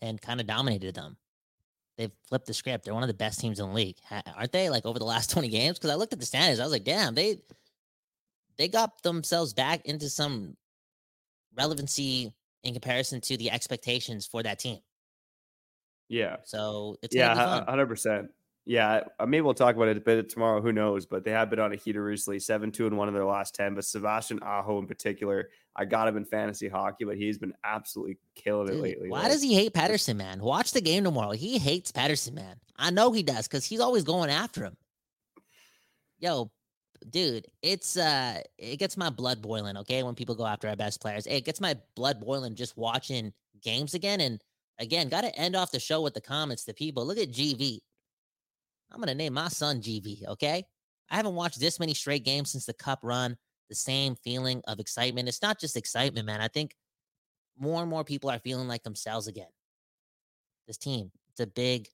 and 0.00 0.20
kind 0.20 0.40
of 0.40 0.46
dominated 0.46 0.94
them. 0.94 1.16
They've 1.98 2.10
flipped 2.26 2.46
the 2.46 2.54
script. 2.54 2.84
They're 2.84 2.94
one 2.94 3.02
of 3.02 3.08
the 3.08 3.14
best 3.14 3.38
teams 3.40 3.60
in 3.60 3.68
the 3.68 3.74
league, 3.74 3.98
aren't 4.34 4.52
they? 4.52 4.70
Like 4.70 4.86
over 4.86 4.98
the 4.98 5.04
last 5.04 5.30
20 5.32 5.48
games? 5.48 5.78
Because 5.78 5.90
I 5.90 5.94
looked 5.96 6.14
at 6.14 6.20
the 6.20 6.26
standings, 6.26 6.58
I 6.58 6.62
was 6.64 6.72
like, 6.72 6.84
damn, 6.84 7.14
they 7.14 7.36
they 8.56 8.68
got 8.68 9.02
themselves 9.02 9.52
back 9.54 9.84
into 9.86 10.08
some 10.08 10.56
relevancy 11.56 12.32
in 12.62 12.72
comparison 12.74 13.20
to 13.22 13.36
the 13.36 13.50
expectations 13.50 14.26
for 14.26 14.42
that 14.42 14.58
team. 14.58 14.80
Yeah. 16.08 16.36
So 16.44 16.96
it's 17.02 17.14
Yeah, 17.14 17.34
gonna 17.34 17.40
be 17.40 17.44
fun. 17.60 17.64
hundred 17.68 17.86
percent. 17.86 18.30
Yeah, 18.66 19.04
uh, 19.18 19.26
maybe 19.26 19.40
we'll 19.40 19.54
talk 19.54 19.74
about 19.74 19.88
it 19.88 19.96
a 19.96 20.00
bit 20.00 20.28
tomorrow. 20.28 20.60
Who 20.60 20.72
knows? 20.72 21.06
But 21.06 21.24
they 21.24 21.30
have 21.30 21.50
been 21.50 21.58
on 21.58 21.72
a 21.72 21.76
heater 21.76 22.04
recently, 22.04 22.38
seven 22.38 22.70
two 22.70 22.86
and 22.86 22.96
one 22.96 23.08
of 23.08 23.14
their 23.14 23.24
last 23.24 23.54
ten. 23.54 23.74
But 23.74 23.84
Sebastian 23.84 24.40
Aho 24.42 24.78
in 24.78 24.86
particular, 24.86 25.48
I 25.74 25.86
got 25.86 26.08
him 26.08 26.16
in 26.16 26.24
fantasy 26.24 26.68
hockey, 26.68 27.04
but 27.04 27.16
he's 27.16 27.38
been 27.38 27.54
absolutely 27.64 28.18
killing 28.34 28.68
it 28.68 28.80
lately. 28.80 29.08
why 29.08 29.22
like- 29.22 29.32
does 29.32 29.42
he 29.42 29.54
hate 29.54 29.72
Pettersson, 29.72 30.16
man? 30.16 30.40
Watch 30.40 30.72
the 30.72 30.80
game 30.80 31.04
tomorrow. 31.04 31.32
He 31.32 31.58
hates 31.58 31.90
Pettersson, 31.90 32.34
man. 32.34 32.56
I 32.76 32.90
know 32.90 33.12
he 33.12 33.22
does 33.22 33.48
because 33.48 33.64
he's 33.64 33.80
always 33.80 34.04
going 34.04 34.30
after 34.30 34.64
him. 34.64 34.76
Yo, 36.18 36.50
dude, 37.08 37.46
it's 37.62 37.96
uh 37.96 38.40
it 38.58 38.78
gets 38.78 38.96
my 38.96 39.08
blood 39.08 39.40
boiling, 39.40 39.78
okay, 39.78 40.02
when 40.02 40.14
people 40.14 40.34
go 40.34 40.46
after 40.46 40.68
our 40.68 40.76
best 40.76 41.00
players. 41.00 41.26
It 41.26 41.44
gets 41.44 41.60
my 41.60 41.76
blood 41.96 42.20
boiling 42.20 42.54
just 42.54 42.76
watching 42.76 43.32
games 43.62 43.94
again. 43.94 44.20
And 44.20 44.40
again, 44.78 45.08
gotta 45.08 45.34
end 45.34 45.56
off 45.56 45.70
the 45.70 45.80
show 45.80 46.02
with 46.02 46.14
the 46.14 46.20
comments 46.20 46.64
to 46.66 46.74
people. 46.74 47.06
Look 47.06 47.18
at 47.18 47.30
GV. 47.30 47.80
I'm 48.92 49.00
gonna 49.00 49.14
name 49.14 49.34
my 49.34 49.48
son 49.48 49.80
GV, 49.80 50.26
okay? 50.28 50.64
I 51.10 51.16
haven't 51.16 51.34
watched 51.34 51.60
this 51.60 51.80
many 51.80 51.94
straight 51.94 52.24
games 52.24 52.50
since 52.50 52.66
the 52.66 52.72
cup 52.72 53.00
run. 53.02 53.36
The 53.68 53.74
same 53.74 54.16
feeling 54.16 54.62
of 54.66 54.80
excitement. 54.80 55.28
It's 55.28 55.42
not 55.42 55.60
just 55.60 55.76
excitement, 55.76 56.26
man. 56.26 56.40
I 56.40 56.48
think 56.48 56.74
more 57.58 57.80
and 57.82 57.90
more 57.90 58.02
people 58.02 58.30
are 58.30 58.38
feeling 58.38 58.66
like 58.66 58.82
themselves 58.82 59.28
again. 59.28 59.50
This 60.66 60.76
team, 60.76 61.12
it's 61.30 61.40
a 61.40 61.46
big, 61.46 61.88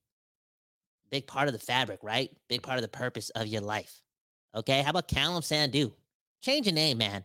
big 1.10 1.26
part 1.26 1.48
of 1.48 1.52
the 1.52 1.60
fabric, 1.60 2.00
right? 2.02 2.30
Big 2.48 2.62
part 2.62 2.78
of 2.78 2.82
the 2.82 2.88
purpose 2.88 3.30
of 3.30 3.46
your 3.46 3.60
life. 3.60 4.00
Okay. 4.54 4.80
How 4.82 4.90
about 4.90 5.08
Callum 5.08 5.42
Sandu? 5.42 5.92
Change 6.42 6.66
your 6.66 6.74
name, 6.74 6.98
man. 6.98 7.24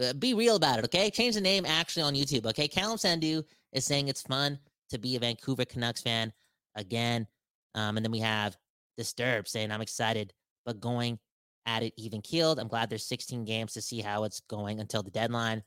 Uh, 0.00 0.12
be 0.14 0.34
real 0.34 0.56
about 0.56 0.78
it. 0.78 0.84
Okay. 0.86 1.10
Change 1.10 1.34
the 1.34 1.40
name 1.40 1.64
actually 1.66 2.02
on 2.02 2.14
YouTube. 2.14 2.46
Okay. 2.46 2.66
Callum 2.66 2.98
Sandu 2.98 3.42
is 3.72 3.84
saying 3.84 4.08
it's 4.08 4.22
fun 4.22 4.58
to 4.90 4.98
be 4.98 5.16
a 5.16 5.20
Vancouver 5.20 5.64
Canucks 5.64 6.02
fan 6.02 6.32
again. 6.74 7.26
Um, 7.74 7.96
and 7.96 8.04
then 8.04 8.12
we 8.12 8.20
have 8.20 8.56
Disturbed 8.96 9.48
saying, 9.48 9.70
I'm 9.70 9.80
excited, 9.80 10.32
but 10.64 10.80
going 10.80 11.18
at 11.66 11.82
it 11.82 11.94
even 11.96 12.20
keeled. 12.20 12.58
I'm 12.58 12.68
glad 12.68 12.90
there's 12.90 13.06
16 13.06 13.44
games 13.44 13.72
to 13.74 13.80
see 13.80 14.00
how 14.00 14.24
it's 14.24 14.40
going 14.40 14.80
until 14.80 15.02
the 15.02 15.10
deadline. 15.10 15.62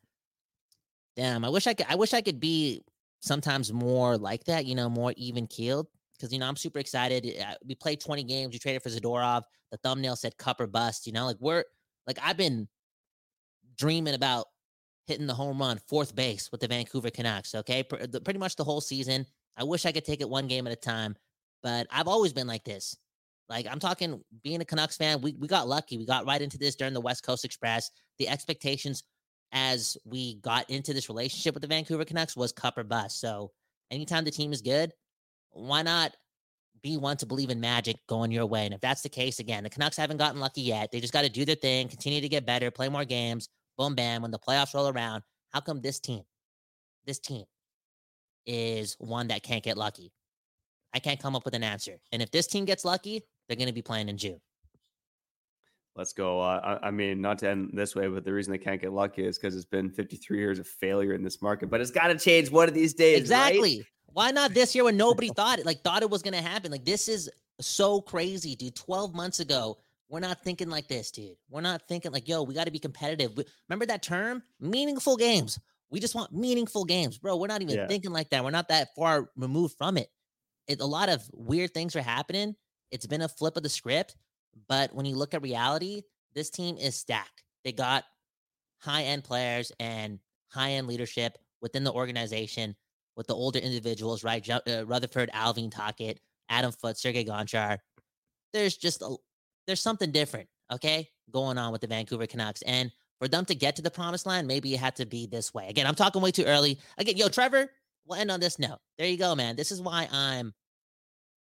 Damn, 1.15 1.45
I 1.45 1.49
wish 1.49 1.67
I 1.67 1.73
could. 1.73 1.85
I 1.89 1.95
wish 1.95 2.13
I 2.13 2.21
could 2.21 2.39
be 2.39 2.83
sometimes 3.21 3.71
more 3.71 4.17
like 4.17 4.43
that. 4.45 4.65
You 4.65 4.75
know, 4.75 4.89
more 4.89 5.13
even 5.15 5.47
keeled. 5.47 5.87
Because 6.17 6.31
you 6.31 6.39
know, 6.39 6.47
I'm 6.47 6.55
super 6.55 6.79
excited. 6.79 7.25
We 7.65 7.75
played 7.75 7.99
20 7.99 8.23
games. 8.23 8.53
We 8.53 8.59
traded 8.59 8.83
for 8.83 8.89
Zadorov. 8.89 9.43
The 9.71 9.77
thumbnail 9.77 10.15
said 10.15 10.37
"cup 10.37 10.59
or 10.59 10.67
bust." 10.67 11.07
You 11.07 11.13
know, 11.13 11.25
like 11.25 11.37
we're 11.39 11.63
like 12.07 12.19
I've 12.21 12.37
been 12.37 12.67
dreaming 13.77 14.13
about 14.13 14.47
hitting 15.07 15.27
the 15.27 15.33
home 15.33 15.59
run, 15.59 15.79
fourth 15.87 16.15
base 16.15 16.51
with 16.51 16.61
the 16.61 16.67
Vancouver 16.67 17.09
Canucks. 17.09 17.55
Okay, 17.55 17.83
pretty 17.83 18.39
much 18.39 18.55
the 18.55 18.63
whole 18.63 18.81
season. 18.81 19.25
I 19.57 19.63
wish 19.63 19.85
I 19.85 19.91
could 19.91 20.05
take 20.05 20.21
it 20.21 20.29
one 20.29 20.47
game 20.47 20.67
at 20.67 20.73
a 20.73 20.77
time, 20.77 21.15
but 21.63 21.87
I've 21.91 22.07
always 22.07 22.33
been 22.33 22.47
like 22.47 22.63
this. 22.63 22.97
Like 23.49 23.67
I'm 23.69 23.79
talking 23.79 24.21
being 24.43 24.61
a 24.61 24.65
Canucks 24.65 24.97
fan, 24.97 25.21
we, 25.21 25.35
we 25.39 25.47
got 25.47 25.67
lucky. 25.67 25.97
We 25.97 26.05
got 26.05 26.25
right 26.25 26.41
into 26.41 26.57
this 26.57 26.75
during 26.75 26.93
the 26.93 27.01
West 27.01 27.23
Coast 27.23 27.45
Express. 27.45 27.91
The 28.17 28.27
expectations 28.27 29.03
as 29.51 29.97
we 30.03 30.35
got 30.35 30.69
into 30.69 30.93
this 30.93 31.09
relationship 31.09 31.53
with 31.53 31.61
the 31.61 31.67
Vancouver 31.67 32.05
Canucks 32.05 32.35
was 32.35 32.51
cup 32.51 32.77
or 32.77 32.83
bust. 32.83 33.19
So 33.19 33.51
anytime 33.91 34.25
the 34.25 34.31
team 34.31 34.51
is 34.51 34.61
good, 34.61 34.91
why 35.51 35.81
not 35.81 36.15
be 36.81 36.97
one 36.97 37.17
to 37.17 37.25
believe 37.25 37.49
in 37.49 37.59
magic 37.59 37.97
going 38.07 38.31
your 38.31 38.45
way? 38.45 38.65
And 38.65 38.73
if 38.73 38.81
that's 38.81 39.01
the 39.01 39.09
case, 39.09 39.39
again, 39.39 39.63
the 39.63 39.69
Canucks 39.69 39.97
haven't 39.97 40.17
gotten 40.17 40.39
lucky 40.39 40.61
yet. 40.61 40.91
They 40.91 40.99
just 40.99 41.13
got 41.13 41.23
to 41.23 41.29
do 41.29 41.45
their 41.45 41.55
thing, 41.55 41.87
continue 41.87 42.21
to 42.21 42.29
get 42.29 42.45
better, 42.45 42.71
play 42.71 42.89
more 42.89 43.05
games. 43.05 43.49
Boom, 43.77 43.95
bam. 43.95 44.21
When 44.21 44.31
the 44.31 44.39
playoffs 44.39 44.73
roll 44.73 44.89
around, 44.89 45.23
how 45.51 45.59
come 45.61 45.81
this 45.81 45.99
team, 45.99 46.23
this 47.05 47.19
team, 47.19 47.45
is 48.45 48.95
one 48.99 49.29
that 49.29 49.43
can't 49.43 49.63
get 49.63 49.77
lucky? 49.77 50.11
I 50.93 50.99
can't 50.99 51.19
come 51.19 51.35
up 51.35 51.45
with 51.45 51.55
an 51.55 51.63
answer. 51.63 51.97
And 52.11 52.21
if 52.21 52.31
this 52.31 52.47
team 52.47 52.65
gets 52.65 52.85
lucky, 52.85 53.23
they're 53.47 53.57
going 53.57 53.67
to 53.67 53.73
be 53.73 53.81
playing 53.81 54.09
in 54.09 54.17
June. 54.17 54.39
Let's 55.95 56.11
go. 56.11 56.41
Uh, 56.41 56.77
I, 56.83 56.87
I 56.87 56.91
mean, 56.91 57.21
not 57.21 57.37
to 57.39 57.49
end 57.49 57.71
this 57.73 57.95
way, 57.95 58.07
but 58.07 58.25
the 58.25 58.33
reason 58.33 58.51
they 58.51 58.57
can't 58.57 58.81
get 58.81 58.91
lucky 58.91 59.25
is 59.25 59.37
because 59.37 59.55
it's 59.55 59.63
been 59.65 59.89
53 59.89 60.37
years 60.37 60.59
of 60.59 60.67
failure 60.67 61.13
in 61.13 61.23
this 61.23 61.41
market. 61.41 61.69
But 61.69 61.79
it's 61.79 61.91
got 61.91 62.07
to 62.07 62.17
change 62.17 62.51
one 62.51 62.67
of 62.67 62.73
these 62.73 62.93
days. 62.93 63.13
right? 63.13 63.21
Exactly. 63.21 63.85
Why 64.07 64.31
not 64.31 64.53
this 64.53 64.75
year 64.75 64.83
when 64.83 64.97
nobody 64.97 65.29
thought 65.35 65.59
it? 65.59 65.65
Like 65.65 65.83
thought 65.83 66.01
it 66.01 66.09
was 66.09 66.21
gonna 66.21 66.41
happen. 66.41 66.71
Like 66.71 66.83
this 66.85 67.07
is 67.07 67.29
so 67.61 68.01
crazy, 68.01 68.55
dude. 68.55 68.75
Twelve 68.75 69.13
months 69.15 69.39
ago, 69.41 69.77
we're 70.09 70.19
not 70.21 70.41
thinking 70.43 70.69
like 70.69 70.87
this, 70.87 71.11
dude. 71.11 71.35
We're 71.49 71.61
not 71.61 71.81
thinking 71.87 72.11
like, 72.11 72.27
yo, 72.27 72.43
we 72.43 72.53
got 72.53 72.65
to 72.65 72.71
be 72.71 72.79
competitive. 72.79 73.35
We- 73.37 73.45
Remember 73.69 73.85
that 73.87 74.03
term, 74.03 74.41
meaningful 74.59 75.15
games. 75.17 75.59
We 75.89 75.99
just 76.01 76.15
want 76.15 76.33
meaningful 76.33 76.83
games, 76.85 77.17
bro. 77.17 77.37
We're 77.37 77.47
not 77.47 77.61
even 77.61 77.75
Yeah. 77.75 77.87
thinking 77.87 78.11
like 78.11 78.29
that. 78.31 78.43
We're 78.43 78.51
not 78.51 78.67
that 78.69 78.89
far 78.95 79.29
removed 79.37 79.75
from 79.77 79.97
it. 79.97 80.09
it. 80.67 80.79
A 80.81 80.85
lot 80.85 81.09
of 81.09 81.21
weird 81.33 81.73
things 81.73 81.95
are 81.95 82.01
happening. 82.01 82.55
It's 82.95 83.05
been 83.05 83.21
a 83.21 83.27
flip 83.27 83.57
of 83.57 83.63
the 83.63 83.69
script, 83.69 84.15
but 84.69 84.95
when 84.95 85.05
you 85.05 85.17
look 85.17 85.33
at 85.33 85.41
reality, 85.41 86.03
this 86.33 86.49
team 86.49 86.77
is 86.77 86.95
stacked. 86.95 87.43
They 87.65 87.73
got 87.73 88.05
high 88.79 89.03
end 89.03 89.25
players 89.25 89.73
and 89.81 90.17
high 90.47 90.71
end 90.71 90.87
leadership 90.87 91.37
within 91.61 91.83
the 91.83 91.91
organization 91.91 92.73
with 93.17 93.27
the 93.27 93.35
older 93.35 93.59
individuals, 93.59 94.23
right? 94.23 94.49
Uh, 94.49 94.85
Rutherford, 94.85 95.29
Allvin 95.33 95.71
Tocchet, 95.71 96.21
Adam 96.47 96.71
Foote, 96.71 96.97
Sergey 96.97 97.25
Gonchar. 97.25 97.79
There's 98.53 98.77
just 98.77 99.01
a, 99.01 99.17
there's 99.67 99.81
something 99.81 100.11
different, 100.11 100.47
okay, 100.71 101.09
going 101.31 101.57
on 101.57 101.73
with 101.73 101.81
the 101.81 101.87
Vancouver 101.87 102.27
Canucks. 102.27 102.61
And 102.61 102.93
for 103.19 103.27
them 103.27 103.43
to 103.45 103.55
get 103.55 103.75
to 103.75 103.81
the 103.81 103.91
promised 103.91 104.25
land, 104.25 104.47
maybe 104.47 104.73
it 104.73 104.79
had 104.79 104.95
to 104.95 105.05
be 105.05 105.27
this 105.27 105.53
way. 105.53 105.67
Again, 105.67 105.85
I'm 105.85 105.95
talking 105.95 106.21
way 106.21 106.31
too 106.31 106.45
early. 106.45 106.79
Again, 106.97 107.17
yo, 107.17 107.27
Trevor, 107.27 107.69
we'll 108.05 108.19
end 108.19 108.31
on 108.31 108.39
this 108.39 108.57
note. 108.57 108.79
There 108.97 109.07
you 109.07 109.17
go, 109.17 109.35
man. 109.35 109.57
This 109.57 109.73
is 109.73 109.81
why 109.81 110.07
I'm 110.13 110.53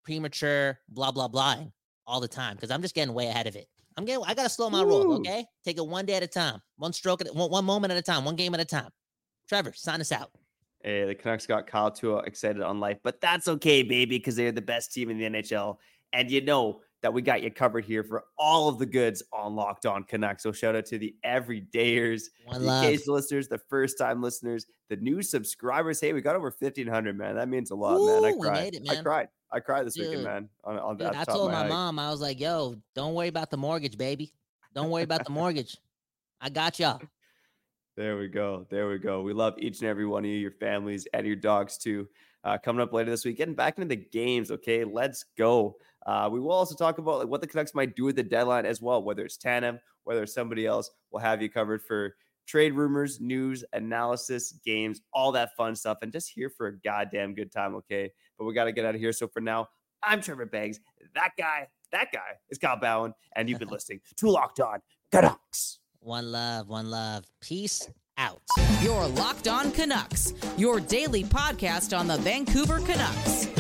premature, 0.05 0.79
blah, 0.89 1.11
blah, 1.11 1.29
blahing 1.29 1.73
all 2.07 2.21
the 2.21 2.29
time 2.29 2.57
because 2.57 2.71
I'm 2.71 2.83
just 2.83 2.95
getting 2.95 3.15
way 3.15 3.29
ahead 3.29 3.47
of 3.47 3.57
it. 3.57 3.67
I'm 3.97 4.05
getting, 4.05 4.25
I 4.27 4.35
got 4.35 4.45
to 4.45 4.49
slow 4.49 4.71
my 4.71 4.83
roll, 4.83 5.15
okay? 5.19 5.45
Take 5.65 5.79
it 5.79 5.87
one 5.87 6.07
day 6.07 6.15
at 6.15 6.23
a 6.23 6.27
time, 6.27 6.61
one 6.77 6.93
stroke 6.93 7.21
at 7.21 7.35
one, 7.35 7.51
one 7.51 7.65
moment 7.65 7.93
at 7.93 7.99
a 7.99 8.03
time, 8.03 8.25
one 8.25 8.37
game 8.37 8.55
at 8.55 8.61
a 8.61 8.65
time. 8.65 8.89
Trevor, 9.49 9.73
sign 9.75 10.01
us 10.01 10.13
out. 10.13 10.31
Hey, 10.83 11.05
the 11.05 11.15
Canucks 11.15 11.47
got 11.47 11.67
Kyle 11.67 11.91
Tua 11.91 12.21
excited 12.21 12.63
on 12.63 12.81
life, 12.81 12.99
but 13.05 13.21
that's 13.21 13.49
okay, 13.49 13.83
baby, 13.83 14.19
because 14.19 14.35
they're 14.35 14.51
the 14.51 14.63
best 14.63 14.93
team 14.93 15.11
in 15.11 15.19
the 15.19 15.25
NHL. 15.25 15.77
And 16.13 16.31
you 16.31 16.41
know 16.41 16.81
that 17.03 17.13
we 17.13 17.21
got 17.21 17.43
you 17.43 17.51
covered 17.51 17.85
here 17.85 18.05
for 18.05 18.25
all 18.39 18.69
of 18.69 18.79
the 18.79 18.87
goods 18.87 19.23
on 19.33 19.57
Locked 19.57 19.87
On 19.87 20.05
Canucks. 20.05 20.43
So 20.43 20.53
shout 20.53 20.77
out 20.77 20.87
to 20.87 20.99
the 20.99 21.15
everydayers, 21.25 22.23
One 22.45 22.65
the 22.65 22.79
occasional 22.79 23.17
listeners, 23.17 23.49
the 23.49 23.59
first 23.59 23.99
time 23.99 24.23
listeners, 24.23 24.67
the 24.89 24.97
new 24.97 25.21
subscribers. 25.21 26.01
Hey, 26.01 26.13
we 26.13 26.21
got 26.21 26.37
over 26.37 26.55
1,500, 26.57 27.19
man. 27.19 27.35
That 27.35 27.49
means 27.49 27.73
a 27.73 27.75
lot, 27.75 27.99
man. 27.99 28.25
I 28.25 28.39
cried. 28.39 28.75
it, 28.75 28.89
I 28.89 29.03
cried. 29.03 29.29
I 29.51 29.61
cried 29.61 29.85
this 29.85 29.95
Dude. 29.95 30.09
weekend, 30.09 30.25
man. 30.25 30.49
On, 30.65 30.79
on 30.79 30.97
Dude, 30.97 31.09
that 31.09 31.17
I 31.17 31.25
told 31.25 31.51
my 31.51 31.59
hike. 31.59 31.69
mom, 31.69 31.99
I 31.99 32.11
was 32.11 32.21
like, 32.21 32.41
yo, 32.41 32.77
don't 32.95 33.15
worry 33.15 33.29
about 33.29 33.51
the 33.51 33.57
mortgage, 33.57 33.99
baby. 33.99 34.33
Don't 34.75 34.91
worry 34.91 35.03
about 35.03 35.25
the 35.25 35.33
mortgage. 35.33 35.77
I 36.41 36.49
got 36.49 36.79
y'all. 36.79 37.01
There 37.95 38.17
we 38.17 38.29
go. 38.29 38.67
There 38.71 38.89
we 38.89 38.97
go. 38.97 39.21
We 39.21 39.35
love 39.35 39.53
each 39.59 39.81
and 39.81 39.89
every 39.89 40.07
one 40.07 40.25
of 40.25 40.31
you, 40.31 40.39
your 40.39 40.53
families, 40.53 41.07
and 41.13 41.27
your 41.27 41.37
dogs 41.37 41.77
too. 41.77 42.09
Uh, 42.43 42.57
coming 42.57 42.81
up 42.81 42.95
later 42.95 43.11
this 43.11 43.27
week, 43.27 43.37
getting 43.37 43.55
back 43.55 43.77
into 43.77 43.87
the 43.87 43.97
games. 43.97 44.51
Okay, 44.51 44.83
let's 44.83 45.27
go. 45.37 45.77
Uh, 46.07 46.29
we 46.31 46.41
will 46.41 46.53
also 46.53 46.75
talk 46.75 46.99
about 46.99 47.21
like 47.21 47.29
what 47.29 47.41
the 47.41 47.47
Canucks 47.47 47.75
might 47.75 47.95
do 47.95 48.09
at 48.09 48.17
the 48.17 48.23
deadline 48.23 48.67
as 48.67 48.83
well, 48.83 49.03
whether 49.03 49.25
it's 49.25 49.37
Tanev, 49.37 49.79
whether 50.05 50.23
it's 50.25 50.35
somebody 50.35 50.67
else. 50.67 50.91
We'll 51.11 51.23
have 51.23 51.41
you 51.43 51.49
covered 51.49 51.83
for 51.83 52.17
trade 52.47 52.75
rumors, 52.75 53.21
news, 53.21 53.65
analysis, 53.73 54.53
games, 54.65 55.01
all 55.13 55.33
that 55.33 55.51
fun 55.57 55.77
stuff, 55.77 55.99
and 56.03 56.13
just 56.13 56.31
here 56.31 56.51
for 56.51 56.69
a 56.69 56.79
goddamn 56.81 57.35
good 57.35 57.53
time. 57.53 57.75
Okay, 57.77 58.11
but 58.39 58.45
we 58.45 58.55
got 58.55 58.65
to 58.65 58.73
get 58.73 58.85
out 58.85 58.95
of 58.95 59.01
here. 59.01 59.13
So 59.13 59.29
for 59.29 59.41
now, 59.41 59.69
I'm 60.03 60.21
Trevor 60.21 60.47
Beggs. 60.47 60.81
That 61.15 61.31
guy, 61.39 61.69
that 61.93 62.13
guy 62.13 62.39
is 62.51 62.59
Kyle 62.59 62.77
Bowen, 62.77 63.15
and 63.37 63.49
you've 63.49 63.59
been 63.59 63.69
listening 63.71 64.01
to 64.17 64.31
Locked 64.31 64.61
On 64.61 64.81
Canucks. 65.11 65.79
One 66.01 66.33
love, 66.33 66.69
one 66.69 66.91
love. 66.91 67.25
Peace 67.41 67.89
out. 68.19 68.43
Your 68.81 69.07
Locked 69.07 69.47
On 69.47 69.71
Canucks, 69.71 70.35
your 70.57 70.81
daily 70.81 71.23
podcast 71.23 71.97
on 71.97 72.09
the 72.09 72.19
Vancouver 72.19 72.81
Canucks. 72.81 73.53